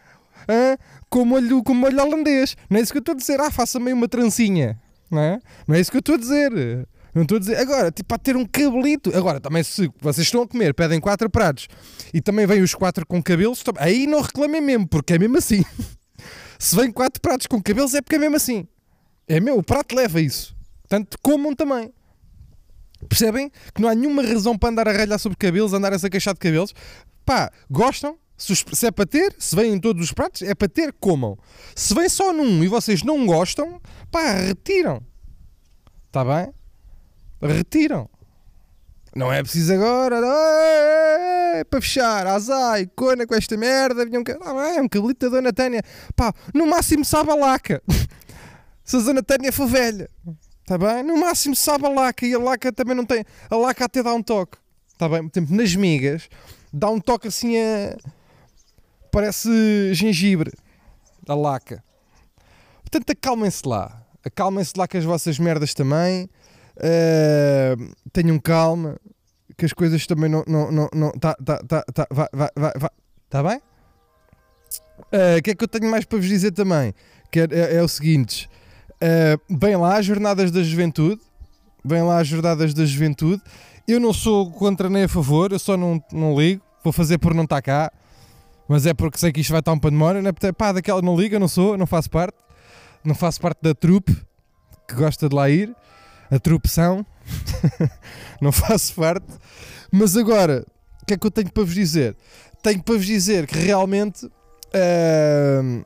hã? 0.49 0.75
com, 1.07 1.23
molho, 1.23 1.63
com 1.63 1.75
molho 1.75 2.01
holandês. 2.01 2.57
Não 2.67 2.79
é 2.79 2.81
isso 2.81 2.91
que 2.91 2.97
eu 2.97 3.01
estou 3.01 3.13
a 3.13 3.15
dizer. 3.15 3.39
Ah, 3.39 3.51
faça 3.51 3.79
meio 3.79 3.95
uma 3.95 4.07
trancinha. 4.07 4.81
Não 5.09 5.21
é? 5.21 5.39
Não 5.67 5.75
é 5.75 5.79
isso 5.79 5.91
que 5.91 5.97
eu 5.97 5.99
estou 5.99 6.15
a 6.15 6.17
dizer. 6.17 6.51
Não 7.13 7.21
estou 7.21 7.35
a 7.35 7.39
dizer. 7.39 7.57
Agora, 7.57 7.91
tipo, 7.91 8.11
a 8.15 8.17
ter 8.17 8.35
um 8.35 8.43
cabelito. 8.43 9.15
Agora, 9.15 9.39
também, 9.39 9.61
se 9.61 9.87
vocês 10.01 10.25
estão 10.25 10.41
a 10.41 10.47
comer, 10.47 10.73
pedem 10.73 10.99
quatro 10.99 11.29
pratos 11.29 11.67
e 12.11 12.19
também 12.19 12.47
vêm 12.47 12.63
os 12.63 12.73
quatro 12.73 13.05
com 13.05 13.21
cabelos, 13.21 13.63
aí 13.77 14.07
não 14.07 14.21
reclamem 14.21 14.61
mesmo, 14.61 14.87
porque 14.87 15.13
é 15.13 15.19
mesmo 15.19 15.37
assim. 15.37 15.63
se 16.57 16.75
vêm 16.75 16.91
quatro 16.91 17.21
pratos 17.21 17.45
com 17.45 17.61
cabelos, 17.61 17.93
é 17.93 18.01
porque 18.01 18.15
é 18.15 18.19
mesmo 18.19 18.35
assim. 18.35 18.67
É 19.27 19.39
meu, 19.39 19.59
o 19.59 19.63
prato 19.63 19.95
leva 19.95 20.19
isso. 20.19 20.55
Portanto, 20.81 21.19
comam 21.21 21.53
também. 21.53 21.93
Percebem? 23.07 23.51
Que 23.73 23.81
não 23.81 23.89
há 23.89 23.95
nenhuma 23.95 24.21
razão 24.23 24.57
para 24.57 24.69
andar 24.69 24.87
a 24.87 24.91
ralhar 24.91 25.19
sobre 25.19 25.37
cabelos, 25.37 25.73
andar 25.73 25.93
a 25.93 26.09
queixar 26.09 26.33
de 26.33 26.39
cabelos. 26.39 26.73
Pá, 27.25 27.51
gostam? 27.69 28.17
Se, 28.37 28.87
é 28.87 28.91
para 28.91 29.05
ter, 29.05 29.35
se 29.37 29.53
vêm 29.53 29.73
em 29.73 29.79
todos 29.79 30.01
os 30.01 30.13
pratos, 30.13 30.41
é 30.43 30.55
para 30.55 30.69
ter, 30.69 30.93
comam. 30.93 31.37
Se 31.75 31.93
vem 31.93 32.07
só 32.07 32.31
num 32.31 32.63
e 32.63 32.67
vocês 32.69 33.03
não 33.03 33.25
gostam, 33.25 33.81
pá, 34.09 34.31
retiram. 34.33 35.03
Está 36.07 36.23
bem? 36.23 36.53
Retiram. 37.41 38.09
Não 39.15 39.31
é 39.31 39.41
preciso 39.41 39.73
agora. 39.73 40.17
"Ei, 41.57 41.65
para 41.65 41.81
fechar, 41.81 42.27
azai, 42.27 42.89
cona 42.95 43.27
com 43.27 43.35
esta 43.35 43.57
merda. 43.57 44.05
Vinha 44.05 44.19
um, 44.19 44.23
ah, 44.41 44.81
um 44.81 44.87
cabelito 44.87 45.29
da 45.29 45.35
Dona 45.37 45.51
Tânia. 45.51 45.83
Pá, 46.15 46.33
no 46.53 46.65
máximo 46.67 47.03
sabe 47.03 47.31
a 47.31 47.35
laca. 47.35 47.81
Se 48.85 48.95
a 48.95 48.99
Dona 48.99 49.21
Tânia 49.21 49.51
for 49.51 49.67
velha. 49.67 50.09
Está 50.69 50.77
bem? 50.77 51.01
No 51.01 51.17
máximo 51.17 51.55
sabe 51.55 51.87
a 51.87 51.89
laca 51.89 52.27
e 52.27 52.33
a 52.35 52.37
laca 52.37 52.71
também 52.71 52.95
não 52.95 53.03
tem. 53.03 53.25
A 53.49 53.55
laca 53.55 53.85
até 53.85 54.03
dá 54.03 54.13
um 54.13 54.21
toque. 54.21 54.55
Está 54.93 55.09
bem? 55.09 55.27
Por 55.27 55.39
exemplo, 55.39 55.57
nas 55.57 55.75
migas, 55.75 56.29
dá 56.71 56.91
um 56.91 56.99
toque 56.99 57.27
assim 57.27 57.57
a. 57.57 57.97
Parece 59.11 59.49
gengibre. 59.95 60.53
A 61.27 61.33
laca. 61.33 61.83
Portanto, 62.81 63.09
acalmem-se 63.09 63.67
lá. 63.67 63.99
Acalmem-se 64.23 64.73
lá 64.77 64.87
com 64.87 64.95
as 64.95 65.03
vossas 65.03 65.39
merdas 65.39 65.73
também. 65.73 66.29
Ah, 66.77 67.75
tenham 68.13 68.37
calma. 68.37 68.99
Que 69.57 69.65
as 69.65 69.73
coisas 69.73 70.05
também 70.05 70.29
não. 70.29 70.43
não, 70.45 70.71
não, 70.71 70.89
não 70.93 71.11
tá, 71.13 71.33
tá, 71.43 71.63
tá, 71.63 71.83
tá, 71.91 72.07
vai, 72.11 72.27
vai, 72.31 72.49
vai, 72.55 72.73
vai. 72.77 72.89
Tá 73.27 73.41
bem? 73.41 73.59
Ah, 75.11 75.39
O 75.39 75.41
que 75.41 75.49
é 75.49 75.55
que 75.55 75.63
eu 75.63 75.67
tenho 75.67 75.89
mais 75.89 76.05
para 76.05 76.19
vos 76.19 76.27
dizer 76.27 76.51
também? 76.51 76.93
Que 77.31 77.39
é, 77.39 77.47
é- 77.49 77.75
é 77.77 77.81
o 77.81 77.87
seguinte: 77.87 78.47
ah, 79.01 79.39
bem 79.49 79.75
lá 79.75 79.97
as 79.97 80.05
jornadas 80.05 80.51
da 80.51 80.61
juventude, 80.61 81.21
bem 81.83 82.01
lá 82.01 82.19
as 82.19 82.27
jornadas 82.27 82.73
da 82.73 82.85
juventude. 82.85 83.41
Eu 83.87 83.99
não 83.99 84.13
sou 84.13 84.51
contra 84.51 84.89
nem 84.89 85.03
a 85.03 85.07
favor, 85.07 85.51
eu 85.51 85.59
só 85.59 85.75
não, 85.75 86.03
não 86.11 86.39
ligo. 86.39 86.61
Vou 86.83 86.93
fazer 86.93 87.17
por 87.17 87.33
não 87.33 87.43
estar 87.43 87.61
cá, 87.61 87.91
mas 88.67 88.85
é 88.85 88.93
porque 88.93 89.17
sei 89.17 89.31
que 89.31 89.41
isto 89.41 89.51
vai 89.51 89.59
estar 89.59 89.73
um 89.73 89.79
pandemónio. 89.79 90.21
Não 90.21 90.29
é? 90.29 90.31
Portanto, 90.31 90.55
Pá, 90.55 90.71
daquela 90.71 91.01
não 91.01 91.15
liga, 91.15 91.39
não 91.39 91.47
sou, 91.47 91.77
não 91.77 91.87
faço 91.87 92.09
parte, 92.09 92.37
não 93.03 93.15
faço 93.15 93.41
parte 93.41 93.59
da 93.61 93.73
trupe 93.73 94.15
que 94.87 94.95
gosta 94.95 95.27
de 95.27 95.35
lá 95.35 95.49
ir, 95.49 95.75
a 96.31 96.39
trupção, 96.39 97.05
não 98.39 98.51
faço 98.51 98.93
parte. 98.95 99.27
Mas 99.91 100.15
agora, 100.15 100.65
o 101.01 101.05
que 101.05 101.13
é 101.13 101.17
que 101.17 101.25
eu 101.25 101.31
tenho 101.31 101.51
para 101.51 101.63
vos 101.63 101.73
dizer? 101.73 102.15
Tenho 102.61 102.81
para 102.81 102.95
vos 102.95 103.05
dizer 103.05 103.47
que 103.47 103.57
realmente. 103.57 104.29
ah, 104.73 105.83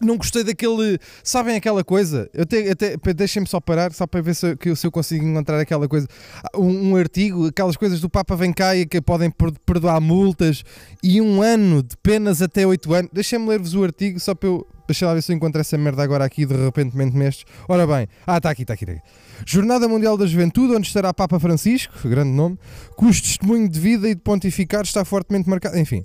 não 0.00 0.16
gostei 0.16 0.42
daquele. 0.44 0.98
Sabem 1.22 1.56
aquela 1.56 1.82
coisa? 1.84 2.28
Eu 2.34 2.44
te, 2.46 2.56
até, 2.68 2.96
Deixem-me 3.14 3.46
só 3.48 3.60
parar, 3.60 3.92
só 3.92 4.06
para 4.06 4.20
ver 4.20 4.34
se, 4.34 4.56
eu- 4.64 4.76
se 4.76 4.86
eu 4.86 4.90
consigo 4.90 5.24
encontrar 5.24 5.58
aquela 5.60 5.88
coisa. 5.88 6.06
Ah, 6.42 6.58
Um, 6.58 6.90
um 6.92 6.96
artigo, 6.96 7.46
aquelas 7.48 7.76
coisas 7.76 8.00
do 8.00 8.08
Papa 8.10 8.34
vem 8.36 8.52
cá 8.52 8.74
e 8.76 8.86
que 8.86 9.00
podem 9.00 9.30
per- 9.30 9.52
perdoar 9.64 10.00
multas 10.00 10.62
e 11.02 11.20
um 11.20 11.40
ano 11.42 11.82
de 11.82 11.96
penas 12.02 12.40
até 12.42 12.66
oito 12.66 12.92
anos. 12.92 13.10
Deixem-me 13.12 13.46
ler-vos 13.48 13.74
o 13.74 13.82
artigo 13.84 14.18
só 14.20 14.34
para 14.34 14.48
eu. 14.48 14.66
Deixa 14.86 15.04
lá 15.04 15.14
ver 15.14 15.22
se 15.22 15.32
eu 15.32 15.36
encontro 15.36 15.60
essa 15.60 15.76
merda 15.76 16.00
agora 16.02 16.24
aqui 16.24 16.46
de 16.46 16.54
repentemente 16.54 17.16
nestes. 17.16 17.44
Ora 17.68 17.84
bem, 17.88 18.06
ah, 18.24 18.36
está 18.36 18.50
aqui, 18.50 18.62
está 18.62 18.74
aqui, 18.74 18.84
está 18.84 18.92
aqui. 18.94 19.02
Jornada 19.44 19.88
Mundial 19.88 20.16
da 20.16 20.26
Juventude, 20.26 20.74
onde 20.76 20.86
estará 20.86 21.12
Papa 21.12 21.40
Francisco, 21.40 21.92
grande 22.08 22.30
nome, 22.30 22.56
cujo 22.96 23.20
testemunho 23.20 23.68
de 23.68 23.80
vida 23.80 24.08
e 24.08 24.14
de 24.14 24.20
pontificar 24.20 24.82
está 24.82 25.04
fortemente 25.04 25.48
marcado. 25.50 25.76
Enfim, 25.76 26.04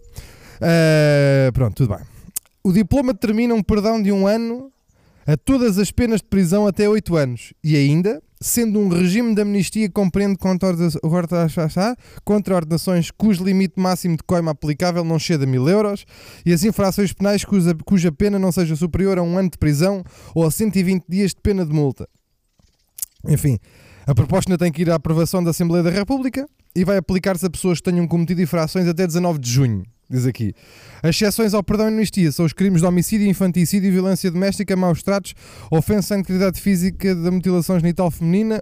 Ah, 0.59 1.51
pronto, 1.53 1.75
tudo 1.75 1.95
bem. 1.95 2.20
O 2.63 2.71
diploma 2.71 3.11
determina 3.11 3.55
um 3.55 3.63
perdão 3.63 4.01
de 4.01 4.11
um 4.11 4.27
ano 4.27 4.71
a 5.25 5.35
todas 5.35 5.79
as 5.79 5.91
penas 5.91 6.21
de 6.21 6.27
prisão 6.27 6.67
até 6.67 6.87
8 6.87 7.15
anos 7.15 7.53
e 7.63 7.75
ainda, 7.75 8.21
sendo 8.39 8.79
um 8.79 8.87
regime 8.87 9.33
de 9.33 9.41
amnistia 9.41 9.87
que 9.87 9.93
compreende 9.93 10.37
contra 10.37 12.55
ordenações 12.55 13.11
cujo 13.11 13.43
limite 13.43 13.79
máximo 13.79 14.15
de 14.15 14.23
coima 14.23 14.51
aplicável 14.51 15.03
não 15.03 15.17
chega 15.17 15.43
a 15.43 15.47
mil 15.47 15.67
euros 15.67 16.05
e 16.45 16.53
as 16.53 16.63
infrações 16.63 17.13
penais 17.13 17.43
cuja, 17.43 17.75
cuja 17.85 18.11
pena 18.11 18.37
não 18.37 18.51
seja 18.51 18.75
superior 18.75 19.17
a 19.17 19.23
um 19.23 19.37
ano 19.37 19.49
de 19.49 19.57
prisão 19.57 20.03
ou 20.35 20.45
a 20.45 20.51
120 20.51 21.05
dias 21.09 21.31
de 21.31 21.41
pena 21.41 21.65
de 21.65 21.73
multa. 21.73 22.07
Enfim, 23.27 23.57
a 24.05 24.13
proposta 24.13 24.51
ainda 24.51 24.63
tem 24.63 24.71
que 24.71 24.83
ir 24.83 24.91
à 24.91 24.95
aprovação 24.95 25.43
da 25.43 25.49
Assembleia 25.49 25.83
da 25.83 25.89
República 25.89 26.47
e 26.75 26.83
vai 26.83 26.97
aplicar-se 26.97 27.45
a 27.45 27.49
pessoas 27.49 27.79
que 27.79 27.89
tenham 27.89 28.07
cometido 28.07 28.41
infrações 28.41 28.87
até 28.87 29.07
19 29.07 29.39
de 29.39 29.49
junho. 29.49 29.83
Diz 30.11 30.25
aqui. 30.25 30.53
As 31.01 31.15
exceções 31.15 31.53
ao 31.53 31.63
perdão 31.63 31.85
e 31.85 31.93
amnistia 31.93 32.31
são 32.33 32.45
os 32.45 32.51
crimes 32.53 32.81
de 32.81 32.87
homicídio, 32.87 33.27
infanticídio, 33.27 33.91
violência 33.91 34.29
doméstica, 34.29 34.75
maus 34.75 35.01
tratos, 35.01 35.33
ofensa 35.71 36.15
à 36.15 36.19
integridade 36.19 36.59
física 36.59 37.15
da 37.15 37.31
mutilação 37.31 37.79
genital 37.79 38.11
feminina, 38.11 38.61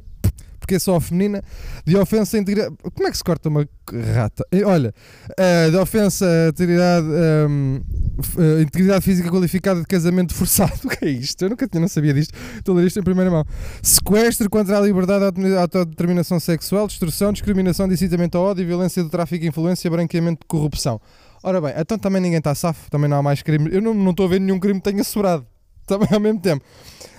porque 0.60 0.76
é 0.76 0.80
só 0.80 0.96
a 0.98 1.02
feminina, 1.02 1.42
de 1.84 1.98
ofensa 1.98 2.38
à 2.38 2.40
integridade. 2.40 2.76
Como 2.94 3.08
é 3.08 3.12
que 3.12 3.18
se 3.18 3.24
corta 3.24 3.50
uma 3.50 3.68
rata? 4.14 4.46
Eh, 4.52 4.64
Olha, 4.64 4.94
eh, 5.36 5.72
de 5.72 5.78
ofensa 5.78 6.26
à 6.28 6.50
integridade, 6.50 7.08
ehm, 7.08 7.82
f- 8.22 8.40
eh, 8.40 8.62
integridade 8.62 9.04
física 9.04 9.32
qualificada 9.32 9.80
de 9.80 9.88
casamento 9.88 10.36
forçado. 10.36 10.74
O 10.86 10.90
que 10.90 11.06
é 11.06 11.10
isto? 11.10 11.42
Eu 11.44 11.50
nunca 11.50 11.68
tinha, 11.68 11.82
não 11.82 11.88
sabia 11.88 12.14
disto. 12.14 12.34
Estou 12.58 12.76
a 12.76 12.82
ler 12.82 12.88
isto 12.88 13.00
em 13.00 13.04
primeira 13.04 13.32
mão. 13.32 13.44
Sequestro 13.82 14.48
contra 14.50 14.78
a 14.78 14.82
liberdade, 14.82 15.26
a 15.56 15.62
autodeterminação 15.62 16.40
sexual, 16.40 16.86
destruição, 16.88 17.34
discriminação, 17.34 17.92
incitamento 17.92 18.38
ao 18.38 18.44
ódio, 18.44 18.68
violência 18.68 19.02
do 19.04 19.10
tráfico 19.10 19.44
influência, 19.46 19.90
branqueamento 19.90 20.42
de 20.42 20.48
corrupção. 20.48 21.02
Ora 21.42 21.62
bem, 21.62 21.74
então 21.78 21.98
também 21.98 22.22
ninguém 22.22 22.40
está 22.40 22.54
safo, 22.54 22.90
também 22.92 23.10
não 23.10 23.18
há 23.18 23.24
mais 23.24 23.42
crime. 23.42 23.70
Eu 23.74 23.82
não, 23.82 24.12
estou 24.12 24.26
a 24.26 24.30
ver 24.30 24.40
nenhum 24.40 24.60
crime 24.60 24.80
que 24.80 24.90
tenha 24.92 25.04
sobrado. 25.04 25.48
Também 25.88 26.10
ao 26.12 26.20
mesmo 26.20 26.40
tempo. 26.40 26.64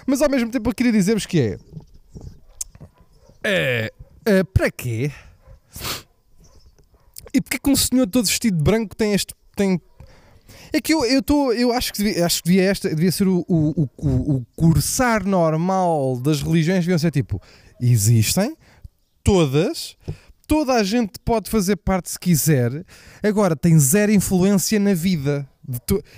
Mas 0.06 0.22
ao 0.22 0.30
mesmo 0.30 0.48
tempo 0.48 0.70
eu 0.70 0.74
queria 0.74 0.92
dizer-vos 0.92 1.26
que 1.26 1.40
é. 1.40 1.58
É. 3.42 3.92
é, 4.24 4.44
para 4.44 4.70
quê? 4.70 5.10
E 7.32 7.40
porque 7.40 7.58
que 7.58 7.70
um 7.70 7.76
senhor 7.76 8.06
todo 8.06 8.26
vestido 8.26 8.56
de 8.56 8.62
branco 8.62 8.94
tem 8.94 9.12
este. 9.12 9.34
Tem... 9.56 9.80
É 10.72 10.80
que 10.80 10.94
eu, 10.94 11.04
eu, 11.04 11.22
eu 11.56 11.72
acho 11.72 11.92
que 11.92 12.02
devia, 12.02 12.26
acho 12.26 12.42
que 12.42 12.48
devia, 12.48 12.70
esta, 12.70 12.88
devia 12.90 13.10
ser 13.10 13.26
o, 13.26 13.44
o, 13.48 13.88
o, 13.96 14.36
o 14.36 14.46
cursar 14.54 15.26
normal 15.26 16.20
das 16.20 16.42
religiões, 16.42 16.84
deviam 16.84 16.98
ser 16.98 17.10
tipo: 17.10 17.40
existem, 17.80 18.56
todas, 19.24 19.96
toda 20.50 20.74
a 20.74 20.82
gente 20.82 21.12
pode 21.24 21.48
fazer 21.48 21.76
parte 21.76 22.10
se 22.10 22.18
quiser, 22.18 22.84
agora 23.22 23.54
tem 23.54 23.78
zero 23.78 24.10
influência 24.10 24.80
na 24.80 24.94
vida. 24.94 25.48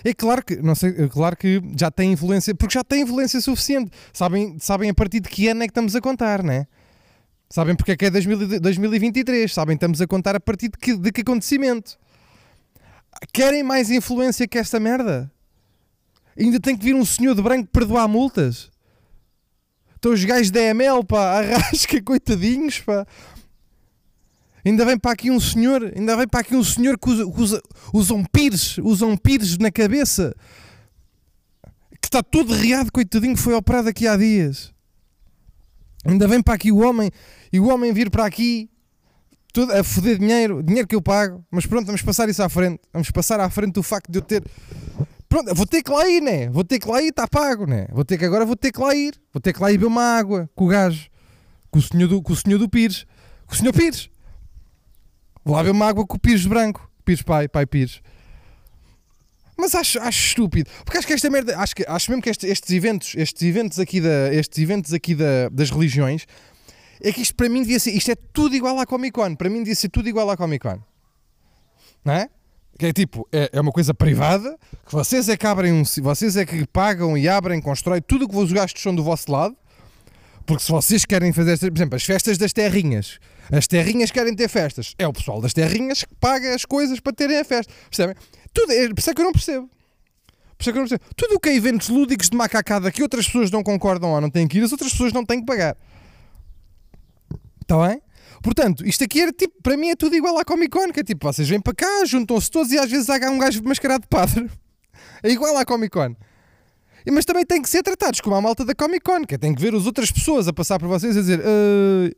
É 0.03 0.15
claro 0.15 0.43
que, 0.43 0.57
não 0.57 0.75
sei, 0.75 0.95
é 0.97 1.07
claro 1.07 1.37
que 1.37 1.61
já 1.79 1.91
tem 1.91 2.13
influência, 2.13 2.55
porque 2.55 2.73
já 2.73 2.83
tem 2.83 3.03
influência 3.03 3.43
suficiente. 3.43 3.91
Sabem, 4.11 4.57
sabem 4.59 4.89
a 4.89 4.95
partir 4.95 5.21
de 5.21 5.29
que 5.29 5.49
ano 5.49 5.63
é 5.63 5.67
que 5.67 5.71
estamos 5.73 5.95
a 5.95 6.01
contar, 6.01 6.43
né? 6.43 6.67
Sabem 7.51 7.77
porque 7.77 7.93
é 7.93 7.97
que 7.97 8.07
é 8.07 8.11
2000 8.11 8.55
e- 8.55 8.59
2023, 8.59 9.53
sabem, 9.53 9.75
estamos 9.75 10.01
a 10.01 10.07
contar 10.07 10.35
a 10.35 10.41
partir 10.41 10.71
de 10.71 10.79
que, 10.79 10.97
de 10.97 11.13
que 11.13 11.21
acontecimento. 11.21 11.99
Querem 13.35 13.63
mais 13.63 13.91
influência 13.91 14.49
que 14.49 14.57
esta 14.57 14.81
merda? 14.81 15.31
Ainda 16.39 16.59
tem 16.59 16.75
que 16.75 16.83
vir 16.87 16.95
um 16.95 17.05
senhor 17.05 17.35
de 17.35 17.43
branco 17.43 17.69
perdoar 17.71 18.09
multas? 18.09 18.71
Estão 19.95 20.15
os 20.15 20.25
gajos 20.25 20.51
da 20.51 20.61
ML, 20.61 21.05
pá, 21.05 21.39
arrasca, 21.39 22.03
coitadinhos, 22.03 22.81
pá. 22.81 23.07
Ainda 24.65 24.85
vem 24.85 24.97
para 24.97 25.13
aqui 25.13 25.31
um 25.31 25.41
senhor, 25.41 25.93
ainda 25.97 26.17
vem 26.17 26.29
para 26.29 26.41
aqui 26.41 26.55
um 26.55 26.63
senhor 26.63 26.99
que 26.99 27.11
usa, 27.11 27.31
que 27.31 27.41
usa, 27.41 27.63
usam 27.93 28.25
pires, 28.25 28.79
usam 28.79 29.17
pires 29.17 29.59
na 29.59 29.71
cabeça. 29.71 30.35
Que 32.01 32.07
está 32.07 32.23
todo 32.23 32.55
riado, 32.55 32.93
coitadinho, 32.93 33.37
foi 33.37 33.55
operado 33.55 33.89
aqui 33.89 34.07
há 34.07 34.17
dias. 34.17 34.73
Ainda 36.05 36.27
vem 36.29 36.43
para 36.43 36.55
aqui 36.55 36.71
o 36.71 36.79
homem 36.79 37.11
e 37.53 37.61
o 37.61 37.69
homem 37.69 37.93
vir 37.93 38.11
para 38.11 38.25
aqui 38.25 38.69
todo 39.53 39.71
a 39.73 39.85
foder 39.85 40.19
dinheiro, 40.19 40.63
dinheiro 40.63 40.89
que 40.89 40.95
eu 40.95 41.03
pago, 41.03 41.45
mas 41.51 41.67
pronto, 41.67 41.87
vamos 41.87 42.03
passar 42.03 42.29
isso 42.29 42.43
à 42.43 42.49
frente. 42.49 42.81
Vamos 42.93 43.11
passar 43.11 43.39
à 43.39 43.51
frente 43.51 43.79
o 43.79 43.83
facto 43.83 44.11
de 44.11 44.19
eu 44.19 44.23
ter. 44.23 44.43
Pronto, 45.29 45.55
vou 45.55 45.67
ter 45.67 45.83
que 45.83 45.91
lá 45.91 46.09
ir, 46.09 46.21
né? 46.21 46.49
Vou 46.51 46.65
ter 46.65 46.79
que 46.79 46.89
lá 46.89 47.03
ir, 47.03 47.09
está 47.09 47.29
pago, 47.29 47.67
né? 47.67 47.87
Vou 47.93 48.05
ter 48.05 48.19
que 48.19 48.25
agora 48.25 48.45
vou 48.45 48.57
ter 48.57 48.73
que 48.73 48.81
lá 48.81 48.95
ir. 48.95 49.15
Vou 49.33 49.41
ter 49.41 49.53
que 49.53 49.61
lá 49.61 49.71
ir 49.71 49.79
beber 49.79 49.87
uma 49.87 50.03
água 50.03 50.49
com 50.55 50.65
o 50.65 50.69
gajo, 50.69 51.09
com 51.71 51.79
o 51.79 51.83
senhor 51.83 52.09
do, 52.09 52.23
com 52.23 52.33
o 52.33 52.37
senhor 52.37 52.59
do 52.59 52.69
Pires, 52.69 53.07
com 53.47 53.55
o 53.55 53.57
senhor 53.57 53.73
Pires. 53.73 54.11
Vou 55.45 55.55
lá 55.57 55.63
beber 55.63 55.73
uma 55.73 55.87
água 55.87 56.07
com 56.07 56.17
o 56.17 56.21
Pires 56.21 56.47
branco, 56.47 56.89
Pires 57.05 57.23
pai, 57.23 57.49
pai 57.49 57.67
Pires. 57.67 58.01
Mas 59.57 59.75
acho, 59.75 60.01
acho 60.01 60.29
estúpido, 60.29 60.71
porque 60.85 60.99
acho 60.99 61.07
que 61.07 61.13
esta 61.13 61.29
merda, 61.31 61.57
acho, 61.59 61.77
que, 61.77 61.85
acho 61.87 62.11
mesmo 62.11 62.23
que 62.23 62.31
este- 62.31 62.47
estes 62.47 62.71
eventos, 62.71 63.15
estes 63.15 63.43
eventos 63.43 63.79
aqui, 63.79 64.01
da, 64.01 64.33
estes 64.33 64.59
eventos 64.59 64.93
aqui 64.93 65.15
da, 65.15 65.49
das 65.51 65.71
religiões, 65.71 66.27
é 67.01 67.13
que 67.13 67.21
isto 67.21 67.35
para 67.35 67.49
mim 67.49 67.61
devia 67.61 67.79
ser, 67.79 67.91
isto 67.93 68.11
é 68.11 68.15
tudo 68.15 68.57
igual 68.57 68.79
à 68.79 68.87
Comic 68.87 69.13
Con, 69.13 69.35
para 69.37 69.51
mim 69.51 69.59
devia 69.59 69.75
ser 69.75 69.89
tudo 69.89 70.09
igual 70.09 70.29
à 70.31 70.37
Comic 70.37 70.67
Con. 70.67 70.81
Não 72.05 72.15
é? 72.15 72.29
Que 72.79 72.87
é 72.87 72.93
tipo, 72.93 73.29
é, 73.31 73.51
é 73.53 73.61
uma 73.61 73.71
coisa 73.71 73.93
privada, 73.93 74.59
que 74.87 74.93
vocês 74.93 75.29
é 75.29 75.37
que 75.37 75.47
abrem 75.47 75.73
um, 75.73 75.83
vocês 76.01 76.37
é 76.37 76.47
que 76.47 76.67
pagam 76.67 77.17
e 77.17 77.29
abrem, 77.29 77.61
constroem, 77.61 78.01
tudo 78.01 78.25
o 78.25 78.29
que 78.29 78.37
os 78.37 78.51
gastos 78.51 78.83
são 78.83 78.95
do 78.95 79.05
vosso 79.05 79.31
lado, 79.31 79.55
porque 80.47 80.65
se 80.65 80.73
vocês 80.73 81.05
querem 81.05 81.33
fazer, 81.33 81.59
por 81.59 81.77
exemplo, 81.77 81.95
as 81.95 82.03
festas 82.03 82.39
das 82.39 82.53
terrinhas, 82.53 83.19
as 83.51 83.67
terrinhas 83.67 84.11
querem 84.11 84.35
ter 84.35 84.49
festas, 84.49 84.95
é 84.99 85.07
o 85.07 85.13
pessoal 85.13 85.41
das 85.41 85.53
terrinhas 85.53 86.05
que 86.05 86.15
paga 86.17 86.55
as 86.55 86.65
coisas 86.65 87.01
para 87.01 87.13
terem 87.13 87.39
a 87.39 87.45
festa, 87.45 87.73
percebem? 87.89 88.15
Tudo, 88.53 88.73
é, 88.73 88.89
por 88.89 88.99
isso 88.99 89.11
é 89.11 89.15
que 89.15 89.21
eu 89.21 89.25
não 89.25 89.33
percebo. 89.33 89.71
Por 90.57 90.63
isso 90.63 90.71
é 90.71 90.73
que 90.73 90.79
eu 90.79 90.83
não 90.83 90.89
percebo. 90.89 91.15
Tudo 91.17 91.35
o 91.35 91.41
que 91.41 91.49
é 91.49 91.57
eventos 91.57 91.89
lúdicos 91.89 92.29
de 92.29 92.37
macacada 92.37 92.91
que 92.93 93.03
outras 93.03 93.27
pessoas 93.27 93.51
não 93.51 93.63
concordam 93.63 94.11
ou 94.11 94.21
não 94.21 94.31
têm 94.31 94.47
que 94.47 94.59
ir, 94.59 94.63
as 94.63 94.73
outras 94.73 94.93
pessoas 94.93 95.13
não 95.13 95.25
têm 95.25 95.41
que 95.41 95.47
pagar. 95.47 95.77
Está 97.63 97.89
bem? 97.89 98.01
Portanto, 98.43 98.87
isto 98.87 99.05
aqui 99.05 99.21
era 99.21 99.33
tipo, 99.33 99.55
para 99.63 99.77
mim 99.77 99.91
é 99.91 99.97
tudo 99.97 100.17
igual 100.17 100.37
à 100.39 100.45
Comic 100.45 100.71
Con, 100.71 100.93
que 100.93 101.01
é 101.01 101.05
tipo, 101.05 101.25
vocês 101.33 101.49
vêm 101.49 101.61
para 101.61 101.75
cá, 101.75 102.05
juntam-se 102.05 102.51
todos 102.51 102.73
e 102.73 102.79
às 102.79 102.91
vezes 102.91 103.09
há 103.09 103.17
um 103.31 103.39
gajo 103.39 103.63
mascarado 103.65 104.03
de 104.03 104.09
padre. 104.09 104.51
É 105.25 105.31
igual 105.31 105.57
à 105.57 105.65
Comic 105.65 105.91
Con. 105.91 106.17
Mas 107.13 107.25
também 107.25 107.47
têm 107.47 107.63
que 107.63 107.69
ser 107.69 107.83
tratados 107.85 108.21
como 108.21 108.35
a 108.35 108.41
malta 108.41 108.65
da 108.65 108.75
Comic 108.75 109.05
Con, 109.05 109.25
que 109.25 109.37
é, 109.37 109.39
tem 109.39 109.55
que 109.55 109.63
ver 109.63 109.73
as 109.73 109.87
outras 109.87 110.11
pessoas 110.11 110.49
a 110.49 110.53
passar 110.53 110.81
por 110.81 110.89
vocês 110.89 111.15
e 111.15 111.21
dizer. 111.21 111.41
"Ah, 111.41 112.11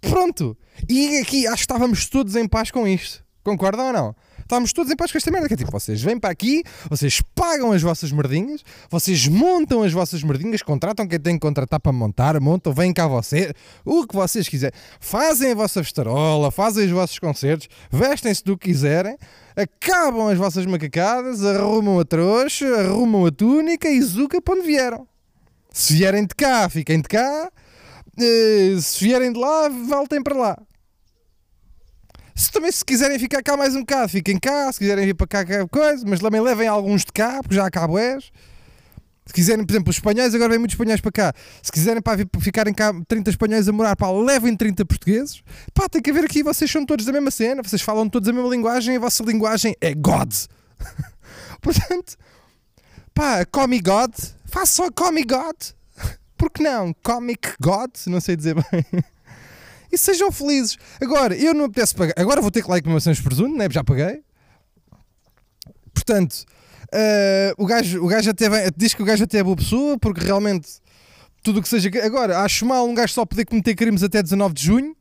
Pronto. 0.00 0.56
E 0.88 1.18
aqui 1.18 1.46
acho 1.46 1.56
que 1.56 1.60
estávamos 1.62 2.08
todos 2.08 2.36
em 2.36 2.46
paz 2.46 2.70
com 2.70 2.86
isto. 2.86 3.24
Concordam 3.42 3.86
ou 3.86 3.92
não? 3.92 4.16
Estávamos 4.48 4.72
todos 4.72 4.90
em 4.90 4.96
paz 4.96 5.12
com 5.12 5.18
esta 5.18 5.30
merda. 5.30 5.46
Que 5.46 5.52
é 5.52 5.56
tipo, 5.58 5.70
vocês 5.70 6.00
vêm 6.00 6.18
para 6.18 6.30
aqui, 6.30 6.62
vocês 6.88 7.20
pagam 7.34 7.70
as 7.70 7.82
vossas 7.82 8.10
merdinhas, 8.10 8.62
vocês 8.90 9.28
montam 9.28 9.82
as 9.82 9.92
vossas 9.92 10.22
merdinhas, 10.22 10.62
contratam 10.62 11.06
quem 11.06 11.20
tem 11.20 11.34
que 11.34 11.40
contratar 11.40 11.78
para 11.78 11.92
montar, 11.92 12.40
montam, 12.40 12.72
vêm 12.72 12.92
cá 12.92 13.06
vocês, 13.06 13.52
o 13.84 14.06
que 14.06 14.14
vocês 14.14 14.48
quiserem. 14.48 14.78
Fazem 15.00 15.52
a 15.52 15.54
vossa 15.54 15.84
festarola, 15.84 16.50
fazem 16.50 16.86
os 16.86 16.90
vossos 16.90 17.18
concertos, 17.18 17.68
vestem-se 17.90 18.42
do 18.42 18.56
que 18.56 18.68
quiserem, 18.68 19.18
acabam 19.54 20.28
as 20.28 20.38
vossas 20.38 20.64
macacadas, 20.64 21.44
arrumam 21.44 22.00
a 22.00 22.04
trouxa, 22.06 22.66
arrumam 22.80 23.26
a 23.26 23.30
túnica 23.30 23.86
e 23.90 24.00
zuca 24.00 24.40
para 24.40 24.54
onde 24.54 24.66
vieram. 24.66 25.06
Se 25.70 25.92
vierem 25.92 26.22
de 26.22 26.34
cá, 26.34 26.70
fiquem 26.70 27.02
de 27.02 27.08
cá. 27.08 27.50
Eh, 28.20 28.80
se 28.80 29.04
vierem 29.04 29.32
de 29.32 29.38
lá, 29.38 29.68
voltem 29.68 30.22
para 30.22 30.36
lá. 30.36 30.58
Se 32.34 32.50
também 32.52 32.70
se 32.70 32.84
quiserem 32.84 33.18
ficar 33.18 33.42
cá 33.42 33.56
mais 33.56 33.74
um 33.74 33.80
bocado, 33.80 34.08
fiquem 34.08 34.38
cá. 34.38 34.72
Se 34.72 34.78
quiserem 34.78 35.06
vir 35.06 35.14
para 35.14 35.26
cá, 35.26 35.44
cá 35.44 35.66
coisa, 35.68 36.04
mas 36.06 36.20
também 36.20 36.40
levem 36.40 36.68
alguns 36.68 37.04
de 37.04 37.12
cá, 37.12 37.40
porque 37.42 37.54
já 37.54 37.66
há 37.66 37.70
cabo 37.70 37.98
és. 37.98 38.30
Se 39.26 39.34
quiserem, 39.34 39.64
por 39.64 39.72
exemplo, 39.72 39.90
os 39.90 39.96
espanhóis, 39.96 40.34
agora 40.34 40.50
vêm 40.50 40.58
muitos 40.58 40.74
espanhóis 40.74 41.00
para 41.00 41.12
cá. 41.12 41.34
Se 41.62 41.70
quiserem 41.70 42.00
para 42.00 42.26
ficarem 42.40 42.72
cá 42.72 42.94
30 43.06 43.30
espanhóis 43.30 43.68
a 43.68 43.72
morar, 43.72 43.94
pá, 43.94 44.10
levem 44.10 44.56
30 44.56 44.86
portugueses. 44.86 45.42
Pá, 45.74 45.88
tem 45.88 46.00
que 46.00 46.10
haver 46.10 46.24
aqui, 46.24 46.42
vocês 46.42 46.70
são 46.70 46.86
todos 46.86 47.04
da 47.04 47.12
mesma 47.12 47.30
cena, 47.30 47.62
vocês 47.62 47.82
falam 47.82 48.08
todos 48.08 48.28
a 48.28 48.32
mesma 48.32 48.48
linguagem, 48.48 48.96
a 48.96 49.00
vossa 49.00 49.22
linguagem 49.22 49.76
é 49.80 49.94
God. 49.94 50.32
Portanto, 51.60 52.16
pá, 53.12 53.44
Comic 53.44 53.82
God, 53.82 54.14
façam 54.46 54.86
a 54.86 54.90
Comic 54.90 55.26
God. 55.28 55.56
Por 56.38 56.50
que 56.50 56.62
não? 56.62 56.94
Comic 57.02 57.54
God, 57.60 57.90
não 58.06 58.20
sei 58.20 58.36
dizer 58.36 58.54
bem. 58.54 59.04
E 59.92 59.98
sejam 59.98 60.30
felizes. 60.30 60.78
Agora, 61.00 61.34
eu 61.36 61.52
não 61.52 61.60
me 61.62 61.66
apetece 61.66 61.94
pagar. 61.94 62.14
Agora 62.16 62.40
vou 62.40 62.50
ter 62.50 62.62
que 62.62 62.70
lá 62.70 62.78
ir 62.78 62.82
com 62.82 62.88
o 62.88 62.92
meu 62.92 63.00
Santos 63.00 63.20
Presunto, 63.20 63.56
né? 63.56 63.66
já 63.70 63.82
paguei. 63.84 64.22
Portanto, 65.92 66.44
Uh, 66.90 67.52
o, 67.62 67.66
gajo, 67.66 68.02
o 68.02 68.06
gajo 68.08 68.30
até 68.30 68.48
vem- 68.48 68.70
diz 68.74 68.94
que 68.94 69.02
o 69.02 69.04
gajo 69.04 69.22
até 69.22 69.36
é 69.40 69.42
boa 69.44 69.54
pessoa, 69.54 69.98
porque 69.98 70.24
realmente 70.24 70.66
tudo 71.42 71.58
o 71.58 71.62
que 71.62 71.68
seja. 71.68 71.90
Agora, 72.02 72.38
acho 72.40 72.64
mal 72.64 72.88
um 72.88 72.94
gajo 72.94 73.12
só 73.12 73.26
poder 73.26 73.44
cometer 73.44 73.74
crimes 73.74 74.02
até 74.02 74.22
19 74.22 74.54
de 74.54 74.64
junho. 74.64 74.96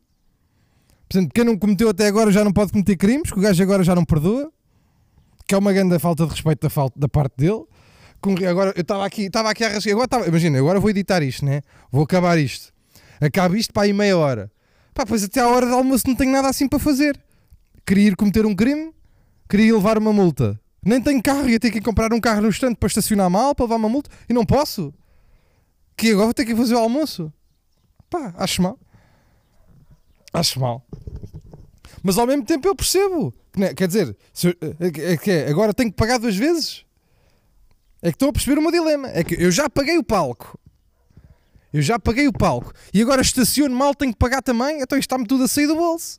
Portanto, 1.08 1.32
quem 1.34 1.46
não 1.46 1.58
cometeu 1.58 1.88
até 1.88 2.08
agora 2.08 2.30
já 2.30 2.44
não 2.44 2.52
pode 2.52 2.74
cometer 2.74 2.98
crimes, 2.98 3.32
que 3.32 3.40
o 3.40 3.42
gajo 3.42 3.64
agora 3.64 3.86
já 3.86 3.96
não 3.96 4.04
perdoa. 4.04 4.52
Que 5.48 5.56
é 5.56 5.58
uma 5.58 5.72
grande 5.72 5.98
falta 5.98 6.26
de 6.26 6.32
respeito 6.32 6.60
da, 6.60 6.70
falta, 6.70 7.00
da 7.00 7.08
parte 7.08 7.38
dele. 7.38 7.64
Com- 8.22 8.36
agora, 8.48 8.74
eu 8.76 8.82
estava 8.82 9.06
aqui, 9.06 9.24
estava 9.24 9.50
aqui 9.52 9.64
a 9.64 9.70
rasgar. 9.70 9.92
Agora 9.94 10.06
estava- 10.06 10.28
imagina, 10.28 10.58
agora 10.60 10.80
vou 10.80 10.90
editar 10.90 11.22
isto, 11.24 11.46
né? 11.46 11.62
Vou 11.92 12.04
acabar 12.04 12.38
isto. 12.38 12.74
Acabo 13.22 13.56
isto 13.56 13.74
para 13.74 13.84
aí 13.84 13.94
meia 13.94 14.18
hora. 14.18 14.52
Pá, 14.94 15.06
pois 15.06 15.24
até 15.24 15.40
à 15.40 15.48
hora 15.48 15.66
do 15.66 15.74
almoço 15.74 16.04
não 16.08 16.16
tenho 16.16 16.32
nada 16.32 16.50
assim 16.50 16.68
para 16.68 16.80
fazer. 16.80 17.20
Queria 17.86 18.08
ir 18.10 18.16
cometer 18.16 18.46
um 18.46 18.56
crime, 18.56 18.92
queria 19.50 19.74
levar 19.74 19.98
uma 19.98 20.12
multa. 20.12 20.60
Nem 20.84 21.02
tenho 21.02 21.22
carro, 21.22 21.48
ia 21.50 21.60
ter 21.60 21.72
que 21.72 21.82
comprar 21.82 22.12
um 22.14 22.20
carro 22.20 22.42
no 22.42 22.50
estante 22.50 22.78
para 22.78 22.88
estacionar 22.88 23.30
mal, 23.30 23.54
para 23.54 23.66
levar 23.66 23.76
uma 23.76 23.90
multa, 23.90 24.10
e 24.30 24.34
não 24.34 24.46
posso. 24.46 24.94
Que 25.96 26.12
agora 26.12 26.26
vou 26.26 26.34
ter 26.34 26.46
que 26.46 26.56
fazer 26.56 26.76
o 26.76 26.80
almoço. 26.80 27.32
Pá, 28.10 28.34
acho 28.38 28.62
mal. 28.62 28.80
Acho 30.34 30.60
mal. 30.60 30.86
Mas 32.04 32.18
ao 32.18 32.28
mesmo 32.28 32.44
tempo 32.46 32.68
eu 32.68 32.76
percebo. 32.76 33.34
Né, 33.56 33.74
quer 33.74 33.88
dizer, 33.88 34.16
eu- 34.44 34.56
é 34.80 35.18
que 35.18 35.32
é, 35.32 35.50
agora 35.50 35.74
tenho 35.74 35.90
que 35.90 35.96
pagar 35.98 36.20
duas 36.20 36.36
vezes? 36.36 36.86
É 38.08 38.12
que 38.12 38.16
estão 38.16 38.30
a 38.30 38.32
perceber 38.32 38.58
o 38.58 38.62
meu 38.62 38.72
dilema. 38.72 39.10
É 39.10 39.22
que 39.22 39.36
eu 39.36 39.52
já 39.52 39.70
paguei 39.70 39.98
o 39.98 40.04
palco. 40.04 40.58
Eu 41.74 41.82
já 41.82 42.00
paguei 42.00 42.26
o 42.26 42.32
palco. 42.32 42.72
E 42.94 43.02
agora 43.02 43.22
estaciono 43.22 43.76
mal, 43.76 43.94
tenho 43.94 44.14
que 44.14 44.18
pagar 44.18 44.42
também. 44.42 44.80
Então 44.82 44.98
isto 44.98 45.10
está-me 45.10 45.28
tudo 45.28 45.44
a 45.44 45.48
sair 45.48 45.68
do 45.68 45.76
bolso. 45.76 46.18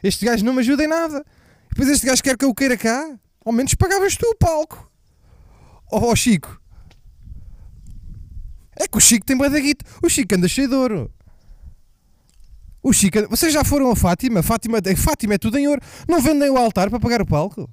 Este 0.00 0.24
gajo 0.24 0.44
não 0.44 0.52
me 0.52 0.60
ajuda 0.60 0.84
em 0.84 0.86
nada. 0.86 1.24
Depois 1.70 1.88
este 1.88 2.06
gajo 2.06 2.22
quer 2.22 2.38
que 2.38 2.44
eu 2.44 2.54
queira 2.54 2.76
cá. 2.76 3.18
Ao 3.44 3.52
menos 3.52 3.74
pagavas 3.74 4.16
tu 4.16 4.24
o 4.26 4.36
palco. 4.36 4.88
Ó 5.90 6.12
oh, 6.12 6.14
Chico. 6.14 6.56
É 8.76 8.86
que 8.86 8.96
o 8.96 9.00
Chico 9.00 9.26
tem 9.26 9.36
da 9.36 9.48
guita. 9.48 9.84
O 10.04 10.08
Chico 10.08 10.36
anda 10.36 10.46
cheio 10.46 10.68
de 10.68 10.74
ouro. 10.76 11.10
O 12.80 12.92
Chico, 12.92 13.28
vocês 13.28 13.52
já 13.52 13.64
foram 13.64 13.90
a 13.90 13.96
Fátima? 13.96 14.40
Fátima, 14.40 14.78
Fátima 14.96 15.34
é 15.34 15.38
tudo 15.38 15.58
em 15.58 15.66
ouro. 15.66 15.80
Não 16.08 16.20
vendem 16.20 16.48
o 16.48 16.56
altar 16.56 16.90
para 16.90 17.00
pagar 17.00 17.20
o 17.20 17.26
palco? 17.26 17.68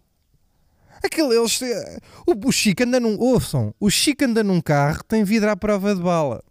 Aquele, 1.04 1.36
eles, 1.36 1.62
eh, 1.62 1.98
o, 2.28 2.48
o 2.48 2.52
Chico 2.52 2.84
anda 2.84 3.00
num. 3.00 3.18
Ouçam, 3.20 3.74
o 3.80 3.90
Chico 3.90 4.24
anda 4.26 4.44
num 4.44 4.62
carro, 4.62 5.04
tem 5.04 5.24
vidro 5.24 5.50
à 5.50 5.56
prova 5.56 5.96
de 5.96 6.02
bala. 6.02 6.44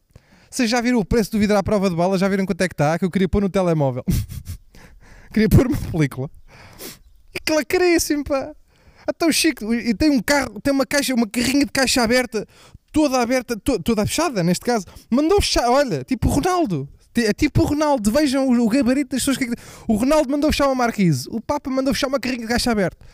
Vocês 0.50 0.68
já 0.68 0.80
viram 0.80 0.98
o 0.98 1.04
preço 1.04 1.30
do 1.30 1.38
vidro 1.38 1.56
à 1.56 1.62
prova 1.62 1.88
de 1.88 1.94
bala? 1.94 2.18
Já 2.18 2.28
viram 2.28 2.44
quanto 2.44 2.60
é 2.62 2.68
que 2.68 2.74
está? 2.74 2.98
Que 2.98 3.04
eu 3.04 3.10
queria 3.10 3.28
pôr 3.28 3.40
no 3.42 3.48
telemóvel. 3.48 4.04
queria 5.32 5.48
pôr 5.48 5.66
uma 5.68 5.76
película. 5.76 6.28
Aquela 7.34 7.64
caríssimo, 7.64 8.24
pá. 8.24 8.52
Até 9.06 9.26
o 9.26 9.32
Chico, 9.32 9.72
e 9.72 9.94
tem 9.94 10.10
um 10.10 10.20
carro, 10.20 10.60
tem 10.60 10.72
uma 10.72 10.84
caixa, 10.86 11.14
uma 11.14 11.26
carrinha 11.28 11.64
de 11.64 11.72
caixa 11.72 12.02
aberta, 12.02 12.46
toda 12.92 13.20
aberta, 13.20 13.56
to- 13.56 13.78
toda 13.80 14.06
fechada 14.06 14.42
neste 14.42 14.64
caso. 14.64 14.84
Mandou 15.10 15.40
fechar, 15.40 15.68
olha, 15.70 16.04
tipo 16.04 16.28
o 16.28 16.30
Ronaldo. 16.32 16.88
É 17.16 17.32
tipo 17.32 17.62
o 17.62 17.64
Ronaldo, 17.66 18.10
vejam 18.12 18.48
o, 18.48 18.64
o 18.64 18.68
gabarito 18.68 19.10
das 19.16 19.20
pessoas 19.24 19.36
que. 19.36 19.50
O 19.88 19.96
Ronaldo 19.96 20.30
mandou 20.30 20.50
fechar 20.52 20.66
uma 20.66 20.74
marquise, 20.76 21.28
o 21.30 21.40
Papa 21.40 21.68
mandou 21.68 21.92
fechar 21.92 22.06
uma 22.06 22.20
carrinha 22.20 22.42
de 22.42 22.48
caixa 22.48 22.70
aberta. 22.70 23.04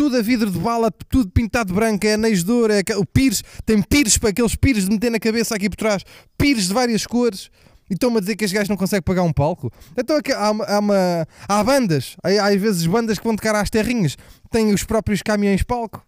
Tudo 0.00 0.16
a 0.16 0.22
vidro 0.22 0.50
de 0.50 0.58
bala, 0.58 0.90
tudo 0.90 1.30
pintado 1.30 1.68
de 1.68 1.74
branco, 1.74 2.06
é 2.06 2.14
anéis 2.14 2.42
de 2.42 2.50
ouro, 2.50 2.72
é 2.72 2.82
o 2.96 3.04
pires, 3.04 3.44
tem 3.66 3.82
pires 3.82 4.16
para 4.16 4.30
aqueles 4.30 4.56
pires 4.56 4.84
de 4.84 4.90
meter 4.90 5.10
na 5.10 5.20
cabeça 5.20 5.54
aqui 5.54 5.68
por 5.68 5.76
trás, 5.76 6.02
pires 6.38 6.68
de 6.68 6.72
várias 6.72 7.04
cores. 7.06 7.50
E 7.90 7.92
estão-me 7.92 8.16
a 8.16 8.20
dizer 8.20 8.34
que 8.34 8.46
este 8.46 8.56
gajo 8.56 8.70
não 8.70 8.78
consegue 8.78 9.02
pagar 9.02 9.24
um 9.24 9.32
palco? 9.32 9.70
Então 9.94 10.16
é 10.16 10.32
há, 10.32 10.46
há, 10.46 10.78
uma, 10.78 11.28
há 11.46 11.62
bandas, 11.62 12.16
há, 12.24 12.30
há 12.30 12.48
às 12.48 12.58
vezes 12.58 12.86
bandas 12.86 13.18
que 13.18 13.24
vão 13.24 13.36
tocar 13.36 13.54
às 13.54 13.68
terrinhas, 13.68 14.16
têm 14.50 14.72
os 14.72 14.84
próprios 14.84 15.20
caminhões 15.20 15.62
palco. 15.62 16.02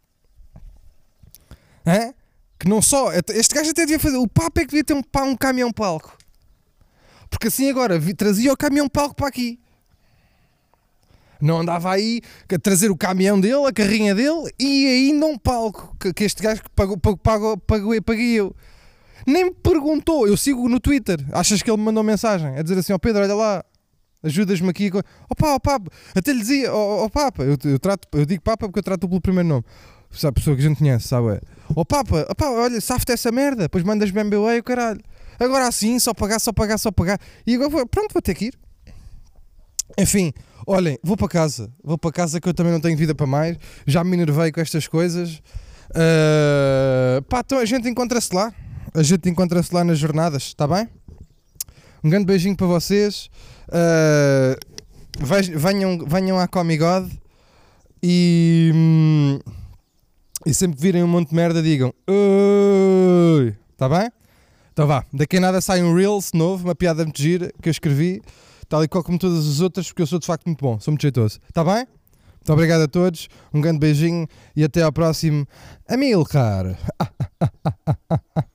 Hã? 1.86 2.14
Que 2.58 2.70
não 2.70 2.80
só. 2.80 3.12
Este 3.12 3.54
gajo 3.54 3.72
até 3.72 3.82
devia 3.82 4.00
fazer. 4.00 4.16
O 4.16 4.26
Papa 4.26 4.62
é 4.62 4.64
que 4.64 4.70
devia 4.70 4.84
ter 4.84 4.94
um, 4.94 5.02
um 5.28 5.36
caminhão 5.36 5.70
palco. 5.70 6.16
Porque 7.28 7.48
assim 7.48 7.68
agora 7.68 8.00
trazia 8.16 8.54
o 8.54 8.56
caminhão 8.56 8.88
palco 8.88 9.14
para 9.14 9.28
aqui. 9.28 9.61
Não 11.42 11.58
andava 11.58 11.90
aí 11.92 12.20
a 12.48 12.56
trazer 12.56 12.88
o 12.88 12.96
caminhão 12.96 13.40
dele, 13.40 13.66
a 13.66 13.72
carrinha 13.72 14.14
dele 14.14 14.48
e 14.60 14.86
ainda 14.86 15.26
um 15.26 15.36
palco 15.36 15.96
que, 15.98 16.14
que 16.14 16.22
este 16.22 16.40
gajo 16.40 16.62
pagou, 16.72 16.96
pagou, 16.96 17.56
pagou, 17.58 18.00
paguei 18.00 18.34
eu. 18.34 18.54
Nem 19.26 19.46
me 19.46 19.50
perguntou, 19.50 20.26
eu 20.28 20.36
sigo 20.36 20.68
no 20.68 20.78
Twitter. 20.78 21.18
Achas 21.32 21.60
que 21.60 21.68
ele 21.68 21.78
me 21.78 21.84
mandou 21.84 22.04
mensagem 22.04 22.56
a 22.56 22.62
dizer 22.62 22.78
assim: 22.78 22.92
Ó 22.92 22.98
Pedro, 22.98 23.22
olha 23.22 23.34
lá, 23.34 23.64
ajudas-me 24.22 24.68
aqui. 24.68 24.88
com-" 24.88 25.00
Ó 25.28 25.34
pá, 25.34 25.54
ó 25.54 25.58
Papa, 25.58 25.90
até 26.14 26.32
lhe 26.32 26.38
dizia: 26.38 26.72
Ó 26.72 27.04
ó, 27.04 27.08
Papa, 27.08 27.42
eu, 27.42 27.58
eu, 27.64 27.78
trato, 27.80 28.06
eu 28.12 28.24
digo 28.24 28.40
Papa 28.40 28.68
porque 28.68 28.78
eu 28.78 28.84
trato 28.84 29.08
pelo 29.08 29.20
primeiro 29.20 29.48
nome. 29.48 29.64
Sabe, 30.12 30.34
pessoa 30.36 30.54
que 30.54 30.62
a 30.64 30.68
gente 30.68 30.78
conhece, 30.78 31.08
sabe? 31.08 31.28
é, 31.28 31.40
Ó 31.74 31.84
Papa, 31.84 32.24
ó, 32.28 32.34
pá, 32.34 32.50
olha, 32.50 32.80
safte 32.80 33.10
essa 33.10 33.32
merda, 33.32 33.62
depois 33.62 33.82
mandas-me 33.82 34.22
MBA 34.22 34.58
o 34.60 34.62
caralho. 34.62 35.00
Agora 35.40 35.66
assim, 35.66 35.98
só 35.98 36.14
pagar, 36.14 36.38
só 36.38 36.52
pagar, 36.52 36.78
só 36.78 36.92
pagar. 36.92 37.18
E 37.44 37.56
agora, 37.56 37.84
pronto, 37.86 38.12
vou 38.12 38.22
ter 38.22 38.34
que 38.34 38.46
ir. 38.46 38.61
Enfim, 39.98 40.32
olhem, 40.66 40.98
vou 41.02 41.16
para 41.16 41.28
casa. 41.28 41.70
Vou 41.82 41.98
para 41.98 42.12
casa 42.12 42.40
que 42.40 42.48
eu 42.48 42.54
também 42.54 42.72
não 42.72 42.80
tenho 42.80 42.96
vida 42.96 43.14
para 43.14 43.26
mais. 43.26 43.56
Já 43.86 44.02
me 44.02 44.14
enervei 44.16 44.50
com 44.52 44.60
estas 44.60 44.86
coisas. 44.88 45.42
Ah, 45.94 47.22
pá, 47.28 47.40
então 47.44 47.58
a 47.58 47.64
gente 47.64 47.88
encontra-se 47.88 48.34
lá. 48.34 48.52
A 48.94 49.02
gente 49.02 49.28
encontra-se 49.28 49.74
lá 49.74 49.82
nas 49.84 49.98
jornadas, 49.98 50.42
está 50.44 50.66
bem? 50.66 50.88
Um 52.04 52.10
grande 52.10 52.26
beijinho 52.26 52.56
para 52.56 52.66
vocês. 52.66 53.30
Vej- 55.18 55.54
venham, 55.56 55.98
venham 56.06 56.38
à 56.38 56.46
Comigod 56.48 57.08
e, 58.02 58.70
hum, 58.74 59.38
e 60.44 60.52
sempre 60.54 60.76
que 60.76 60.82
virem 60.82 61.02
um 61.02 61.06
monte 61.06 61.28
de 61.30 61.34
merda 61.34 61.62
digam! 61.62 61.92
Está 63.72 63.88
bem? 63.88 64.10
Então 64.72 64.86
vá, 64.86 65.04
daqui 65.12 65.36
a 65.36 65.40
nada 65.40 65.60
sai 65.60 65.82
um 65.82 65.94
Reels 65.94 66.32
novo, 66.32 66.64
uma 66.64 66.74
piada 66.74 67.04
muito 67.04 67.20
gira 67.20 67.52
que 67.62 67.68
eu 67.68 67.70
escrevi, 67.70 68.22
tal 68.72 68.82
e 68.82 68.88
qual 68.88 69.04
como 69.04 69.18
todas 69.18 69.46
as 69.46 69.60
outras, 69.60 69.88
porque 69.88 70.00
eu 70.00 70.06
sou 70.06 70.18
de 70.18 70.24
facto 70.24 70.46
muito 70.46 70.62
bom, 70.62 70.80
sou 70.80 70.92
muito 70.92 71.02
jeitoso. 71.02 71.38
Está 71.46 71.62
bem? 71.62 71.86
Muito 72.36 72.52
obrigado 72.54 72.80
a 72.80 72.88
todos, 72.88 73.28
um 73.52 73.60
grande 73.60 73.78
beijinho 73.78 74.26
e 74.56 74.64
até 74.64 74.82
ao 74.82 74.90
próximo 74.90 75.46
Amilcar. 75.86 76.78